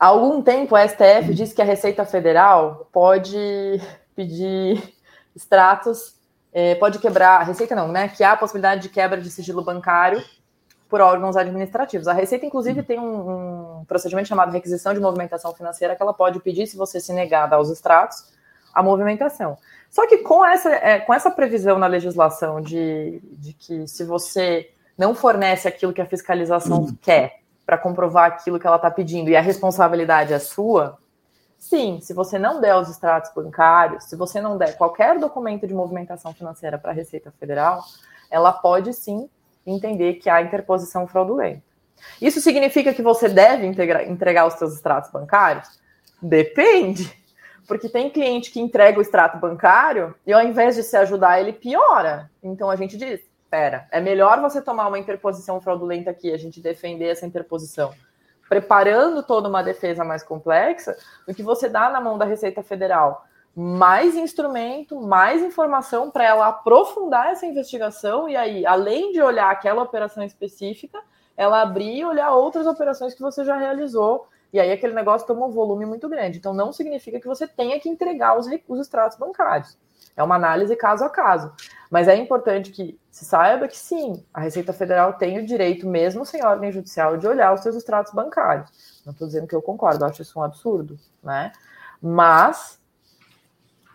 Há 0.00 0.06
algum 0.06 0.40
tempo, 0.40 0.74
a 0.74 0.88
STF 0.88 1.34
disse 1.34 1.54
que 1.54 1.60
a 1.60 1.64
Receita 1.64 2.06
Federal 2.06 2.88
pode 2.90 3.38
pedir 4.16 4.94
extratos, 5.36 6.14
é, 6.54 6.74
pode 6.76 6.98
quebrar, 6.98 7.42
a 7.42 7.44
Receita 7.44 7.74
não, 7.74 7.88
né? 7.88 8.08
Que 8.08 8.24
há 8.24 8.32
a 8.32 8.36
possibilidade 8.36 8.80
de 8.80 8.88
quebra 8.88 9.20
de 9.20 9.30
sigilo 9.30 9.62
bancário 9.62 10.24
por 10.88 11.02
órgãos 11.02 11.36
administrativos. 11.36 12.08
A 12.08 12.14
Receita, 12.14 12.46
inclusive, 12.46 12.82
tem 12.82 12.98
um, 12.98 13.80
um 13.80 13.84
procedimento 13.84 14.26
chamado 14.26 14.50
requisição 14.50 14.94
de 14.94 15.00
movimentação 15.00 15.54
financeira 15.54 15.94
que 15.94 16.02
ela 16.02 16.14
pode 16.14 16.40
pedir 16.40 16.66
se 16.66 16.78
você 16.78 16.98
se 16.98 17.12
negar 17.12 17.44
a 17.44 17.48
dar 17.48 17.60
os 17.60 17.68
extratos 17.70 18.32
a 18.72 18.82
movimentação. 18.82 19.58
Só 19.90 20.06
que 20.06 20.18
com 20.18 20.42
essa, 20.42 20.70
é, 20.70 21.00
com 21.00 21.12
essa 21.12 21.30
previsão 21.30 21.78
na 21.78 21.86
legislação 21.86 22.62
de, 22.62 23.20
de 23.32 23.52
que 23.52 23.86
se 23.86 24.02
você 24.04 24.70
não 24.96 25.14
fornece 25.14 25.68
aquilo 25.68 25.92
que 25.92 26.00
a 26.00 26.06
fiscalização 26.06 26.84
uhum. 26.84 26.96
quer 27.02 27.39
para 27.70 27.78
comprovar 27.78 28.32
aquilo 28.32 28.58
que 28.58 28.66
ela 28.66 28.74
está 28.74 28.90
pedindo 28.90 29.30
e 29.30 29.36
a 29.36 29.40
responsabilidade 29.40 30.32
é 30.32 30.40
sua, 30.40 30.98
sim, 31.56 32.00
se 32.02 32.12
você 32.12 32.36
não 32.36 32.60
der 32.60 32.74
os 32.74 32.88
extratos 32.88 33.30
bancários, 33.32 34.06
se 34.06 34.16
você 34.16 34.40
não 34.40 34.58
der 34.58 34.76
qualquer 34.76 35.16
documento 35.20 35.68
de 35.68 35.72
movimentação 35.72 36.34
financeira 36.34 36.76
para 36.78 36.90
a 36.90 36.94
Receita 36.94 37.32
Federal, 37.38 37.84
ela 38.28 38.52
pode 38.52 38.92
sim 38.92 39.30
entender 39.64 40.14
que 40.14 40.28
há 40.28 40.42
interposição 40.42 41.06
fraudulenta. 41.06 41.62
Isso 42.20 42.40
significa 42.40 42.92
que 42.92 43.02
você 43.02 43.28
deve 43.28 43.64
entregar 43.68 44.48
os 44.48 44.54
seus 44.54 44.74
extratos 44.74 45.12
bancários? 45.12 45.68
Depende. 46.20 47.16
Porque 47.68 47.88
tem 47.88 48.10
cliente 48.10 48.50
que 48.50 48.58
entrega 48.58 48.98
o 48.98 49.02
extrato 49.02 49.38
bancário 49.38 50.12
e 50.26 50.32
ao 50.32 50.42
invés 50.42 50.74
de 50.74 50.82
se 50.82 50.96
ajudar, 50.96 51.40
ele 51.40 51.52
piora. 51.52 52.28
Então 52.42 52.68
a 52.68 52.74
gente 52.74 52.96
diz: 52.96 53.20
espera, 53.50 53.88
é 53.90 54.00
melhor 54.00 54.40
você 54.40 54.62
tomar 54.62 54.86
uma 54.86 54.98
interposição 54.98 55.60
fraudulenta 55.60 56.10
aqui, 56.10 56.32
a 56.32 56.38
gente 56.38 56.60
defender 56.60 57.06
essa 57.06 57.26
interposição, 57.26 57.92
preparando 58.48 59.24
toda 59.24 59.48
uma 59.48 59.60
defesa 59.60 60.04
mais 60.04 60.22
complexa, 60.22 60.96
do 61.26 61.34
que 61.34 61.42
você 61.42 61.68
dar 61.68 61.90
na 61.90 62.00
mão 62.00 62.16
da 62.16 62.24
Receita 62.24 62.62
Federal 62.62 63.26
mais 63.52 64.14
instrumento, 64.14 65.00
mais 65.00 65.42
informação 65.42 66.08
para 66.08 66.24
ela 66.24 66.46
aprofundar 66.46 67.32
essa 67.32 67.44
investigação 67.44 68.28
e 68.28 68.36
aí, 68.36 68.64
além 68.64 69.10
de 69.10 69.20
olhar 69.20 69.50
aquela 69.50 69.82
operação 69.82 70.22
específica, 70.22 71.02
ela 71.36 71.60
abrir 71.60 71.98
e 71.98 72.04
olhar 72.04 72.30
outras 72.30 72.64
operações 72.64 73.12
que 73.12 73.20
você 73.20 73.44
já 73.44 73.56
realizou 73.56 74.28
e 74.52 74.60
aí 74.60 74.70
aquele 74.70 74.94
negócio 74.94 75.26
toma 75.26 75.46
um 75.46 75.50
volume 75.50 75.84
muito 75.84 76.08
grande. 76.08 76.38
Então 76.38 76.54
não 76.54 76.72
significa 76.72 77.18
que 77.18 77.26
você 77.26 77.48
tenha 77.48 77.80
que 77.80 77.88
entregar 77.88 78.38
os, 78.38 78.46
os 78.68 78.80
extratos 78.80 79.18
bancários. 79.18 79.76
É 80.16 80.22
uma 80.22 80.36
análise 80.36 80.74
caso 80.76 81.04
a 81.04 81.10
caso. 81.10 81.52
Mas 81.90 82.08
é 82.08 82.16
importante 82.16 82.70
que 82.70 82.98
se 83.10 83.24
saiba 83.24 83.66
que 83.66 83.76
sim, 83.76 84.24
a 84.32 84.40
Receita 84.40 84.72
Federal 84.72 85.14
tem 85.14 85.38
o 85.38 85.46
direito, 85.46 85.86
mesmo 85.86 86.24
sem 86.24 86.44
ordem 86.44 86.70
judicial, 86.70 87.16
de 87.16 87.26
olhar 87.26 87.52
os 87.52 87.60
seus 87.60 87.74
extratos 87.74 88.12
bancários. 88.12 89.02
Não 89.04 89.12
estou 89.12 89.26
dizendo 89.26 89.46
que 89.46 89.54
eu 89.54 89.62
concordo, 89.62 90.04
eu 90.04 90.08
acho 90.08 90.22
isso 90.22 90.38
um 90.38 90.42
absurdo, 90.42 90.98
né? 91.22 91.52
Mas 92.00 92.78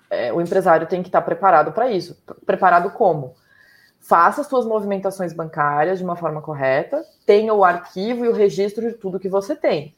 é, 0.09 0.33
o 0.33 0.41
empresário 0.41 0.87
tem 0.87 1.01
que 1.01 1.09
estar 1.09 1.21
preparado 1.21 1.71
para 1.71 1.89
isso. 1.89 2.17
Preparado 2.45 2.91
como? 2.91 3.35
Faça 3.99 4.41
as 4.41 4.47
suas 4.47 4.65
movimentações 4.65 5.33
bancárias 5.33 5.97
de 5.97 6.03
uma 6.03 6.15
forma 6.15 6.41
correta, 6.41 7.03
tenha 7.25 7.53
o 7.53 7.63
arquivo 7.63 8.25
e 8.25 8.27
o 8.27 8.33
registro 8.33 8.87
de 8.87 8.93
tudo 8.97 9.19
que 9.19 9.29
você 9.29 9.55
tem. 9.55 9.95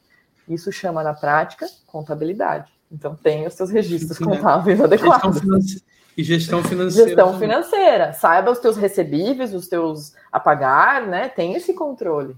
Isso 0.48 0.72
chama 0.72 1.02
na 1.02 1.12
prática 1.12 1.66
contabilidade. 1.86 2.72
Então 2.90 3.14
tem 3.14 3.46
os 3.46 3.52
seus 3.54 3.70
registros 3.70 4.18
contábeis 4.18 4.80
adequados. 4.80 5.82
E 6.18 6.24
gestão 6.24 6.64
financeira. 6.64 7.10
Gestão 7.10 7.38
financeira. 7.38 8.12
Saiba 8.12 8.50
os 8.50 8.58
teus 8.58 8.76
recebíveis, 8.76 9.54
os 9.54 9.68
teus 9.68 10.14
a 10.32 10.40
pagar, 10.40 11.06
né? 11.06 11.28
Tem 11.28 11.54
esse 11.54 11.72
controle. 11.72 12.34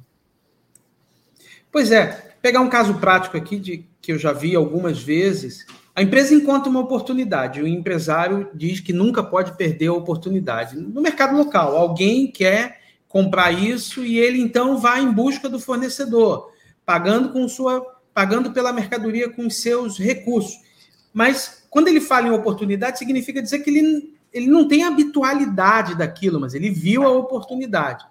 Pois 1.73 1.91
é. 1.91 2.35
Pegar 2.43 2.61
um 2.61 2.69
caso 2.69 2.99
prático 3.01 3.39
aqui 3.39 3.59
de 3.59 3.87
que 4.03 4.13
eu 4.13 4.19
já 4.19 4.35
vi 4.35 4.55
algumas 4.55 5.03
vezes. 5.03 5.65
A 5.97 6.03
empresa 6.03 6.35
encontra 6.35 6.69
uma 6.69 6.81
oportunidade. 6.81 7.63
O 7.63 7.67
empresário 7.67 8.51
diz 8.53 8.81
que 8.81 8.93
nunca 8.93 9.23
pode 9.23 9.57
perder 9.57 9.87
a 9.87 9.95
oportunidade. 9.95 10.77
No 10.77 11.01
mercado 11.01 11.35
local, 11.35 11.75
alguém 11.75 12.31
quer 12.31 12.81
comprar 13.09 13.51
isso 13.51 14.05
e 14.05 14.19
ele 14.19 14.43
então 14.43 14.77
vai 14.77 15.01
em 15.01 15.11
busca 15.11 15.49
do 15.49 15.59
fornecedor, 15.59 16.53
pagando 16.85 17.31
com 17.31 17.49
sua 17.49 17.99
pagando 18.13 18.53
pela 18.53 18.75
mercadoria 18.75 19.31
com 19.31 19.49
seus 19.49 19.99
recursos. 19.99 20.59
Mas 21.15 21.60
quando 21.71 21.89
ele 21.89 22.01
fala 22.01 22.27
em 22.27 22.33
oportunidade, 22.33 22.99
significa 22.99 23.41
dizer 23.41 23.61
que 23.61 23.71
ele, 23.71 24.15
ele 24.33 24.49
não 24.49 24.67
tem 24.67 24.83
habitualidade 24.83 25.95
daquilo, 25.95 26.41
mas 26.41 26.53
ele 26.53 26.69
viu 26.69 27.05
a 27.05 27.11
oportunidade. 27.11 28.05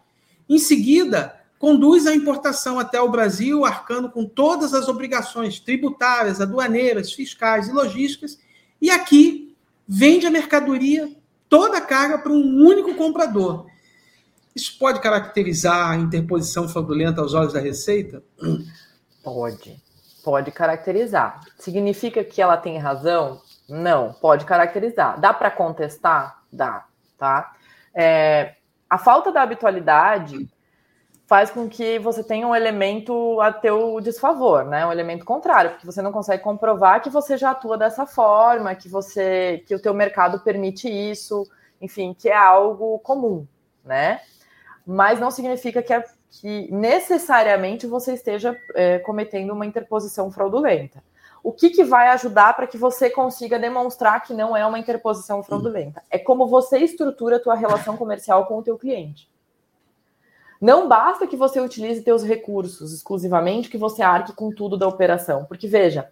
Em 0.48 0.58
seguida, 0.58 1.36
conduz 1.60 2.08
a 2.08 2.16
importação 2.16 2.80
até 2.80 3.00
o 3.02 3.10
Brasil, 3.10 3.66
arcando 3.66 4.10
com 4.10 4.26
todas 4.26 4.74
as 4.74 4.88
obrigações 4.88 5.60
tributárias, 5.60 6.40
aduaneiras, 6.40 7.12
fiscais 7.12 7.68
e 7.68 7.74
logísticas, 7.74 8.40
e 8.82 8.90
aqui 8.90 9.54
vende 9.86 10.26
a 10.26 10.32
mercadoria, 10.32 11.12
toda 11.50 11.78
a 11.78 11.82
carga 11.82 12.18
para 12.18 12.32
um 12.32 12.66
único 12.66 12.96
comprador. 12.96 13.66
Isso 14.56 14.78
pode 14.80 15.02
caracterizar 15.02 15.92
a 15.92 15.96
interposição 15.96 16.68
fraudulenta 16.68 17.22
aos 17.22 17.34
olhos 17.34 17.54
da 17.54 17.60
Receita? 17.60 18.24
Pode. 19.22 19.82
Pode 20.24 20.52
caracterizar. 20.52 21.42
Significa 21.58 22.24
que 22.24 22.42
ela 22.42 22.58
tem 22.58 22.78
razão? 22.78 23.42
Não. 23.70 24.14
Pode 24.14 24.46
caracterizar. 24.46 25.20
Dá 25.20 25.34
para 25.34 25.52
contestar? 25.52 26.44
Dá. 26.52 26.86
Tá? 27.18 27.54
É, 27.94 28.56
a 28.90 28.98
falta 28.98 29.32
da 29.32 29.42
habitualidade 29.42 30.50
faz 31.30 31.52
com 31.52 31.70
que 31.70 32.00
você 32.00 32.24
tenha 32.24 32.48
um 32.48 32.56
elemento 32.56 33.40
a 33.40 33.54
teu 33.54 34.02
desfavor, 34.02 34.66
né? 34.66 34.84
Um 34.84 34.92
elemento 34.92 35.24
contrário, 35.24 35.70
porque 35.72 35.86
você 35.86 36.02
não 36.02 36.12
consegue 36.12 36.42
comprovar 36.42 37.04
que 37.04 37.10
você 37.10 37.38
já 37.38 37.52
atua 37.52 37.78
dessa 37.78 38.08
forma, 38.08 38.74
que 38.74 38.90
você, 38.90 39.64
que 39.68 39.76
o 39.76 39.80
teu 39.80 39.94
mercado 39.94 40.40
permite 40.40 40.90
isso, 40.90 41.48
enfim, 41.80 42.16
que 42.18 42.30
é 42.30 42.36
algo 42.36 42.98
comum, 43.00 43.46
né? 43.86 44.22
Mas 44.84 45.20
não 45.20 45.30
significa 45.30 45.84
que, 45.84 45.94
é, 45.94 46.04
que 46.32 46.68
necessariamente 46.72 47.86
você 47.86 48.14
esteja 48.14 48.60
é, 48.74 48.98
cometendo 48.98 49.54
uma 49.54 49.68
interposição 49.68 50.32
fraudulenta. 50.32 51.04
O 51.44 51.52
que, 51.52 51.70
que 51.70 51.84
vai 51.84 52.10
ajudar 52.10 52.56
para 52.56 52.68
que 52.68 52.78
você 52.78 53.10
consiga 53.10 53.58
demonstrar 53.58 54.22
que 54.24 54.34
não 54.34 54.56
é 54.56 54.66
uma 54.66 54.80
interposição 54.80 55.42
fraudulenta? 55.42 56.04
É 56.10 56.20
como 56.20 56.48
você 56.48 56.80
estrutura 56.80 57.38
a 57.38 57.40
tua 57.40 57.56
relação 57.56 57.96
comercial 57.96 58.46
com 58.46 58.58
o 58.58 58.64
teu 58.64 58.78
cliente. 58.78 59.30
Não 60.60 60.90
basta 60.90 61.26
que 61.26 61.38
você 61.38 61.62
utilize 61.62 62.04
seus 62.04 62.24
recursos 62.24 62.94
exclusivamente, 62.94 63.70
que 63.70 63.78
você 63.78 64.02
arque 64.02 64.34
com 64.34 64.52
tudo 64.52 64.78
da 64.78 64.88
operação. 64.88 65.46
Porque, 65.46 65.68
veja, 65.68 66.12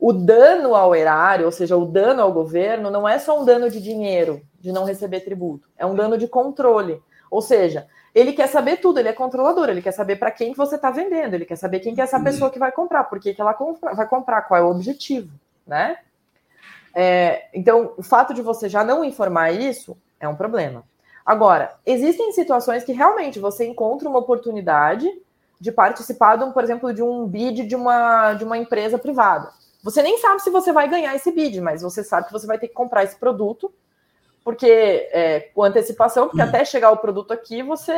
o 0.00 0.12
dano 0.12 0.74
ao 0.74 0.94
erário, 0.94 1.46
ou 1.46 1.52
seja, 1.52 1.76
o 1.76 1.84
dano 1.84 2.22
ao 2.22 2.32
governo, 2.32 2.90
não 2.90 3.08
é 3.08 3.18
só 3.18 3.40
um 3.40 3.44
dano 3.44 3.70
de 3.70 3.80
dinheiro, 3.80 4.42
de 4.60 4.72
não 4.72 4.84
receber 4.84 5.20
tributo, 5.20 5.68
é 5.76 5.86
um 5.86 5.94
dano 5.94 6.18
de 6.18 6.26
controle. 6.26 7.00
Ou 7.30 7.42
seja, 7.42 7.86
ele 8.14 8.32
quer 8.32 8.48
saber 8.48 8.78
tudo, 8.78 8.98
ele 8.98 9.08
é 9.08 9.12
controlador, 9.12 9.68
ele 9.68 9.82
quer 9.82 9.92
saber 9.92 10.16
para 10.16 10.30
quem 10.30 10.52
que 10.52 10.58
você 10.58 10.76
está 10.76 10.90
vendendo, 10.90 11.34
ele 11.34 11.44
quer 11.44 11.56
saber 11.56 11.80
quem 11.80 11.94
que 11.94 12.00
é 12.00 12.04
essa 12.04 12.20
pessoa 12.20 12.50
que 12.50 12.58
vai 12.58 12.72
comprar, 12.72 13.04
por 13.04 13.20
que, 13.20 13.34
que 13.34 13.40
ela 13.40 13.54
compra, 13.54 13.94
vai 13.94 14.06
comprar, 14.06 14.42
qual 14.42 14.60
é 14.60 14.64
o 14.64 14.70
objetivo, 14.70 15.30
né? 15.66 15.98
É, 16.94 17.48
então, 17.54 17.92
o 17.96 18.02
fato 18.02 18.34
de 18.34 18.42
você 18.42 18.68
já 18.68 18.82
não 18.82 19.04
informar 19.04 19.52
isso 19.52 19.96
é 20.18 20.28
um 20.28 20.34
problema. 20.34 20.82
Agora, 21.24 21.74
existem 21.84 22.32
situações 22.32 22.84
que 22.84 22.92
realmente 22.92 23.38
você 23.38 23.66
encontra 23.66 24.08
uma 24.08 24.18
oportunidade 24.18 25.06
de 25.60 25.70
participar, 25.70 26.36
de, 26.36 26.50
por 26.52 26.64
exemplo, 26.64 26.92
de 26.92 27.02
um 27.02 27.26
bid 27.26 27.66
de 27.66 27.76
uma, 27.76 28.34
de 28.34 28.44
uma 28.44 28.56
empresa 28.56 28.98
privada. 28.98 29.52
Você 29.82 30.02
nem 30.02 30.18
sabe 30.18 30.42
se 30.42 30.50
você 30.50 30.72
vai 30.72 30.88
ganhar 30.88 31.14
esse 31.14 31.30
bid, 31.30 31.60
mas 31.60 31.82
você 31.82 32.02
sabe 32.02 32.26
que 32.26 32.32
você 32.32 32.46
vai 32.46 32.58
ter 32.58 32.68
que 32.68 32.74
comprar 32.74 33.04
esse 33.04 33.16
produto, 33.16 33.72
porque 34.44 34.66
é, 35.12 35.40
com 35.54 35.62
antecipação, 35.62 36.28
porque 36.28 36.42
até 36.42 36.64
chegar 36.64 36.90
o 36.90 36.96
produto 36.96 37.32
aqui, 37.32 37.62
você 37.62 37.92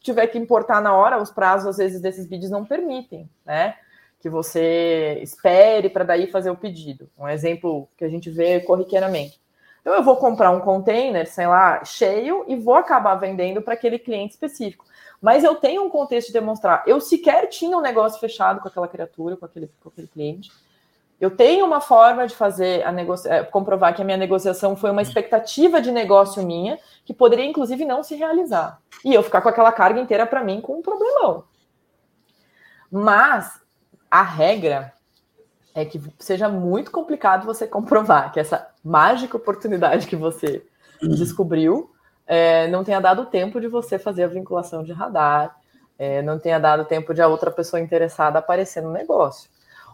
tiver 0.00 0.26
que 0.26 0.38
importar 0.38 0.80
na 0.80 0.94
hora, 0.94 1.20
os 1.20 1.30
prazos, 1.30 1.68
às 1.68 1.76
vezes, 1.76 2.00
desses 2.00 2.26
bids 2.26 2.50
não 2.50 2.64
permitem, 2.64 3.28
né? 3.44 3.76
Que 4.20 4.28
você 4.28 5.18
espere 5.22 5.88
para 5.88 6.04
daí 6.04 6.30
fazer 6.30 6.50
o 6.50 6.56
pedido. 6.56 7.08
Um 7.18 7.28
exemplo 7.28 7.88
que 7.96 8.04
a 8.04 8.08
gente 8.08 8.30
vê 8.30 8.60
corriqueiramente. 8.60 9.40
Então 9.80 9.94
eu 9.94 10.02
vou 10.02 10.16
comprar 10.16 10.50
um 10.50 10.60
container, 10.60 11.26
sei 11.26 11.46
lá, 11.46 11.84
cheio 11.84 12.44
e 12.46 12.54
vou 12.54 12.74
acabar 12.74 13.16
vendendo 13.16 13.60
para 13.60 13.74
aquele 13.74 13.98
cliente 13.98 14.34
específico. 14.34 14.84
Mas 15.20 15.44
eu 15.44 15.56
tenho 15.56 15.84
um 15.84 15.90
contexto 15.90 16.28
de 16.28 16.32
demonstrar. 16.32 16.84
Eu 16.86 17.00
sequer 17.00 17.48
tinha 17.48 17.76
um 17.76 17.80
negócio 17.80 18.18
fechado 18.20 18.60
com 18.60 18.68
aquela 18.68 18.88
criatura, 18.88 19.36
com 19.36 19.44
aquele, 19.44 19.70
com 19.80 19.88
aquele 19.88 20.06
cliente. 20.06 20.50
Eu 21.22 21.30
tenho 21.30 21.64
uma 21.64 21.80
forma 21.80 22.26
de 22.26 22.34
fazer 22.34 22.84
a 22.84 22.90
negocia... 22.90 23.32
Eh, 23.32 23.44
comprovar 23.44 23.94
que 23.94 24.02
a 24.02 24.04
minha 24.04 24.16
negociação 24.16 24.74
foi 24.74 24.90
uma 24.90 25.02
expectativa 25.02 25.80
de 25.80 25.92
negócio 25.92 26.44
minha, 26.44 26.80
que 27.04 27.14
poderia, 27.14 27.44
inclusive, 27.44 27.84
não 27.84 28.02
se 28.02 28.16
realizar. 28.16 28.80
E 29.04 29.14
eu 29.14 29.22
ficar 29.22 29.40
com 29.40 29.48
aquela 29.48 29.70
carga 29.70 30.00
inteira 30.00 30.26
para 30.26 30.42
mim 30.42 30.60
com 30.60 30.80
um 30.80 30.82
problemão. 30.82 31.44
Mas 32.90 33.60
a 34.10 34.20
regra 34.20 34.92
é 35.72 35.84
que 35.84 36.02
seja 36.18 36.48
muito 36.48 36.90
complicado 36.90 37.46
você 37.46 37.68
comprovar 37.68 38.32
que 38.32 38.40
essa 38.40 38.68
mágica 38.82 39.36
oportunidade 39.36 40.08
que 40.08 40.16
você 40.16 40.66
descobriu 41.00 41.92
é, 42.26 42.66
não 42.66 42.82
tenha 42.82 43.00
dado 43.00 43.26
tempo 43.26 43.60
de 43.60 43.68
você 43.68 43.96
fazer 43.96 44.24
a 44.24 44.26
vinculação 44.28 44.82
de 44.82 44.92
radar, 44.92 45.56
é, 45.96 46.20
não 46.20 46.40
tenha 46.40 46.58
dado 46.58 46.84
tempo 46.84 47.14
de 47.14 47.22
a 47.22 47.28
outra 47.28 47.52
pessoa 47.52 47.78
interessada 47.78 48.40
aparecer 48.40 48.82
no 48.82 48.90
negócio. 48.90 49.48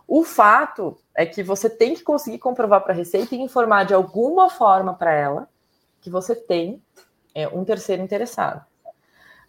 O 0.09 0.25
fato 0.25 0.97
é 1.15 1.27
que 1.27 1.43
você 1.43 1.69
tem 1.69 1.93
que 1.93 2.03
conseguir 2.03 2.39
comprovar 2.39 2.81
para 2.81 2.95
a 2.95 2.97
Receita 2.97 3.35
e 3.35 3.41
informar 3.43 3.85
de 3.85 3.93
alguma 3.93 4.49
forma 4.49 4.95
para 4.95 5.13
ela 5.13 5.49
que 6.01 6.09
você 6.09 6.35
tem 6.35 6.83
é, 7.35 7.47
um 7.47 7.63
terceiro 7.63 8.03
interessado. 8.03 8.65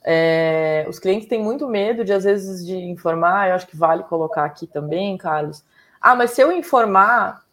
É, 0.03 0.86
os 0.89 0.99
clientes 0.99 1.30
têm 1.30 1.41
muito 1.41 1.66
medo 1.66 2.03
de, 2.03 2.12
às 2.12 2.26
vezes, 2.26 2.66
de 2.66 2.76
informar, 2.76 3.47
eu 3.47 3.55
acho 3.55 3.68
que 3.68 3.78
vale 3.78 4.03
colocar 4.03 4.43
aqui 4.43 4.68
também, 4.68 5.18
Carlos, 5.18 5.64
ah, 6.01 6.14
mas 6.16 6.32
se 6.32 6.41
eu 6.41 6.51
informar, 6.51 7.45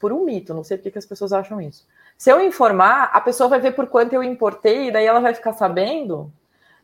por 0.00 0.10
um 0.10 0.24
mito, 0.24 0.54
não 0.54 0.64
sei 0.64 0.78
porque 0.78 0.90
que 0.90 0.98
as 0.98 1.06
pessoas 1.06 1.34
acham 1.34 1.60
isso. 1.60 1.86
Se 2.16 2.30
eu 2.30 2.40
informar, 2.40 3.10
a 3.12 3.20
pessoa 3.20 3.48
vai 3.48 3.60
ver 3.60 3.72
por 3.72 3.88
quanto 3.88 4.14
eu 4.14 4.22
importei, 4.22 4.88
e 4.88 4.90
daí 4.90 5.04
ela 5.04 5.20
vai 5.20 5.34
ficar 5.34 5.52
sabendo, 5.52 6.32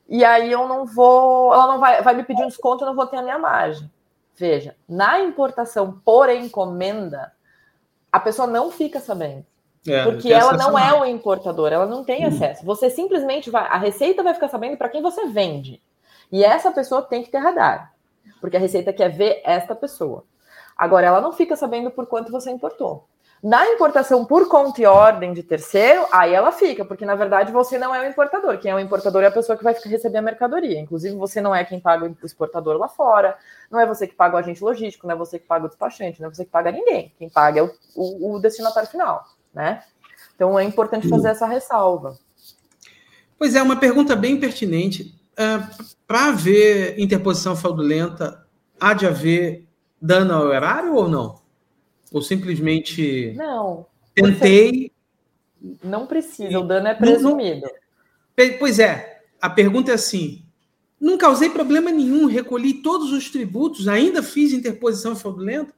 e 0.06 0.24
aí 0.24 0.52
eu 0.52 0.68
não 0.68 0.84
vou, 0.84 1.54
ela 1.54 1.66
não 1.68 1.80
vai, 1.80 2.02
vai 2.02 2.14
me 2.14 2.22
pedir 2.22 2.42
um 2.42 2.48
desconto, 2.48 2.84
eu 2.84 2.88
não 2.88 2.94
vou 2.94 3.06
ter 3.06 3.16
a 3.16 3.22
minha 3.22 3.38
margem. 3.38 3.90
Veja, 4.36 4.76
na 4.88 5.20
importação 5.20 6.00
por 6.04 6.28
encomenda, 6.28 7.32
a 8.10 8.18
pessoa 8.18 8.48
não 8.48 8.70
fica 8.70 9.00
sabendo. 9.00 9.46
É, 9.86 10.02
porque 10.04 10.32
ela 10.32 10.56
não 10.56 10.78
é 10.78 10.98
o 10.98 11.04
importador, 11.04 11.70
ela 11.70 11.86
não 11.86 12.04
tem 12.04 12.24
hum. 12.24 12.28
acesso. 12.28 12.64
Você 12.64 12.88
simplesmente 12.88 13.50
vai. 13.50 13.66
A 13.68 13.76
receita 13.76 14.22
vai 14.22 14.32
ficar 14.32 14.48
sabendo 14.48 14.76
para 14.76 14.88
quem 14.88 15.02
você 15.02 15.26
vende. 15.26 15.80
E 16.32 16.42
essa 16.42 16.72
pessoa 16.72 17.02
tem 17.02 17.22
que 17.22 17.30
ter 17.30 17.38
radar. 17.38 17.94
Porque 18.40 18.56
a 18.56 18.60
receita 18.60 18.92
quer 18.92 19.10
ver 19.10 19.42
esta 19.44 19.74
pessoa. 19.74 20.24
Agora, 20.76 21.06
ela 21.06 21.20
não 21.20 21.32
fica 21.32 21.54
sabendo 21.54 21.90
por 21.90 22.06
quanto 22.06 22.32
você 22.32 22.50
importou. 22.50 23.06
Na 23.44 23.68
importação 23.68 24.24
por 24.24 24.48
conta 24.48 24.80
e 24.80 24.86
ordem 24.86 25.34
de 25.34 25.42
terceiro, 25.42 26.06
aí 26.10 26.32
ela 26.32 26.50
fica, 26.50 26.82
porque 26.82 27.04
na 27.04 27.14
verdade 27.14 27.52
você 27.52 27.76
não 27.76 27.94
é 27.94 28.00
o 28.00 28.08
importador. 28.08 28.56
Quem 28.56 28.70
é 28.70 28.74
o 28.74 28.80
importador 28.80 29.22
é 29.22 29.26
a 29.26 29.30
pessoa 29.30 29.54
que 29.54 29.62
vai 29.62 29.74
receber 29.84 30.16
a 30.16 30.22
mercadoria. 30.22 30.80
Inclusive, 30.80 31.14
você 31.14 31.42
não 31.42 31.54
é 31.54 31.62
quem 31.62 31.78
paga 31.78 32.06
o 32.06 32.26
exportador 32.26 32.78
lá 32.78 32.88
fora, 32.88 33.36
não 33.70 33.78
é 33.78 33.84
você 33.84 34.06
que 34.06 34.14
paga 34.14 34.36
o 34.36 34.38
agente 34.38 34.64
logístico, 34.64 35.06
não 35.06 35.14
é 35.14 35.18
você 35.18 35.38
que 35.38 35.46
paga 35.46 35.66
o 35.66 35.68
despachante, 35.68 36.22
não 36.22 36.28
é 36.30 36.34
você 36.34 36.46
que 36.46 36.50
paga 36.50 36.72
ninguém. 36.72 37.12
Quem 37.18 37.28
paga 37.28 37.60
é 37.60 37.62
o, 37.62 37.70
o, 37.94 38.36
o 38.36 38.38
destinatário 38.40 38.88
final, 38.88 39.22
né? 39.52 39.82
Então 40.34 40.58
é 40.58 40.64
importante 40.64 41.06
fazer 41.06 41.28
essa 41.28 41.46
ressalva. 41.46 42.16
Pois 43.38 43.54
é, 43.54 43.62
uma 43.62 43.76
pergunta 43.76 44.16
bem 44.16 44.40
pertinente. 44.40 45.14
Uh, 45.38 45.42
é, 45.42 45.68
Para 46.06 46.28
haver 46.28 46.98
interposição 46.98 47.54
fraudulenta, 47.54 48.42
há 48.80 48.94
de 48.94 49.06
haver 49.06 49.68
dano 50.00 50.32
ao 50.32 50.50
erário 50.50 50.94
ou 50.94 51.06
não? 51.10 51.43
Ou 52.14 52.22
simplesmente. 52.22 53.32
Não. 53.36 53.86
Tentei. 54.14 54.92
Não 55.82 56.06
precisa, 56.06 56.60
o 56.60 56.62
dano 56.62 56.86
é 56.86 56.94
presumido. 56.94 57.66
Pois 58.58 58.78
é, 58.78 59.22
a 59.40 59.50
pergunta 59.50 59.90
é 59.90 59.94
assim: 59.94 60.44
não 61.00 61.18
causei 61.18 61.50
problema 61.50 61.90
nenhum, 61.90 62.26
recolhi 62.26 62.74
todos 62.74 63.12
os 63.12 63.30
tributos, 63.30 63.88
ainda 63.88 64.22
fiz 64.22 64.52
interposição 64.52 65.16
fraudulenta? 65.16 65.72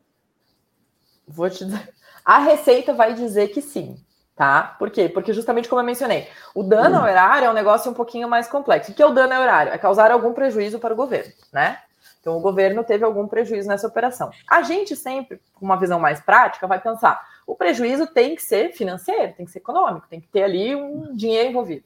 Vou 1.26 1.48
te 1.48 1.64
dizer. 1.64 1.88
A 2.22 2.38
Receita 2.38 2.92
vai 2.92 3.14
dizer 3.14 3.48
que 3.48 3.62
sim, 3.62 3.96
tá? 4.34 4.76
Por 4.78 4.90
quê? 4.90 5.08
Porque 5.08 5.32
justamente 5.32 5.68
como 5.68 5.80
eu 5.80 5.86
mencionei, 5.86 6.26
o 6.54 6.62
dano 6.62 6.96
hum. 6.96 7.00
ao 7.00 7.08
erário 7.08 7.46
é 7.46 7.50
um 7.50 7.54
negócio 7.54 7.90
um 7.90 7.94
pouquinho 7.94 8.28
mais 8.28 8.46
complexo. 8.48 8.90
O 8.92 8.94
que 8.94 9.02
é 9.02 9.06
o 9.06 9.14
dano 9.14 9.32
ao 9.32 9.42
erário? 9.42 9.72
É 9.72 9.78
causar 9.78 10.10
algum 10.10 10.34
prejuízo 10.34 10.78
para 10.78 10.92
o 10.92 10.96
governo, 10.96 11.32
né? 11.52 11.78
Então, 12.26 12.36
o 12.36 12.40
governo 12.40 12.82
teve 12.82 13.04
algum 13.04 13.28
prejuízo 13.28 13.68
nessa 13.68 13.86
operação. 13.86 14.32
A 14.50 14.60
gente 14.60 14.96
sempre, 14.96 15.40
com 15.54 15.64
uma 15.64 15.78
visão 15.78 16.00
mais 16.00 16.18
prática, 16.18 16.66
vai 16.66 16.80
pensar: 16.80 17.24
o 17.46 17.54
prejuízo 17.54 18.04
tem 18.08 18.34
que 18.34 18.42
ser 18.42 18.72
financeiro, 18.72 19.34
tem 19.36 19.46
que 19.46 19.52
ser 19.52 19.60
econômico, 19.60 20.08
tem 20.10 20.20
que 20.20 20.26
ter 20.26 20.42
ali 20.42 20.74
um 20.74 21.14
dinheiro 21.14 21.50
envolvido. 21.50 21.84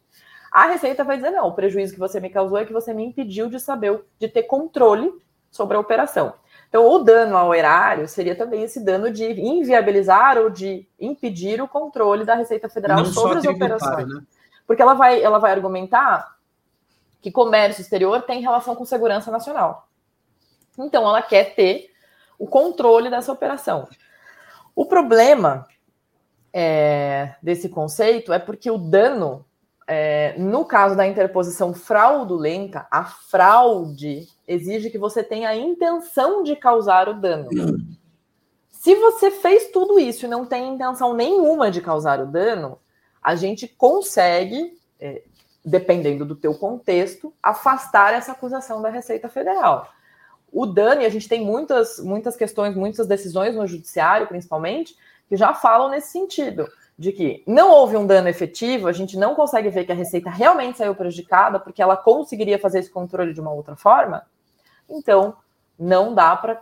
A 0.51 0.65
Receita 0.65 1.05
vai 1.05 1.19
dizer: 1.19 1.29
não, 1.29 1.49
o 1.49 1.53
prejuízo 1.53 1.93
que 1.93 2.01
você 2.01 2.19
me 2.21 2.31
causou 2.31 2.57
é 2.57 2.65
que 2.65 2.73
você 2.73 2.95
me 2.95 3.05
impediu 3.05 3.51
de 3.51 3.61
saber, 3.61 4.03
de 4.19 4.29
ter 4.29 4.45
controle 4.45 5.13
sobre 5.51 5.77
a 5.77 5.81
operação. 5.81 6.33
Então, 6.71 6.89
o 6.89 7.01
dano 7.01 7.37
ao 7.37 7.55
erário 7.55 8.09
seria 8.09 8.35
também 8.35 8.63
esse 8.63 8.83
dano 8.83 9.11
de 9.11 9.31
inviabilizar 9.39 10.39
ou 10.39 10.49
de 10.49 10.89
impedir 10.99 11.61
o 11.61 11.69
controle 11.69 12.25
da 12.25 12.35
Receita 12.35 12.67
Federal 12.67 12.97
Não 12.97 13.05
sobre 13.05 13.37
as 13.37 13.45
operações. 13.45 14.09
Né? 14.09 14.23
Porque 14.67 14.81
ela 14.81 14.95
vai, 14.95 15.23
ela 15.23 15.39
vai 15.39 15.51
argumentar 15.51 16.35
que 17.21 17.31
comércio 17.31 17.83
exterior 17.83 18.23
tem 18.23 18.41
relação 18.41 18.75
com 18.75 18.87
segurança 18.87 19.31
nacional. 19.31 19.90
Então, 20.79 21.07
ela 21.09 21.23
quer 21.23 21.55
ter 21.55 21.91
o 22.39 22.47
controle 22.47 23.11
dessa 23.11 23.33
operação. 23.33 23.89
O 24.75 24.87
problema 24.87 25.67
é, 26.53 27.35
desse 27.43 27.69
conceito 27.69 28.33
é 28.33 28.39
porque 28.39 28.71
o 28.71 28.79
dano, 28.79 29.45
é, 29.87 30.35
no 30.39 30.65
caso 30.65 30.97
da 30.97 31.07
interposição 31.07 31.75
fraudulenta, 31.75 32.87
a 32.91 33.05
fraude 33.05 34.27
exige 34.47 34.91
que 34.91 34.99
você 34.99 35.23
tenha 35.23 35.51
a 35.51 35.57
intenção 35.57 36.43
de 36.43 36.57
causar 36.57 37.09
o 37.09 37.15
dano. 37.15 37.49
Se 38.71 38.95
você 38.95 39.31
fez 39.31 39.71
tudo 39.71 40.01
isso 40.01 40.25
e 40.25 40.29
não 40.29 40.47
tem 40.47 40.75
intenção 40.75 41.13
nenhuma 41.13 41.71
de 41.71 41.83
causar 41.83 42.19
o 42.21 42.27
dano, 42.27 42.79
a 43.23 43.37
gente 43.37 43.69
consegue, 43.69 44.79
é, 44.99 45.23
dependendo 45.63 46.25
do 46.25 46.35
teu 46.35 46.55
contexto, 46.55 47.35
afastar 47.43 48.15
essa 48.15 48.33
acusação 48.33 48.81
da 48.81 48.89
Receita 48.89 49.29
Federal. 49.29 49.87
O 50.53 50.67
dano, 50.67 51.03
e 51.03 51.07
a 51.07 51.09
gente 51.09 51.29
tem 51.29 51.45
muitas, 51.45 51.99
muitas 52.01 52.37
questões, 52.37 52.75
muitas 52.75 53.07
decisões 53.07 53.55
no 53.55 53.67
judiciário, 53.67 54.27
principalmente, 54.27 54.97
que 55.29 55.37
já 55.37 55.55
falam 55.55 55.89
nesse 55.89 56.11
sentido, 56.11 56.69
de 56.99 57.13
que 57.13 57.43
não 57.47 57.71
houve 57.71 57.97
um 57.97 58.07
dano 58.07 58.29
efetivo, 58.29 58.89
a 58.89 58.93
gente 58.93 59.17
não 59.17 59.35
consegue 59.35 59.71
ver 59.71 59.85
que 59.85 59.93
a 59.93 59.95
Receita 59.95 60.29
realmente 60.29 60.79
saiu 60.79 60.95
prejudicada, 60.95 61.59
porque 61.59 61.81
ela 61.81 61.97
conseguiria 61.97 62.59
fazer 62.59 62.81
esse 62.81 62.91
controle 62.91 63.33
de 63.33 63.41
uma 63.41 63.53
outra 63.53 63.77
forma, 63.77 64.27
então 64.89 65.37
não 65.79 66.15
dá 66.15 66.37
para 66.37 66.61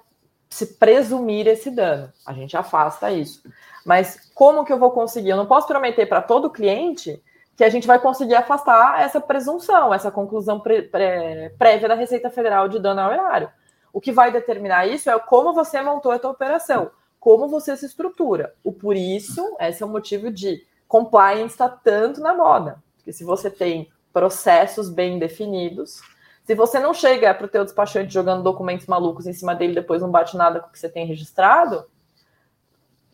se 0.49 0.67
presumir 0.79 1.47
esse 1.47 1.71
dano. 1.71 2.13
A 2.27 2.33
gente 2.33 2.57
afasta 2.57 3.11
isso. 3.11 3.43
Mas 3.85 4.31
como 4.35 4.65
que 4.65 4.73
eu 4.73 4.79
vou 4.79 4.91
conseguir? 4.91 5.31
Eu 5.31 5.37
não 5.37 5.47
posso 5.47 5.67
prometer 5.67 6.07
para 6.07 6.23
todo 6.23 6.51
cliente 6.51 7.23
que 7.57 7.65
a 7.65 7.69
gente 7.69 7.87
vai 7.87 7.99
conseguir 7.99 8.37
afastar 8.37 9.01
essa 9.01 9.21
presunção, 9.21 9.93
essa 9.93 10.11
conclusão 10.11 10.61
pré, 10.61 10.83
pré, 10.83 11.53
prévia 11.59 11.89
da 11.89 11.95
Receita 11.95 12.31
Federal 12.31 12.69
de 12.69 12.79
dano 12.79 13.01
ao 13.01 13.13
erário. 13.13 13.51
O 13.99 14.01
que 14.01 14.13
vai 14.13 14.31
determinar 14.31 14.87
isso 14.87 15.11
é 15.11 15.19
como 15.19 15.53
você 15.53 15.83
montou 15.83 16.13
a 16.13 16.21
tua 16.21 16.31
operação, 16.31 16.93
como 17.19 17.49
você 17.49 17.77
se 17.77 17.85
estrutura. 17.85 18.55
O 18.63 18.73
por 18.73 18.95
isso, 18.95 19.57
esse 19.59 19.83
é 19.83 19.87
o 19.87 19.89
motivo 19.89 20.31
de 20.31 20.65
compliance 20.87 21.55
está 21.55 21.69
tanto 21.69 22.21
na 22.21 22.33
moda. 22.33 22.81
Porque 22.97 23.13
se 23.13 23.25
você 23.25 23.51
tem 23.51 23.91
processos 24.13 24.89
bem 24.89 25.19
definidos, 25.19 26.01
se 26.45 26.55
você 26.55 26.79
não 26.79 26.95
chega 26.95 27.35
para 27.35 27.47
o 27.47 27.49
teu 27.49 27.65
despachante 27.65 28.15
jogando 28.15 28.45
documentos 28.45 28.87
malucos 28.87 29.27
em 29.27 29.33
cima 29.33 29.53
dele, 29.53 29.75
depois 29.75 30.01
não 30.01 30.13
bate 30.13 30.37
nada 30.37 30.61
com 30.61 30.69
o 30.69 30.71
que 30.71 30.79
você 30.79 30.89
tem 30.89 31.05
registrado, 31.05 31.85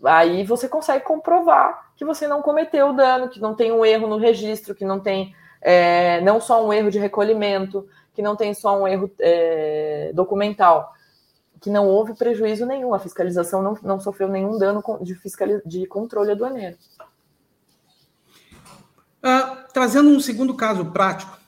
aí 0.04 0.44
você 0.44 0.68
consegue 0.68 1.02
comprovar 1.02 1.92
que 1.96 2.04
você 2.04 2.28
não 2.28 2.42
cometeu 2.42 2.92
dano, 2.92 3.30
que 3.30 3.40
não 3.40 3.54
tem 3.54 3.72
um 3.72 3.86
erro 3.86 4.06
no 4.06 4.18
registro, 4.18 4.74
que 4.74 4.84
não 4.84 5.00
tem 5.00 5.34
é, 5.62 6.20
não 6.20 6.42
só 6.42 6.62
um 6.62 6.70
erro 6.70 6.90
de 6.90 6.98
recolhimento, 6.98 7.88
que 8.14 8.22
não 8.22 8.36
tem 8.36 8.54
só 8.54 8.80
um 8.80 8.86
erro 8.86 9.10
é, 9.20 10.12
documental, 10.14 10.92
que 11.60 11.68
não 11.68 11.88
houve 11.88 12.14
prejuízo 12.14 12.64
nenhum, 12.64 12.94
a 12.94 12.98
fiscalização 12.98 13.62
não, 13.62 13.78
não 13.82 14.00
sofreu 14.00 14.28
nenhum 14.28 14.58
dano 14.58 14.82
de, 15.02 15.16
de 15.66 15.86
controle 15.86 16.30
aduaneiro. 16.30 16.76
Uh, 19.22 19.64
trazendo 19.72 20.10
um 20.10 20.20
segundo 20.20 20.54
caso 20.54 20.84
prático, 20.86 21.38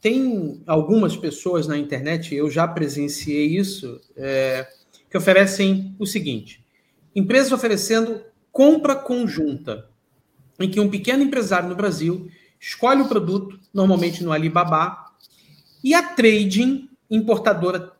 tem 0.00 0.62
algumas 0.66 1.16
pessoas 1.16 1.66
na 1.66 1.78
internet, 1.78 2.34
eu 2.34 2.50
já 2.50 2.66
presenciei 2.66 3.56
isso, 3.56 4.00
é, 4.16 4.66
que 5.08 5.16
oferecem 5.16 5.94
o 5.98 6.06
seguinte: 6.06 6.64
empresas 7.14 7.52
oferecendo 7.52 8.22
compra 8.50 8.96
conjunta, 8.96 9.88
em 10.58 10.70
que 10.70 10.80
um 10.80 10.90
pequeno 10.90 11.22
empresário 11.22 11.68
no 11.68 11.76
Brasil 11.76 12.28
escolhe 12.58 13.02
o 13.02 13.08
produto, 13.08 13.58
normalmente 13.72 14.24
no 14.24 14.32
Alibaba, 14.32 15.09
e 15.82 15.94
a 15.94 16.02
trading, 16.02 16.88
importadora 17.10 17.92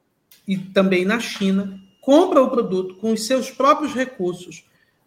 e 0.47 0.57
também 0.57 1.05
na 1.05 1.21
China, 1.21 1.81
compra 2.01 2.43
o 2.43 2.51
produto 2.51 2.97
com 2.97 3.13
os 3.13 3.27
seus 3.27 3.51
próprios 3.51 3.95
recursos, 3.95 4.65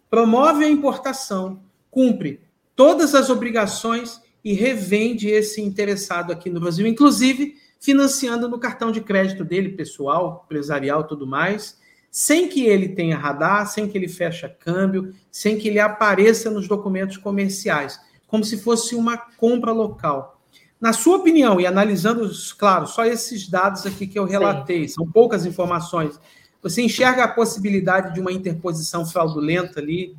promove 0.08 0.64
a 0.64 0.70
importação, 0.70 1.60
cumpre 1.90 2.40
todas 2.74 3.14
as 3.14 3.30
obrigações 3.30 4.20
e 4.44 4.52
revende 4.52 5.28
esse 5.28 5.60
interessado 5.60 6.32
aqui 6.32 6.50
no 6.50 6.60
Brasil, 6.60 6.86
inclusive 6.86 7.56
financiando 7.80 8.48
no 8.48 8.58
cartão 8.58 8.90
de 8.90 9.00
crédito 9.00 9.44
dele, 9.44 9.70
pessoal, 9.70 10.42
empresarial, 10.46 11.04
tudo 11.04 11.26
mais, 11.26 11.78
sem 12.10 12.48
que 12.48 12.64
ele 12.64 12.88
tenha 12.88 13.18
radar, 13.18 13.66
sem 13.66 13.88
que 13.88 13.98
ele 13.98 14.08
feche 14.08 14.48
câmbio, 14.48 15.14
sem 15.30 15.58
que 15.58 15.68
ele 15.68 15.80
apareça 15.80 16.50
nos 16.50 16.68
documentos 16.68 17.16
comerciais, 17.16 17.98
como 18.26 18.44
se 18.44 18.56
fosse 18.56 18.94
uma 18.94 19.16
compra 19.18 19.72
local. 19.72 20.33
Na 20.80 20.92
sua 20.92 21.16
opinião, 21.16 21.60
e 21.60 21.66
analisando, 21.66 22.30
claro, 22.58 22.86
só 22.86 23.04
esses 23.04 23.48
dados 23.48 23.86
aqui 23.86 24.06
que 24.06 24.18
eu 24.18 24.24
relatei, 24.24 24.86
Sim. 24.88 24.94
são 24.94 25.06
poucas 25.10 25.46
informações, 25.46 26.20
você 26.62 26.82
enxerga 26.82 27.24
a 27.24 27.28
possibilidade 27.28 28.14
de 28.14 28.20
uma 28.20 28.32
interposição 28.32 29.04
fraudulenta 29.04 29.80
ali, 29.80 30.16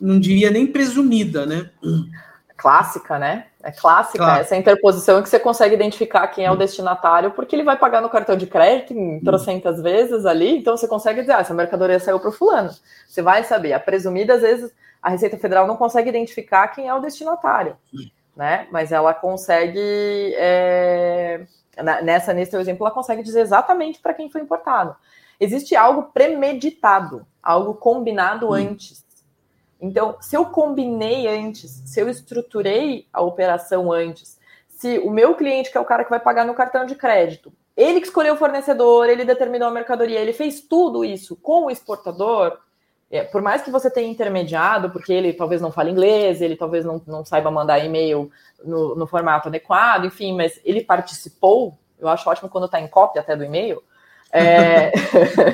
não 0.00 0.20
diria 0.20 0.50
nem 0.50 0.66
presumida, 0.66 1.46
né? 1.46 1.70
Clássica, 2.56 3.18
né? 3.18 3.46
É 3.62 3.72
clássica 3.72 4.18
claro. 4.18 4.40
essa 4.40 4.56
interposição 4.56 5.22
que 5.22 5.28
você 5.28 5.38
consegue 5.38 5.74
identificar 5.74 6.26
quem 6.28 6.44
é 6.44 6.50
o 6.50 6.56
destinatário, 6.56 7.32
porque 7.32 7.56
ele 7.56 7.64
vai 7.64 7.76
pagar 7.76 8.00
no 8.00 8.08
cartão 8.08 8.36
de 8.36 8.46
crédito 8.46 8.92
em 8.92 9.20
trocentas 9.20 9.80
vezes 9.82 10.24
ali, 10.24 10.56
então 10.56 10.76
você 10.76 10.86
consegue 10.86 11.20
dizer, 11.20 11.32
ah, 11.32 11.40
essa 11.40 11.54
mercadoria 11.54 11.98
saiu 11.98 12.20
para 12.20 12.30
o 12.30 12.32
fulano. 12.32 12.70
Você 13.06 13.20
vai 13.20 13.44
saber. 13.44 13.72
A 13.72 13.80
presumida, 13.80 14.34
às 14.34 14.42
vezes, 14.42 14.72
a 15.02 15.10
Receita 15.10 15.36
Federal 15.36 15.66
não 15.66 15.76
consegue 15.76 16.08
identificar 16.08 16.68
quem 16.68 16.88
é 16.88 16.94
o 16.94 17.00
destinatário, 17.00 17.76
né? 18.38 18.68
Mas 18.70 18.92
ela 18.92 19.12
consegue, 19.12 20.32
é... 20.36 21.44
nessa, 22.04 22.32
nesse 22.32 22.52
teu 22.52 22.60
exemplo, 22.60 22.86
ela 22.86 22.94
consegue 22.94 23.20
dizer 23.20 23.40
exatamente 23.40 23.98
para 23.98 24.14
quem 24.14 24.30
foi 24.30 24.40
importado. 24.40 24.94
Existe 25.40 25.74
algo 25.74 26.04
premeditado, 26.14 27.26
algo 27.42 27.74
combinado 27.74 28.52
antes. 28.54 29.04
Então, 29.80 30.16
se 30.20 30.36
eu 30.36 30.46
combinei 30.46 31.26
antes, 31.26 31.82
se 31.84 32.00
eu 32.00 32.08
estruturei 32.08 33.08
a 33.12 33.22
operação 33.22 33.90
antes, 33.90 34.38
se 34.68 35.00
o 35.00 35.10
meu 35.10 35.34
cliente, 35.34 35.70
que 35.72 35.76
é 35.76 35.80
o 35.80 35.84
cara 35.84 36.04
que 36.04 36.10
vai 36.10 36.20
pagar 36.20 36.46
no 36.46 36.54
cartão 36.54 36.86
de 36.86 36.94
crédito, 36.94 37.52
ele 37.76 38.00
que 38.00 38.06
escolheu 38.06 38.34
o 38.34 38.38
fornecedor, 38.38 39.08
ele 39.08 39.24
determinou 39.24 39.68
a 39.68 39.72
mercadoria, 39.72 40.20
ele 40.20 40.32
fez 40.32 40.60
tudo 40.60 41.04
isso 41.04 41.34
com 41.34 41.66
o 41.66 41.70
exportador, 41.70 42.58
é, 43.10 43.22
por 43.22 43.40
mais 43.40 43.62
que 43.62 43.70
você 43.70 43.90
tenha 43.90 44.10
intermediado, 44.10 44.90
porque 44.90 45.12
ele 45.12 45.32
talvez 45.32 45.60
não 45.60 45.72
fale 45.72 45.90
inglês, 45.90 46.40
ele 46.40 46.56
talvez 46.56 46.84
não, 46.84 47.00
não 47.06 47.24
saiba 47.24 47.50
mandar 47.50 47.78
e-mail 47.78 48.30
no, 48.64 48.94
no 48.94 49.06
formato 49.06 49.48
adequado, 49.48 50.04
enfim, 50.04 50.36
mas 50.36 50.60
ele 50.64 50.82
participou, 50.82 51.78
eu 51.98 52.08
acho 52.08 52.28
ótimo 52.28 52.48
quando 52.48 52.64
está 52.64 52.80
em 52.80 52.88
cópia 52.88 53.22
até 53.22 53.34
do 53.34 53.44
e-mail, 53.44 53.82
é, 54.30 54.92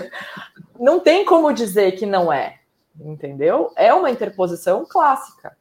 não 0.78 0.98
tem 0.98 1.24
como 1.24 1.52
dizer 1.52 1.92
que 1.92 2.06
não 2.06 2.32
é 2.32 2.58
entendeu? 3.00 3.72
É 3.76 3.92
uma 3.92 4.10
interposição 4.10 4.84
clássica. 4.88 5.56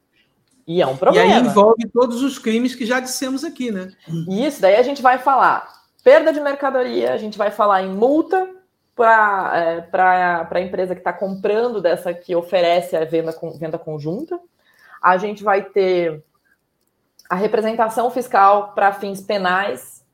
E 0.65 0.81
é 0.81 0.87
um 0.87 0.95
problema. 0.95 1.27
E 1.27 1.33
aí 1.33 1.39
envolve 1.39 1.87
todos 1.93 2.21
os 2.23 2.39
crimes 2.39 2.73
que 2.73 2.85
já 2.85 2.99
dissemos 2.99 3.43
aqui, 3.43 3.71
né? 3.71 3.91
Isso, 4.29 4.61
daí 4.61 4.75
a 4.75 4.83
gente 4.83 5.01
vai 5.01 5.17
falar 5.17 5.67
perda 6.03 6.31
de 6.33 6.39
mercadoria, 6.39 7.13
a 7.13 7.17
gente 7.17 7.37
vai 7.37 7.51
falar 7.51 7.81
em 7.81 7.89
multa 7.89 8.49
para 8.95 9.51
é, 9.55 10.57
a 10.57 10.61
empresa 10.61 10.93
que 10.93 11.01
está 11.01 11.11
comprando 11.11 11.81
dessa 11.81 12.13
que 12.13 12.35
oferece 12.35 12.95
a 12.95 13.05
venda, 13.05 13.35
venda 13.59 13.77
conjunta. 13.77 14.39
A 15.01 15.17
gente 15.17 15.43
vai 15.43 15.63
ter 15.63 16.23
a 17.29 17.35
representação 17.35 18.09
fiscal 18.11 18.73
para 18.73 18.93
fins 18.93 19.21
penais, 19.21 20.05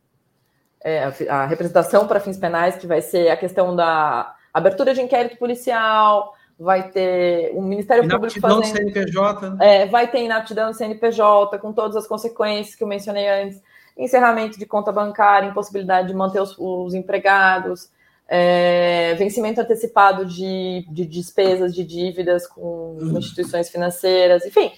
é, 0.81 1.11
a 1.29 1.45
representação 1.45 2.07
para 2.07 2.19
fins 2.19 2.37
penais, 2.37 2.77
que 2.77 2.87
vai 2.87 3.01
ser 3.01 3.29
a 3.29 3.37
questão 3.37 3.75
da 3.75 4.33
abertura 4.53 4.93
de 4.93 5.01
inquérito 5.01 5.37
policial, 5.37 6.33
vai 6.57 6.89
ter 6.89 7.51
o 7.53 7.61
Ministério 7.61 8.07
Público 8.07 8.39
fazendo... 8.39 8.65
CNPJ. 8.65 9.57
É, 9.61 9.85
vai 9.87 10.07
ter 10.09 10.23
inaptidão 10.23 10.71
do 10.71 10.77
CNPJ, 10.77 11.57
com 11.59 11.73
todas 11.73 11.95
as 11.95 12.07
consequências 12.07 12.75
que 12.75 12.83
eu 12.83 12.87
mencionei 12.87 13.27
antes, 13.27 13.61
encerramento 13.97 14.57
de 14.57 14.65
conta 14.65 14.91
bancária, 14.91 15.47
impossibilidade 15.47 16.07
de 16.07 16.13
manter 16.13 16.41
os, 16.41 16.55
os 16.57 16.93
empregados, 16.93 17.91
é, 18.31 19.15
vencimento 19.15 19.59
antecipado 19.59 20.23
de, 20.23 20.85
de, 20.87 21.03
despesas, 21.03 21.73
de 21.73 21.83
dívidas 21.83 22.45
com 22.45 22.95
uhum. 23.01 23.17
instituições 23.17 23.69
financeiras, 23.69 24.45
enfim, 24.45 24.71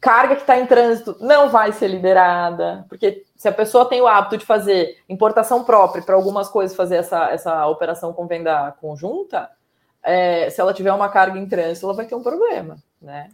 carga 0.00 0.34
que 0.34 0.40
está 0.40 0.58
em 0.58 0.66
trânsito 0.66 1.16
não 1.20 1.48
vai 1.50 1.70
ser 1.70 1.86
liberada, 1.86 2.84
porque 2.88 3.24
se 3.36 3.46
a 3.46 3.52
pessoa 3.52 3.88
tem 3.88 4.02
o 4.02 4.08
hábito 4.08 4.38
de 4.38 4.44
fazer 4.44 4.98
importação 5.08 5.62
própria 5.62 6.02
para 6.02 6.16
algumas 6.16 6.48
coisas, 6.48 6.76
fazer 6.76 6.96
essa, 6.96 7.30
essa 7.30 7.66
operação 7.68 8.12
com 8.12 8.26
venda 8.26 8.72
conjunta, 8.80 9.48
é, 10.02 10.50
se 10.50 10.60
ela 10.60 10.74
tiver 10.74 10.92
uma 10.92 11.08
carga 11.08 11.38
em 11.38 11.46
trânsito, 11.46 11.86
ela 11.86 11.94
vai 11.94 12.06
ter 12.06 12.16
um 12.16 12.22
problema, 12.22 12.78
né? 13.00 13.30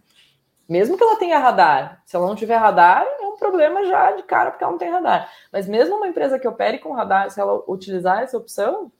Mesmo 0.68 0.96
que 0.96 1.04
ela 1.04 1.16
tenha 1.16 1.38
radar, 1.38 2.02
se 2.06 2.16
ela 2.16 2.26
não 2.26 2.34
tiver 2.34 2.56
radar, 2.56 3.04
é 3.20 3.26
um 3.26 3.36
problema 3.36 3.84
já 3.84 4.12
de 4.12 4.22
cara 4.22 4.50
porque 4.50 4.64
ela 4.64 4.72
não 4.72 4.78
tem 4.78 4.90
radar. 4.90 5.30
Mas 5.52 5.68
mesmo 5.68 5.96
uma 5.96 6.08
empresa 6.08 6.38
que 6.38 6.48
opere 6.48 6.78
com 6.78 6.92
radar, 6.92 7.30
se 7.30 7.38
ela 7.38 7.62
utilizar 7.68 8.22
essa 8.22 8.38
opção, 8.38 8.90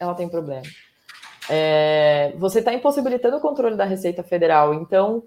ela 0.00 0.14
tem 0.14 0.28
problema. 0.28 0.66
É, 1.48 2.32
você 2.38 2.60
está 2.60 2.72
impossibilitando 2.72 3.36
o 3.36 3.40
controle 3.40 3.76
da 3.76 3.84
Receita 3.84 4.22
Federal, 4.22 4.72
então 4.72 5.24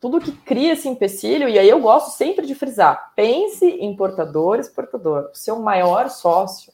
tudo 0.00 0.20
que 0.20 0.30
cria 0.30 0.74
esse 0.74 0.88
empecilho, 0.88 1.48
e 1.48 1.58
aí 1.58 1.68
eu 1.68 1.80
gosto 1.80 2.16
sempre 2.16 2.46
de 2.46 2.54
frisar: 2.54 3.12
pense 3.16 3.66
em 3.66 3.90
importador, 3.90 4.58
exportador. 4.58 5.30
O 5.32 5.34
seu 5.34 5.58
maior 5.58 6.08
sócio 6.08 6.72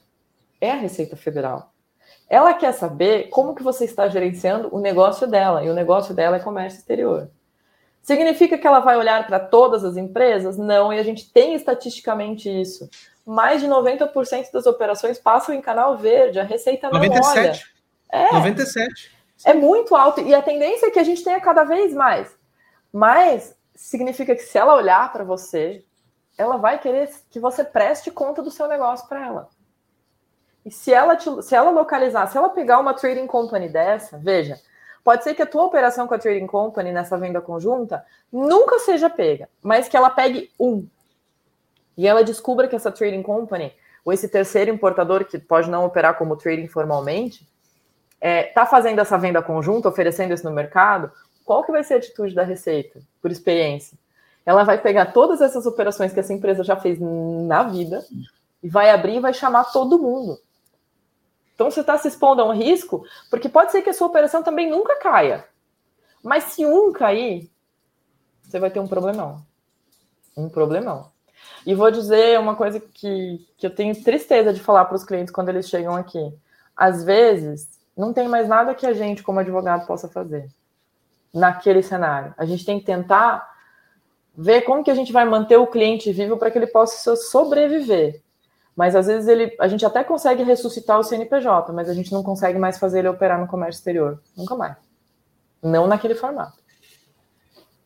é 0.61 0.71
a 0.71 0.77
Receita 0.77 1.17
Federal. 1.17 1.73
Ela 2.29 2.53
quer 2.55 2.73
saber 2.73 3.29
como 3.29 3.55
que 3.55 3.63
você 3.63 3.85
está 3.85 4.09
gerenciando 4.09 4.69
o 4.75 4.81
negócio 4.81 5.27
dela, 5.27 5.65
e 5.65 5.71
o 5.71 5.75
negócio 5.75 6.15
dela 6.15 6.37
é 6.37 6.41
comércio 6.41 6.79
exterior. 6.79 7.31
Significa 8.03 8.59
que 8.59 8.67
ela 8.67 8.81
vai 8.81 8.99
olhar 8.99 9.27
para 9.27 9.41
todas 9.41 9.83
as 9.83 9.97
empresas? 9.97 10.59
Não, 10.59 10.93
e 10.93 10.99
a 10.99 11.03
gente 11.03 11.33
tem 11.33 11.55
estatisticamente 11.55 12.51
isso. 12.51 12.91
Mais 13.27 13.61
de 13.61 13.67
90% 13.67 14.53
das 14.53 14.67
operações 14.67 15.19
passam 15.19 15.55
em 15.55 15.61
canal 15.61 15.97
verde, 15.97 16.39
a 16.39 16.45
receita 16.45 16.91
não 16.91 17.01
97. 17.01 17.39
olha. 17.39 18.27
É. 18.27 18.33
97. 18.33 19.15
É 19.45 19.55
muito 19.55 19.95
alto 19.97 20.21
e 20.21 20.35
a 20.35 20.43
tendência 20.43 20.87
é 20.87 20.91
que 20.91 20.99
a 20.99 21.05
gente 21.05 21.25
tenha 21.25 21.41
cada 21.41 21.65
vez 21.65 21.93
mais. 21.93 22.35
Mas 22.93 23.57
significa 23.75 24.35
que 24.35 24.43
se 24.43 24.57
ela 24.57 24.75
olhar 24.75 25.13
para 25.13 25.25
você, 25.25 25.85
ela 26.39 26.57
vai 26.57 26.79
querer 26.79 27.11
que 27.31 27.41
você 27.41 27.65
preste 27.65 28.11
conta 28.11 28.43
do 28.43 28.51
seu 28.51 28.69
negócio 28.69 29.09
para 29.09 29.27
ela. 29.27 29.49
E 30.65 30.71
se 30.71 30.93
ela, 30.93 31.15
te, 31.17 31.43
se 31.43 31.55
ela 31.55 31.71
localizar, 31.71 32.27
se 32.27 32.39
ela 32.39 32.49
pegar 32.49 32.79
uma 32.79 32.95
trading 32.95 33.27
company 33.27 33.69
dessa, 33.69 34.17
veja, 34.17 34.59
pode 35.03 35.23
ser 35.23 35.35
que 35.35 35.43
a 35.43 35.47
tua 35.47 35.65
operação 35.65 36.07
com 36.07 36.15
a 36.15 36.19
trading 36.19 36.47
company 36.47 36.91
nessa 36.91 37.19
venda 37.19 37.41
conjunta 37.41 38.05
nunca 38.33 38.79
seja 38.79 39.11
pega, 39.11 39.49
mas 39.63 39.89
que 39.89 39.97
ela 39.97 40.09
pegue 40.09 40.51
um. 40.59 40.87
E 41.97 42.07
ela 42.07 42.25
descubra 42.25 42.69
que 42.69 42.77
essa 42.77 42.91
trading 42.91 43.23
company, 43.23 43.73
ou 44.05 44.13
esse 44.13 44.29
terceiro 44.29 44.71
importador 44.71 45.25
que 45.25 45.39
pode 45.39 45.71
não 45.71 45.85
operar 45.85 46.17
como 46.17 46.37
trading 46.37 46.69
formalmente, 46.69 47.49
está 48.15 48.29
é, 48.29 48.43
tá 48.45 48.67
fazendo 48.67 49.01
essa 49.01 49.19
venda 49.19 49.43
conjunta, 49.43 49.89
oferecendo 49.89 50.33
isso 50.33 50.45
no 50.45 50.51
mercado, 50.51 51.11
qual 51.45 51.63
que 51.63 51.73
vai 51.73 51.85
ser 51.85 51.95
a 51.95 51.97
atitude 51.99 52.35
da 52.35 52.43
Receita, 52.43 53.01
por 53.21 53.31
experiência? 53.31 53.99
Ela 54.47 54.65
vai 54.65 54.81
pegar 54.81 55.13
todas 55.13 55.41
essas 55.41 55.67
operações 55.67 56.13
que 56.13 56.21
essa 56.21 56.33
empresa 56.33 56.65
já 56.65 56.77
fez 56.77 56.99
na 57.01 57.63
vida 57.63 58.05
e 58.63 58.69
vai 58.69 58.91
abrir 58.91 59.17
e 59.17 59.21
vai 59.21 59.33
chamar 59.33 59.65
todo 59.65 59.99
mundo. 59.99 60.39
Então 61.55 61.71
você 61.71 61.81
está 61.81 61.97
se 61.97 62.09
expondo 62.09 62.43
a 62.43 62.47
um 62.47 62.53
risco, 62.53 63.05
porque 63.31 63.49
pode 63.49 63.73
ser 63.73 63.83
que 63.83 63.91
a 63.91 63.95
sua 63.95 64.09
operação 64.09 64.43
também 64.43 64.69
nunca 64.69 64.99
caia. 64.99 65.47
Mas 66.23 66.45
se 66.45 66.65
um 66.67 66.93
cair, 66.93 67.51
você 68.43 68.59
vai 68.59 68.71
ter 68.71 68.81
um 68.81 68.89
problemão. 68.89 69.45
Um 70.37 70.49
problemão. 70.49 71.13
E 71.67 71.75
vou 71.75 71.91
dizer 71.91 72.39
uma 72.39 72.55
coisa 72.55 72.79
que, 72.81 73.47
que 73.57 73.67
eu 73.67 73.75
tenho 73.75 73.95
tristeza 74.03 74.53
de 74.53 74.61
falar 74.61 74.85
para 74.85 74.97
os 74.97 75.05
clientes 75.05 75.33
quando 75.33 75.49
eles 75.49 75.69
chegam 75.69 75.97
aqui. 75.97 76.33
Às 76.77 77.05
vezes, 77.05 77.69
não 77.97 78.13
tem 78.13 78.29
mais 78.29 78.49
nada 78.49 78.75
que 78.75 78.87
a 78.87 78.93
gente, 78.93 79.23
como 79.23 79.41
advogado, 79.41 79.87
possa 79.87 80.09
fazer 80.09 80.49
naquele 81.33 81.83
cenário. 81.83 82.35
A 82.37 82.45
gente 82.45 82.65
tem 82.65 82.79
que 82.79 82.87
tentar 82.87 83.53
ver 84.37 84.63
como 84.63 84.85
que 84.85 84.91
a 84.91 84.95
gente 84.95 85.13
vai 85.13 85.25
manter 85.25 85.57
o 85.57 85.67
cliente 85.67 86.13
vivo 86.13 86.37
para 86.37 86.51
que 86.51 86.59
ele 86.59 86.67
possa 86.67 87.17
sobreviver. 87.17 88.23
Mas 88.77 88.97
às 88.97 89.07
vezes 89.07 89.29
ele, 89.29 89.55
a 89.61 89.69
gente 89.69 89.87
até 89.87 90.03
consegue 90.03 90.43
ressuscitar 90.43 90.99
o 90.99 91.05
CNPJ, 91.05 91.73
mas 91.73 91.89
a 91.89 91.95
gente 91.95 92.13
não 92.13 92.23
consegue 92.23 92.59
mais 92.59 92.79
fazer 92.79 93.01
ele 93.01 93.09
operar 93.09 93.41
no 93.41 93.47
comércio 93.47 93.79
exterior. 93.79 94.21
Nunca 94.37 94.57
mais. 94.57 94.77
Não 95.63 95.87
naquele 95.87 96.15
formato. 96.15 96.59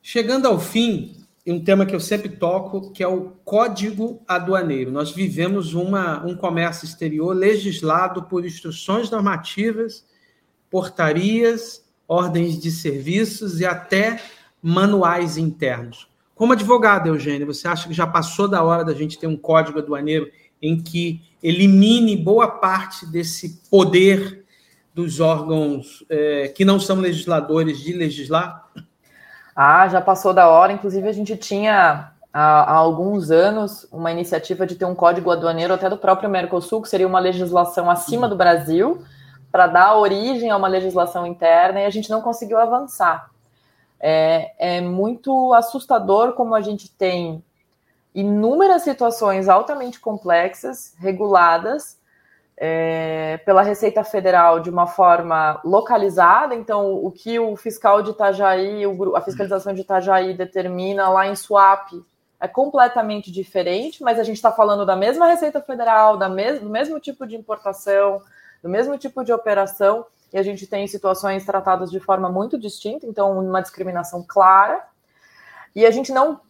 Chegando 0.02 0.48
ao 0.48 0.58
fim, 0.58 1.17
um 1.52 1.62
tema 1.62 1.86
que 1.86 1.94
eu 1.94 2.00
sempre 2.00 2.28
toco, 2.28 2.92
que 2.92 3.02
é 3.02 3.08
o 3.08 3.32
código 3.44 4.22
aduaneiro. 4.26 4.90
Nós 4.90 5.10
vivemos 5.10 5.74
uma, 5.74 6.24
um 6.24 6.36
comércio 6.36 6.84
exterior 6.84 7.34
legislado 7.34 8.24
por 8.24 8.44
instruções 8.44 9.10
normativas, 9.10 10.04
portarias, 10.70 11.84
ordens 12.06 12.58
de 12.58 12.70
serviços 12.70 13.60
e 13.60 13.66
até 13.66 14.20
manuais 14.62 15.36
internos. 15.36 16.08
Como 16.34 16.52
advogado, 16.52 17.08
Eugênio, 17.08 17.46
você 17.46 17.66
acha 17.66 17.88
que 17.88 17.94
já 17.94 18.06
passou 18.06 18.46
da 18.46 18.62
hora 18.62 18.84
da 18.84 18.94
gente 18.94 19.18
ter 19.18 19.26
um 19.26 19.36
código 19.36 19.78
aduaneiro 19.78 20.30
em 20.60 20.80
que 20.80 21.20
elimine 21.42 22.16
boa 22.16 22.48
parte 22.48 23.06
desse 23.06 23.60
poder 23.70 24.44
dos 24.94 25.20
órgãos 25.20 26.04
é, 26.08 26.48
que 26.48 26.64
não 26.64 26.78
são 26.80 27.00
legisladores 27.00 27.80
de 27.80 27.92
legislar? 27.92 28.67
Ah, 29.60 29.88
já 29.88 30.00
passou 30.00 30.32
da 30.32 30.48
hora. 30.48 30.72
Inclusive, 30.72 31.08
a 31.08 31.12
gente 31.12 31.36
tinha 31.36 32.12
há, 32.32 32.60
há, 32.60 32.74
alguns 32.74 33.28
anos 33.32 33.88
uma 33.90 34.12
iniciativa 34.12 34.64
de 34.64 34.76
ter 34.76 34.84
um 34.84 34.94
código 34.94 35.32
aduaneiro 35.32 35.74
até 35.74 35.90
do 35.90 35.98
próprio 35.98 36.30
Mercosul, 36.30 36.80
que 36.80 36.88
seria 36.88 37.08
uma 37.08 37.18
legislação 37.18 37.90
acima 37.90 38.28
do 38.28 38.36
Brasil, 38.36 39.02
para 39.50 39.66
dar 39.66 39.96
origem 39.96 40.48
a 40.48 40.56
uma 40.56 40.68
legislação 40.68 41.26
interna, 41.26 41.80
e 41.80 41.86
a 41.86 41.90
gente 41.90 42.08
não 42.08 42.22
conseguiu 42.22 42.56
avançar. 42.56 43.30
É, 43.98 44.76
é 44.76 44.80
muito 44.80 45.52
assustador 45.52 46.34
como 46.34 46.54
a 46.54 46.60
gente 46.60 46.88
tem 46.88 47.42
inúmeras 48.14 48.82
situações 48.82 49.48
altamente 49.48 49.98
complexas, 49.98 50.94
reguladas 51.00 51.97
é, 52.60 53.36
pela 53.44 53.62
Receita 53.62 54.02
Federal 54.02 54.58
de 54.58 54.68
uma 54.68 54.88
forma 54.88 55.60
localizada. 55.64 56.56
Então, 56.56 56.92
o 56.92 57.10
que 57.12 57.38
o 57.38 57.54
fiscal 57.54 58.02
de 58.02 58.10
Itajaí, 58.10 58.84
o, 58.84 59.14
a 59.14 59.20
fiscalização 59.20 59.72
de 59.72 59.82
Itajaí 59.82 60.34
determina 60.34 61.08
lá 61.08 61.28
em 61.28 61.36
SWAP 61.36 61.92
é 62.40 62.48
completamente 62.48 63.30
diferente, 63.30 64.02
mas 64.02 64.18
a 64.18 64.24
gente 64.24 64.36
está 64.36 64.50
falando 64.50 64.84
da 64.84 64.96
mesma 64.96 65.26
Receita 65.28 65.60
Federal, 65.60 66.16
da 66.16 66.28
mes 66.28 66.60
do 66.60 66.68
mesmo 66.68 66.98
tipo 66.98 67.26
de 67.26 67.36
importação, 67.36 68.20
do 68.62 68.68
mesmo 68.68 68.98
tipo 68.98 69.24
de 69.24 69.32
operação, 69.32 70.04
e 70.32 70.38
a 70.38 70.42
gente 70.42 70.66
tem 70.66 70.86
situações 70.86 71.44
tratadas 71.44 71.90
de 71.90 72.00
forma 72.00 72.28
muito 72.28 72.58
distinta, 72.58 73.06
então, 73.06 73.38
uma 73.38 73.60
discriminação 73.60 74.24
clara. 74.26 74.84
E 75.74 75.86
a 75.86 75.90
gente 75.90 76.12
não 76.12 76.40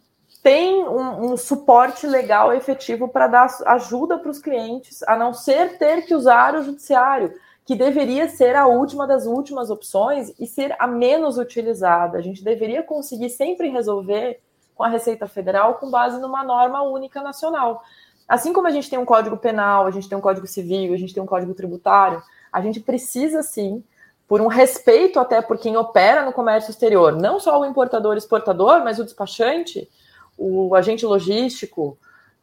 tem 0.41 0.83
um, 0.83 1.31
um 1.31 1.37
suporte 1.37 2.07
legal 2.07 2.53
efetivo 2.53 3.07
para 3.07 3.27
dar 3.27 3.47
ajuda 3.65 4.17
para 4.17 4.31
os 4.31 4.39
clientes, 4.39 5.03
a 5.03 5.17
não 5.17 5.33
ser 5.33 5.77
ter 5.77 6.05
que 6.05 6.15
usar 6.15 6.55
o 6.55 6.63
judiciário, 6.63 7.33
que 7.65 7.75
deveria 7.75 8.27
ser 8.29 8.55
a 8.55 8.65
última 8.65 9.05
das 9.05 9.25
últimas 9.25 9.69
opções 9.69 10.33
e 10.39 10.47
ser 10.47 10.75
a 10.79 10.87
menos 10.87 11.37
utilizada. 11.37 12.17
A 12.17 12.21
gente 12.21 12.43
deveria 12.43 12.81
conseguir 12.81 13.29
sempre 13.29 13.69
resolver 13.69 14.39
com 14.73 14.83
a 14.83 14.87
Receita 14.87 15.27
Federal 15.27 15.75
com 15.75 15.91
base 15.91 16.19
numa 16.19 16.43
norma 16.43 16.81
única 16.81 17.21
nacional. 17.21 17.83
Assim 18.27 18.53
como 18.53 18.67
a 18.67 18.71
gente 18.71 18.89
tem 18.89 18.97
um 18.97 19.05
código 19.05 19.37
penal, 19.37 19.85
a 19.85 19.91
gente 19.91 20.07
tem 20.07 20.17
um 20.17 20.21
código 20.21 20.47
civil, 20.47 20.93
a 20.93 20.97
gente 20.97 21.13
tem 21.13 21.21
um 21.21 21.27
código 21.27 21.53
tributário, 21.53 22.23
a 22.51 22.61
gente 22.61 22.79
precisa 22.79 23.43
sim, 23.43 23.83
por 24.27 24.39
um 24.39 24.47
respeito 24.47 25.19
até 25.19 25.41
por 25.41 25.57
quem 25.57 25.75
opera 25.75 26.23
no 26.23 26.31
comércio 26.31 26.69
exterior, 26.69 27.15
não 27.15 27.39
só 27.39 27.59
o 27.59 27.65
importador 27.65 28.13
e 28.13 28.19
exportador, 28.19 28.83
mas 28.83 28.99
o 28.99 29.03
despachante, 29.03 29.89
o 30.39 30.73
agente 30.73 31.05
logístico, 31.05 31.97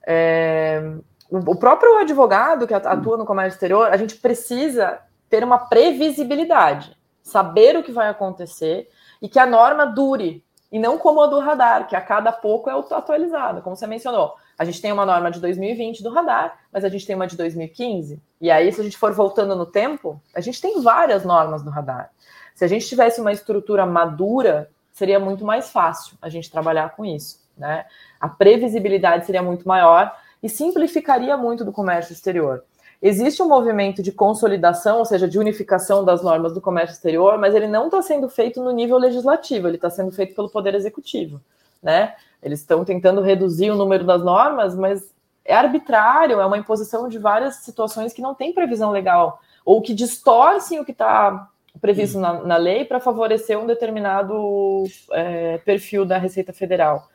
é, 0.07 0.92
o 1.30 1.57
próprio 1.57 1.99
advogado 1.99 2.66
que 2.66 2.74
atua 2.74 3.16
no 3.16 3.24
comércio 3.24 3.57
exterior, 3.57 3.88
a 3.90 3.97
gente 3.97 4.16
precisa 4.16 5.01
ter 5.28 5.42
uma 5.42 5.59
previsibilidade, 5.59 6.97
saber 7.22 7.76
o 7.76 7.82
que 7.82 7.90
vai 7.90 8.09
acontecer 8.09 8.88
e 9.20 9.28
que 9.28 9.38
a 9.38 9.47
norma 9.47 9.86
dure, 9.86 10.44
e 10.70 10.78
não 10.78 10.99
como 10.99 11.22
a 11.22 11.26
do 11.26 11.40
radar, 11.40 11.88
que 11.88 11.97
a 11.97 12.01
cada 12.01 12.30
pouco 12.30 12.68
é 12.68 12.74
atualizada, 12.74 13.61
como 13.62 13.74
você 13.74 13.86
mencionou. 13.86 14.34
A 14.59 14.64
gente 14.64 14.80
tem 14.80 14.92
uma 14.92 15.07
norma 15.07 15.30
de 15.30 15.40
2020 15.40 16.03
do 16.03 16.11
radar, 16.11 16.59
mas 16.72 16.84
a 16.84 16.88
gente 16.88 17.07
tem 17.07 17.16
uma 17.16 17.26
de 17.26 17.36
2015. 17.36 18.20
E 18.40 18.51
aí, 18.51 18.70
se 18.72 18.80
a 18.80 18.84
gente 18.84 18.97
for 18.97 19.12
voltando 19.12 19.57
no 19.57 19.66
tempo, 19.66 20.20
a 20.34 20.40
gente 20.40 20.61
tem 20.61 20.80
várias 20.80 21.24
normas 21.24 21.62
do 21.62 21.70
radar. 21.70 22.11
Se 22.55 22.64
a 22.64 22.68
gente 22.68 22.86
tivesse 22.86 23.20
uma 23.20 23.32
estrutura 23.32 23.84
madura, 23.84 24.70
seria 24.92 25.18
muito 25.18 25.44
mais 25.44 25.70
fácil 25.70 26.16
a 26.22 26.28
gente 26.28 26.51
trabalhar 26.51 26.94
com 26.94 27.05
isso 27.05 27.45
né? 27.57 27.84
A 28.20 28.28
previsibilidade 28.28 29.26
seria 29.26 29.42
muito 29.42 29.66
maior 29.66 30.14
e 30.42 30.48
simplificaria 30.48 31.36
muito 31.36 31.64
do 31.64 31.72
comércio 31.72 32.12
exterior. 32.12 32.62
Existe 33.00 33.42
um 33.42 33.48
movimento 33.48 34.02
de 34.02 34.11
consolidação, 34.11 34.98
ou 34.98 35.04
seja, 35.04 35.28
de 35.28 35.38
unificação 35.38 36.04
das 36.04 36.22
normas 36.22 36.52
do 36.54 36.61
comércio 36.61 36.94
exterior, 36.94 37.38
mas 37.38 37.54
ele 37.54 37.66
não 37.66 37.86
está 37.86 38.00
sendo 38.00 38.28
feito 38.28 38.62
no 38.62 38.70
nível 38.70 38.96
legislativo, 38.96 39.68
ele 39.68 39.76
está 39.76 39.90
sendo 39.90 40.11
feito 40.11 40.34
pelo 40.34 40.48
Poder 40.48 40.74
Executivo, 40.74 41.40
né? 41.82 42.14
Eles 42.42 42.61
estão 42.61 42.84
tentando 42.84 43.20
reduzir 43.20 43.70
o 43.70 43.76
número 43.76 44.04
das 44.04 44.22
normas, 44.22 44.74
mas 44.74 45.14
é 45.44 45.54
arbitrário, 45.54 46.40
é 46.40 46.46
uma 46.46 46.59
imposição 46.59 47.09
de 47.09 47.18
várias 47.18 47.57
situações 47.57 48.12
que 48.12 48.22
não 48.22 48.34
tem 48.34 48.52
previsão 48.52 48.90
legal, 48.90 49.40
ou 49.64 49.82
que 49.82 49.94
distorcem 49.94 50.80
o 50.80 50.84
que 50.84 50.92
está 50.92 51.48
previsto 51.80 52.18
na, 52.18 52.42
na 52.42 52.57
lei 52.57 52.84
para 52.84 52.98
favorecer 52.98 53.59
um 53.59 53.66
determinado 53.66 54.84
é, 55.12 55.59
perfil 55.59 56.07
da 56.07 56.16
Receita 56.16 56.52
Federal. 56.52 57.09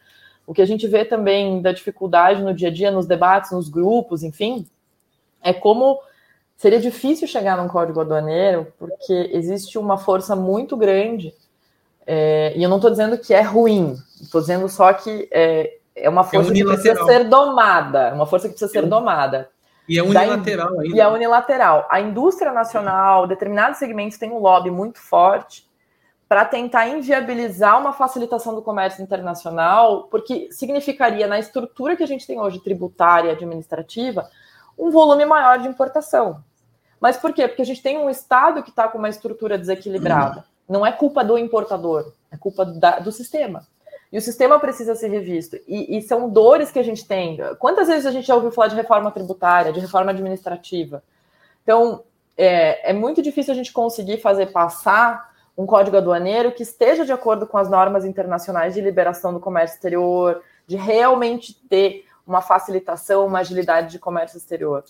O 0.51 0.53
que 0.53 0.61
a 0.61 0.67
gente 0.67 0.85
vê 0.85 1.05
também 1.05 1.61
da 1.61 1.71
dificuldade 1.71 2.43
no 2.43 2.53
dia 2.53 2.67
a 2.67 2.73
dia, 2.73 2.91
nos 2.91 3.05
debates, 3.05 3.53
nos 3.53 3.69
grupos, 3.69 4.21
enfim, 4.21 4.67
é 5.41 5.53
como 5.53 5.97
seria 6.57 6.77
difícil 6.77 7.25
chegar 7.25 7.55
num 7.55 7.69
código 7.69 8.01
aduaneiro, 8.01 8.67
porque 8.77 9.29
existe 9.31 9.77
uma 9.77 9.97
força 9.97 10.35
muito 10.35 10.75
grande, 10.75 11.33
é, 12.05 12.51
e 12.53 12.61
eu 12.61 12.69
não 12.69 12.75
estou 12.75 12.91
dizendo 12.91 13.17
que 13.17 13.33
é 13.33 13.39
ruim, 13.39 13.95
estou 14.19 14.41
dizendo 14.41 14.67
só 14.67 14.91
que 14.91 15.29
é, 15.31 15.77
é 15.95 16.09
uma 16.09 16.25
força 16.25 16.51
é 16.51 16.53
que 16.53 16.65
precisa 16.65 17.01
ser 17.05 17.29
domada, 17.29 18.13
uma 18.13 18.25
força 18.25 18.49
que 18.49 18.55
precisa 18.55 18.69
ser 18.69 18.85
domada. 18.85 19.49
E 19.87 19.97
é 19.97 20.03
unilateral 20.03 20.81
ainda. 20.81 20.97
E 20.97 20.99
é 20.99 21.07
unilateral. 21.07 21.87
A 21.89 22.01
indústria 22.01 22.51
nacional, 22.51 23.25
determinados 23.25 23.79
segmentos 23.79 24.17
têm 24.17 24.29
um 24.29 24.39
lobby 24.39 24.69
muito 24.69 24.99
forte, 24.99 25.65
para 26.31 26.45
tentar 26.45 26.87
inviabilizar 26.87 27.77
uma 27.77 27.91
facilitação 27.91 28.55
do 28.55 28.61
comércio 28.61 29.03
internacional, 29.03 30.03
porque 30.03 30.47
significaria, 30.49 31.27
na 31.27 31.37
estrutura 31.37 31.97
que 31.97 32.03
a 32.03 32.07
gente 32.07 32.25
tem 32.25 32.39
hoje, 32.39 32.61
tributária 32.61 33.27
e 33.27 33.31
administrativa, 33.33 34.29
um 34.79 34.89
volume 34.89 35.25
maior 35.25 35.59
de 35.59 35.67
importação. 35.67 36.41
Mas 37.01 37.17
por 37.17 37.33
quê? 37.33 37.49
Porque 37.49 37.63
a 37.63 37.65
gente 37.65 37.83
tem 37.83 37.97
um 37.97 38.09
Estado 38.09 38.63
que 38.63 38.69
está 38.69 38.87
com 38.87 38.97
uma 38.97 39.09
estrutura 39.09 39.57
desequilibrada. 39.57 40.45
Não 40.69 40.85
é 40.85 40.93
culpa 40.93 41.21
do 41.21 41.37
importador, 41.37 42.13
é 42.31 42.37
culpa 42.37 42.63
da, 42.63 42.99
do 42.99 43.11
sistema. 43.11 43.67
E 44.09 44.17
o 44.17 44.21
sistema 44.21 44.57
precisa 44.57 44.95
ser 44.95 45.09
revisto. 45.09 45.57
E, 45.67 45.97
e, 45.97 46.01
são 46.01 46.29
dores 46.29 46.71
que 46.71 46.79
a 46.79 46.83
gente 46.83 47.05
tem. 47.05 47.39
Quantas 47.59 47.89
vezes 47.89 48.05
a 48.05 48.11
gente 48.11 48.27
já 48.27 48.35
ouviu 48.35 48.53
falar 48.53 48.69
de 48.69 48.75
reforma 48.77 49.11
tributária, 49.11 49.73
de 49.73 49.81
reforma 49.81 50.11
administrativa? 50.11 51.03
Então, 51.61 52.05
é, 52.37 52.91
é 52.91 52.93
muito 52.93 53.21
difícil 53.21 53.51
a 53.51 53.57
gente 53.57 53.73
conseguir 53.73 54.19
fazer 54.19 54.53
passar 54.53 55.29
um 55.57 55.65
código 55.65 55.97
aduaneiro 55.97 56.51
que 56.51 56.63
esteja 56.63 57.05
de 57.05 57.11
acordo 57.11 57.45
com 57.45 57.57
as 57.57 57.69
normas 57.69 58.05
internacionais 58.05 58.73
de 58.73 58.81
liberação 58.81 59.33
do 59.33 59.39
comércio 59.39 59.75
exterior, 59.75 60.41
de 60.65 60.75
realmente 60.75 61.53
ter 61.67 62.05
uma 62.25 62.41
facilitação, 62.41 63.25
uma 63.25 63.39
agilidade 63.39 63.91
de 63.91 63.99
comércio 63.99 64.37
exterior. 64.37 64.83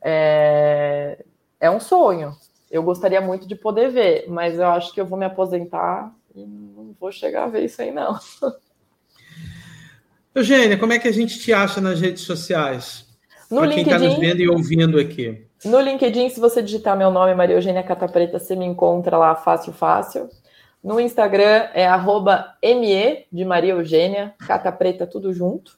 É, 0.00 1.24
é 1.60 1.70
um 1.70 1.80
sonho. 1.80 2.36
Eu 2.70 2.82
gostaria 2.82 3.20
muito 3.20 3.46
de 3.46 3.54
poder 3.54 3.90
ver, 3.90 4.26
mas 4.28 4.58
eu 4.58 4.66
acho 4.66 4.92
que 4.92 5.00
eu 5.00 5.06
vou 5.06 5.18
me 5.18 5.24
aposentar 5.24 6.14
e 6.34 6.44
não 6.44 6.94
vou 6.98 7.12
chegar 7.12 7.44
a 7.44 7.48
ver 7.48 7.64
isso 7.64 7.80
aí, 7.80 7.90
não. 7.90 8.18
Eugênia, 10.34 10.76
como 10.76 10.92
é 10.92 10.98
que 10.98 11.06
a 11.06 11.12
gente 11.12 11.38
te 11.38 11.52
acha 11.52 11.80
nas 11.80 12.00
redes 12.00 12.24
sociais? 12.24 13.06
No 13.48 13.58
Para 13.58 13.68
quem 13.68 13.82
está 13.82 13.98
nos 13.98 14.18
vendo 14.18 14.40
e 14.40 14.48
ouvindo 14.48 14.98
aqui. 14.98 15.46
No 15.64 15.80
LinkedIn, 15.80 16.28
se 16.28 16.40
você 16.40 16.62
digitar 16.62 16.96
meu 16.96 17.10
nome, 17.10 17.34
Maria 17.34 17.56
Eugênia 17.56 17.82
Catapreta, 17.82 18.38
você 18.38 18.54
me 18.54 18.66
encontra 18.66 19.16
lá 19.16 19.34
fácil, 19.34 19.72
fácil. 19.72 20.28
No 20.82 21.00
Instagram 21.00 21.68
é 21.72 21.86
arroba 21.86 22.54
ME 22.62 23.24
de 23.32 23.44
Maria 23.44 23.72
Eugênia, 23.72 24.34
Catapreta, 24.46 25.06
tudo 25.06 25.32
junto. 25.32 25.72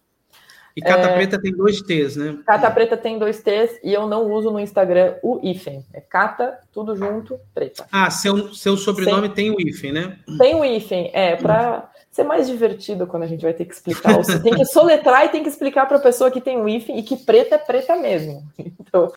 E 0.77 0.83
Cata 0.83 1.09
é... 1.09 1.15
Preta 1.15 1.41
tem 1.41 1.53
dois 1.53 1.81
T's, 1.81 2.17
né? 2.17 2.39
Cata 2.45 2.71
Preta 2.71 2.97
tem 2.99 3.19
dois 3.19 3.43
T's 3.43 3.81
e 3.83 3.95
eu 3.95 4.07
não 4.07 4.31
uso 4.31 4.51
no 4.51 4.61
Instagram 4.61 5.15
o 5.23 5.41
hífen. 5.43 5.87
É 5.95 6.03
Cata, 6.03 6.59
tudo 6.71 6.95
junto, 6.95 7.41
preta. 7.55 7.87
Ah, 7.91 8.11
seu, 8.11 8.53
seu 8.53 8.77
sobrenome 8.77 9.29
Sem... 9.29 9.35
tem 9.35 9.51
o 9.51 9.57
hífen, 9.59 9.93
né? 9.93 10.19
Tem 10.37 10.55
o 10.55 10.63
hífen, 10.63 11.11
é, 11.15 11.35
para 11.37 11.91
ser 12.17 12.25
mais 12.25 12.49
divertido 12.49 13.07
quando 13.07 13.25
a 13.25 13.27
gente 13.27 13.43
vai 13.43 13.53
ter 13.53 13.67
que 13.67 13.75
explicar. 13.75 14.17
Você 14.17 14.41
tem 14.41 14.55
que 14.55 14.65
soletrar 14.65 15.27
e 15.27 15.29
tem 15.29 15.43
que 15.43 15.51
explicar 15.51 15.87
para 15.87 15.99
a 15.99 16.01
pessoa 16.01 16.31
que 16.31 16.41
tem 16.41 16.59
o 16.59 16.67
hífen 16.67 16.99
e 16.99 17.03
que 17.03 17.17
preta 17.17 17.57
é 17.57 17.59
preta 17.59 17.95
mesmo. 17.97 18.43
Então 18.87 19.13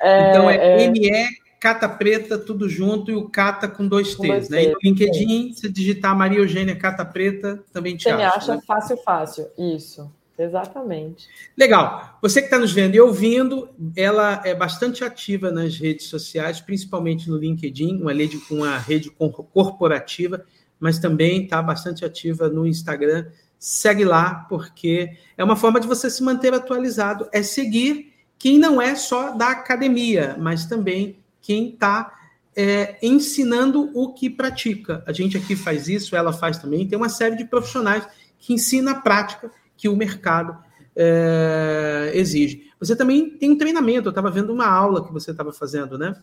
é, 0.00 0.30
então 0.30 0.50
é, 0.50 0.84
é... 0.84 0.88
ME 0.88 1.10
Cata 1.58 1.88
Preta, 1.88 2.38
tudo 2.38 2.68
junto, 2.68 3.10
e 3.10 3.14
o 3.14 3.28
Cata 3.30 3.66
com 3.66 3.88
dois 3.88 4.14
T's, 4.14 4.28
dois 4.28 4.48
né? 4.50 4.64
E 4.64 4.68
no 4.68 4.78
LinkedIn, 4.84 5.54
se 5.54 5.66
digitar 5.72 6.14
Maria 6.14 6.38
Eugênia 6.38 6.76
Cata 6.76 7.06
Preta, 7.06 7.64
também 7.72 7.96
te 7.96 8.04
Você 8.04 8.10
acha. 8.10 8.18
Você 8.18 8.28
me 8.28 8.36
acha 8.36 8.54
né? 8.56 8.62
fácil, 8.66 8.96
fácil. 8.98 9.46
Isso. 9.58 10.12
Exatamente. 10.38 11.26
Legal. 11.56 12.18
Você 12.20 12.40
que 12.40 12.48
está 12.48 12.58
nos 12.58 12.70
vendo 12.70 12.94
e 12.96 13.00
ouvindo, 13.00 13.70
ela 13.96 14.42
é 14.44 14.54
bastante 14.54 15.02
ativa 15.02 15.50
nas 15.50 15.76
redes 15.76 16.06
sociais, 16.06 16.60
principalmente 16.60 17.30
no 17.30 17.38
LinkedIn, 17.38 18.00
uma 18.00 18.12
rede, 18.12 18.38
uma 18.50 18.76
rede 18.76 19.10
corporativa, 19.10 20.44
mas 20.84 20.98
também 20.98 21.44
está 21.44 21.62
bastante 21.62 22.04
ativa 22.04 22.46
no 22.46 22.66
Instagram. 22.66 23.24
Segue 23.58 24.04
lá, 24.04 24.44
porque 24.50 25.16
é 25.34 25.42
uma 25.42 25.56
forma 25.56 25.80
de 25.80 25.86
você 25.86 26.10
se 26.10 26.22
manter 26.22 26.52
atualizado. 26.52 27.26
É 27.32 27.42
seguir 27.42 28.12
quem 28.38 28.58
não 28.58 28.82
é 28.82 28.94
só 28.94 29.30
da 29.30 29.48
academia, 29.48 30.36
mas 30.38 30.66
também 30.66 31.16
quem 31.40 31.70
está 31.70 32.12
é, 32.54 32.98
ensinando 33.02 33.90
o 33.94 34.12
que 34.12 34.28
pratica. 34.28 35.02
A 35.06 35.12
gente 35.14 35.38
aqui 35.38 35.56
faz 35.56 35.88
isso, 35.88 36.14
ela 36.14 36.34
faz 36.34 36.58
também. 36.58 36.86
Tem 36.86 36.98
uma 36.98 37.08
série 37.08 37.34
de 37.34 37.46
profissionais 37.46 38.06
que 38.38 38.52
ensina 38.52 38.90
a 38.90 39.00
prática 39.00 39.50
que 39.78 39.88
o 39.88 39.96
mercado 39.96 40.54
é, 40.94 42.12
exige. 42.12 42.70
Você 42.78 42.94
também 42.96 43.30
tem 43.30 43.52
um 43.52 43.58
treinamento, 43.58 44.08
eu 44.08 44.10
estava 44.10 44.30
vendo 44.30 44.52
uma 44.52 44.66
aula 44.66 45.04
que 45.04 45.12
você 45.12 45.30
estava 45.30 45.52
fazendo, 45.52 45.96
né? 45.96 46.14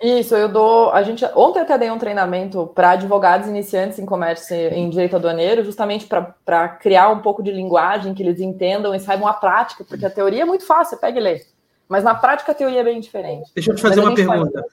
Isso, 0.00 0.34
eu 0.34 0.48
dou. 0.48 0.90
A 0.92 1.02
gente 1.02 1.24
ontem 1.34 1.60
até 1.60 1.76
dei 1.76 1.90
um 1.90 1.98
treinamento 1.98 2.66
para 2.74 2.90
advogados 2.90 3.48
iniciantes 3.48 3.98
em 3.98 4.06
comércio 4.06 4.56
em 4.56 4.88
direito 4.88 5.16
aduaneiro, 5.16 5.64
justamente 5.64 6.06
para 6.06 6.68
criar 6.68 7.10
um 7.10 7.20
pouco 7.20 7.42
de 7.42 7.50
linguagem 7.50 8.14
que 8.14 8.22
eles 8.22 8.40
entendam 8.40 8.94
e 8.94 9.00
saibam 9.00 9.28
a 9.28 9.34
prática, 9.34 9.84
porque 9.84 10.06
a 10.06 10.10
teoria 10.10 10.42
é 10.42 10.46
muito 10.46 10.64
fácil, 10.64 10.98
pega 10.98 11.18
e 11.18 11.22
lê. 11.22 11.44
Mas 11.88 12.04
na 12.04 12.14
prática 12.14 12.52
a 12.52 12.54
teoria 12.54 12.80
é 12.80 12.84
bem 12.84 13.00
diferente. 13.00 13.50
Deixa 13.54 13.72
eu 13.72 13.74
te 13.74 13.82
fazer 13.82 14.00
uma 14.00 14.14
pergunta. 14.14 14.60
Faz... 14.60 14.72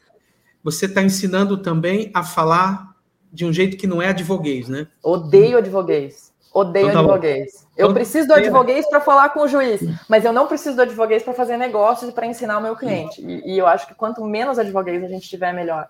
Você 0.63 0.85
está 0.85 1.01
ensinando 1.01 1.57
também 1.57 2.11
a 2.13 2.23
falar 2.23 2.95
de 3.33 3.45
um 3.45 3.51
jeito 3.51 3.75
que 3.75 3.87
não 3.87 4.01
é 4.01 4.09
advoguês, 4.09 4.69
né? 4.69 4.87
Odeio 5.03 5.57
advoguês. 5.57 6.31
Odeio 6.57 6.89
então, 6.89 7.05
tá 7.05 7.13
advoguês. 7.13 7.67
Eu 7.77 7.93
preciso 7.93 8.27
do 8.27 8.33
advoguês 8.33 8.89
para 8.89 8.99
falar 8.99 9.29
com 9.29 9.41
o 9.41 9.47
juiz, 9.47 9.79
mas 10.09 10.25
eu 10.25 10.33
não 10.33 10.47
preciso 10.47 10.75
do 10.75 10.81
advoguês 10.81 11.21
para 11.21 11.31
fazer 11.31 11.55
negócios 11.55 12.09
e 12.09 12.13
para 12.13 12.25
ensinar 12.25 12.57
o 12.57 12.61
meu 12.61 12.75
cliente. 12.75 13.21
E, 13.21 13.53
e, 13.53 13.57
eu 13.59 13.67
acho 13.67 13.87
que 13.87 13.93
quanto 13.93 14.25
menos 14.25 14.57
advoguês 14.57 15.03
a 15.03 15.07
gente 15.07 15.29
tiver, 15.29 15.53
melhor. 15.53 15.87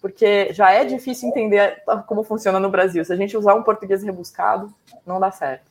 Porque 0.00 0.54
já 0.54 0.70
é 0.70 0.86
difícil 0.86 1.28
entender 1.28 1.82
como 2.06 2.22
funciona 2.22 2.58
no 2.58 2.70
Brasil. 2.70 3.04
Se 3.04 3.12
a 3.12 3.16
gente 3.16 3.36
usar 3.36 3.54
um 3.54 3.62
português 3.62 4.02
rebuscado, 4.02 4.72
não 5.06 5.20
dá 5.20 5.30
certo. 5.30 5.64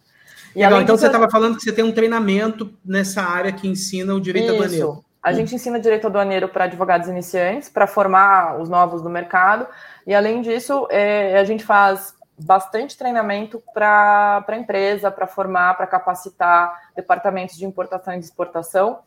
Legal, 0.56 0.80
então 0.80 0.96
você 0.96 1.08
estava 1.08 1.28
falando 1.28 1.56
que 1.56 1.64
você 1.64 1.72
tem 1.72 1.84
um 1.84 1.92
treinamento 1.92 2.72
nessa 2.86 3.24
área 3.24 3.52
que 3.52 3.68
ensina 3.68 4.14
o 4.14 4.22
direito 4.22 4.54
Isso. 4.54 4.64
aduaneiro. 4.64 5.06
A 5.24 5.34
gente 5.34 5.56
ensina 5.56 5.80
direito 5.80 6.06
aduaneiro 6.06 6.48
para 6.50 6.66
advogados 6.66 7.10
iniciantes, 7.10 7.68
para 7.68 7.88
formar 7.88 8.62
os 8.62 8.70
novos 8.70 9.02
do 9.02 9.10
mercado. 9.10 9.66
E 10.06 10.14
além 10.14 10.44
disso, 10.44 10.88
é, 10.92 11.40
a 11.40 11.44
gente 11.44 11.64
faz 11.64 12.14
bastante 12.38 12.98
treinamento 12.98 13.62
para 13.74 14.44
a 14.48 14.58
empresa, 14.58 15.10
para 15.10 15.28
formar, 15.28 15.76
para 15.76 15.88
capacitar 15.88 16.92
departamentos 16.96 17.56
de 17.56 17.66
importação 17.66 18.14
e 18.14 18.20
de 18.20 18.26
exportação, 18.26 19.00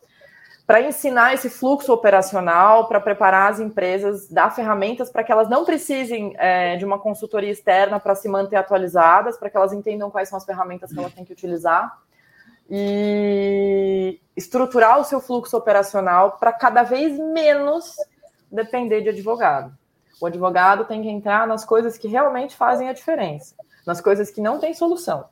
para 0.65 0.81
ensinar 0.81 1.33
esse 1.33 1.49
fluxo 1.49 1.91
operacional, 1.91 2.87
para 2.87 2.99
preparar 2.99 3.51
as 3.51 3.59
empresas, 3.59 4.29
dar 4.29 4.53
ferramentas 4.53 5.09
para 5.09 5.23
que 5.23 5.31
elas 5.31 5.49
não 5.49 5.65
precisem 5.65 6.35
é, 6.37 6.75
de 6.75 6.85
uma 6.85 6.99
consultoria 6.99 7.49
externa 7.49 7.99
para 7.99 8.13
se 8.13 8.29
manter 8.29 8.55
atualizadas, 8.55 9.37
para 9.37 9.49
que 9.49 9.57
elas 9.57 9.73
entendam 9.73 10.11
quais 10.11 10.29
são 10.29 10.37
as 10.37 10.45
ferramentas 10.45 10.91
que 10.91 10.99
elas 10.99 11.13
têm 11.13 11.25
que 11.25 11.33
utilizar 11.33 11.97
e 12.69 14.21
estruturar 14.37 14.99
o 14.99 15.03
seu 15.03 15.19
fluxo 15.19 15.57
operacional 15.57 16.37
para 16.37 16.53
cada 16.53 16.83
vez 16.83 17.17
menos 17.17 17.95
depender 18.51 19.01
de 19.01 19.09
advogado. 19.09 19.75
O 20.21 20.25
advogado 20.25 20.85
tem 20.85 21.01
que 21.01 21.09
entrar 21.09 21.47
nas 21.47 21.63
coisas 21.63 21.97
que 21.97 22.07
realmente 22.07 22.55
fazem 22.55 22.89
a 22.89 22.93
diferença, 22.93 23.55
nas 23.85 24.01
coisas 24.01 24.29
que 24.29 24.41
não 24.41 24.59
têm 24.59 24.73
solução. 24.73 25.25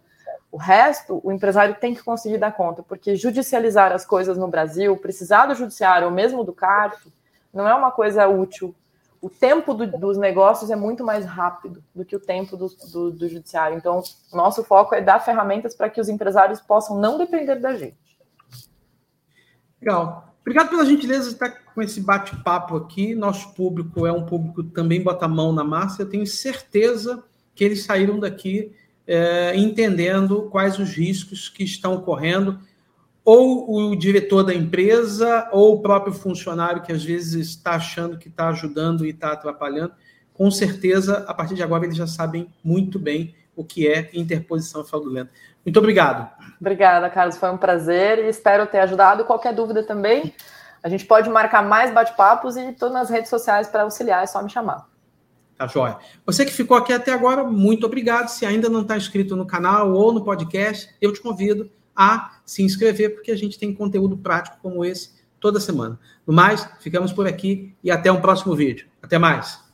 O 0.51 0.57
resto, 0.57 1.19
o 1.23 1.31
empresário 1.31 1.75
tem 1.75 1.93
que 1.93 2.03
conseguir 2.03 2.37
dar 2.37 2.53
conta, 2.53 2.81
porque 2.81 3.15
judicializar 3.15 3.91
as 3.91 4.05
coisas 4.05 4.37
no 4.37 4.47
Brasil, 4.47 4.95
precisar 4.97 5.45
do 5.45 5.55
judiciário 5.55 6.07
ou 6.07 6.13
mesmo 6.13 6.43
do 6.43 6.53
CARF, 6.53 7.11
não 7.53 7.67
é 7.67 7.73
uma 7.73 7.91
coisa 7.91 8.27
útil. 8.27 8.73
O 9.21 9.29
tempo 9.29 9.73
do, 9.73 9.85
dos 9.85 10.17
negócios 10.17 10.69
é 10.69 10.75
muito 10.75 11.03
mais 11.03 11.25
rápido 11.25 11.83
do 11.93 12.05
que 12.05 12.15
o 12.15 12.19
tempo 12.19 12.55
do, 12.55 12.67
do, 12.67 13.11
do 13.11 13.27
judiciário. 13.27 13.77
Então, 13.77 14.01
nosso 14.31 14.63
foco 14.63 14.95
é 14.95 15.01
dar 15.01 15.19
ferramentas 15.19 15.75
para 15.75 15.89
que 15.89 15.99
os 15.99 16.07
empresários 16.07 16.61
possam 16.61 16.97
não 16.97 17.17
depender 17.17 17.55
da 17.55 17.75
gente. 17.75 17.97
Legal. 19.81 20.26
Obrigado 20.47 20.69
pela 20.69 20.85
gentileza 20.85 21.27
de 21.27 21.33
estar 21.33 21.49
com 21.49 21.81
esse 21.81 21.99
bate-papo 21.99 22.77
aqui. 22.77 23.13
Nosso 23.13 23.53
público 23.53 24.05
é 24.05 24.13
um 24.13 24.25
público 24.25 24.63
que 24.63 24.71
também 24.71 25.03
bota 25.03 25.25
a 25.25 25.27
mão 25.27 25.51
na 25.51 25.61
massa. 25.61 26.01
Eu 26.01 26.09
tenho 26.09 26.25
certeza 26.25 27.21
que 27.53 27.65
eles 27.65 27.83
saíram 27.83 28.17
daqui 28.17 28.71
é, 29.05 29.53
entendendo 29.57 30.43
quais 30.43 30.79
os 30.79 30.91
riscos 30.91 31.49
que 31.49 31.65
estão 31.65 31.99
correndo, 31.99 32.61
ou 33.25 33.89
o 33.91 33.95
diretor 33.97 34.41
da 34.41 34.53
empresa, 34.53 35.49
ou 35.51 35.75
o 35.75 35.81
próprio 35.81 36.13
funcionário 36.13 36.81
que 36.81 36.93
às 36.93 37.03
vezes 37.03 37.49
está 37.49 37.71
achando 37.71 38.17
que 38.17 38.29
está 38.29 38.47
ajudando 38.47 39.05
e 39.05 39.09
está 39.09 39.33
atrapalhando. 39.33 39.91
Com 40.33 40.49
certeza, 40.49 41.25
a 41.27 41.33
partir 41.33 41.55
de 41.55 41.63
agora, 41.63 41.83
eles 41.83 41.97
já 41.97 42.07
sabem 42.07 42.47
muito 42.63 42.97
bem 42.97 43.35
o 43.53 43.65
que 43.65 43.85
é 43.85 44.09
interposição 44.13 44.85
fraudulenta. 44.85 45.29
Muito 45.67 45.79
obrigado. 45.79 46.29
Obrigada, 46.61 47.09
Carlos. 47.09 47.35
Foi 47.35 47.51
um 47.51 47.57
prazer 47.57 48.19
e 48.19 48.29
espero 48.29 48.65
ter 48.65 48.79
ajudado. 48.79 49.25
Qualquer 49.25 49.53
dúvida 49.53 49.83
também, 49.83 50.33
a 50.81 50.87
gente 50.87 51.05
pode 51.05 51.29
marcar 51.29 51.61
mais 51.61 51.93
bate-papos 51.93 52.55
e 52.55 52.69
estou 52.69 52.89
nas 52.89 53.09
redes 53.09 53.29
sociais 53.29 53.67
para 53.67 53.83
auxiliar, 53.83 54.23
é 54.23 54.27
só 54.27 54.41
me 54.41 54.49
chamar. 54.49 54.87
Tá 55.57 55.67
joia. 55.67 55.97
Você 56.25 56.45
que 56.45 56.53
ficou 56.53 56.77
aqui 56.77 56.93
até 56.93 57.11
agora, 57.11 57.43
muito 57.43 57.85
obrigado. 57.85 58.29
Se 58.29 58.45
ainda 58.45 58.69
não 58.69 58.83
está 58.83 58.95
inscrito 58.95 59.35
no 59.35 59.45
canal 59.45 59.91
ou 59.91 60.13
no 60.13 60.23
podcast, 60.23 60.89
eu 61.01 61.11
te 61.11 61.19
convido 61.19 61.69
a 61.93 62.39
se 62.45 62.63
inscrever, 62.63 63.15
porque 63.15 63.31
a 63.31 63.35
gente 63.35 63.59
tem 63.59 63.73
conteúdo 63.73 64.15
prático 64.15 64.57
como 64.61 64.85
esse 64.85 65.17
toda 65.37 65.59
semana. 65.59 65.99
No 66.25 66.33
mais, 66.33 66.65
ficamos 66.79 67.11
por 67.11 67.27
aqui 67.27 67.75
e 67.83 67.91
até 67.91 68.09
um 68.09 68.21
próximo 68.21 68.55
vídeo. 68.55 68.87
Até 69.01 69.17
mais. 69.17 69.66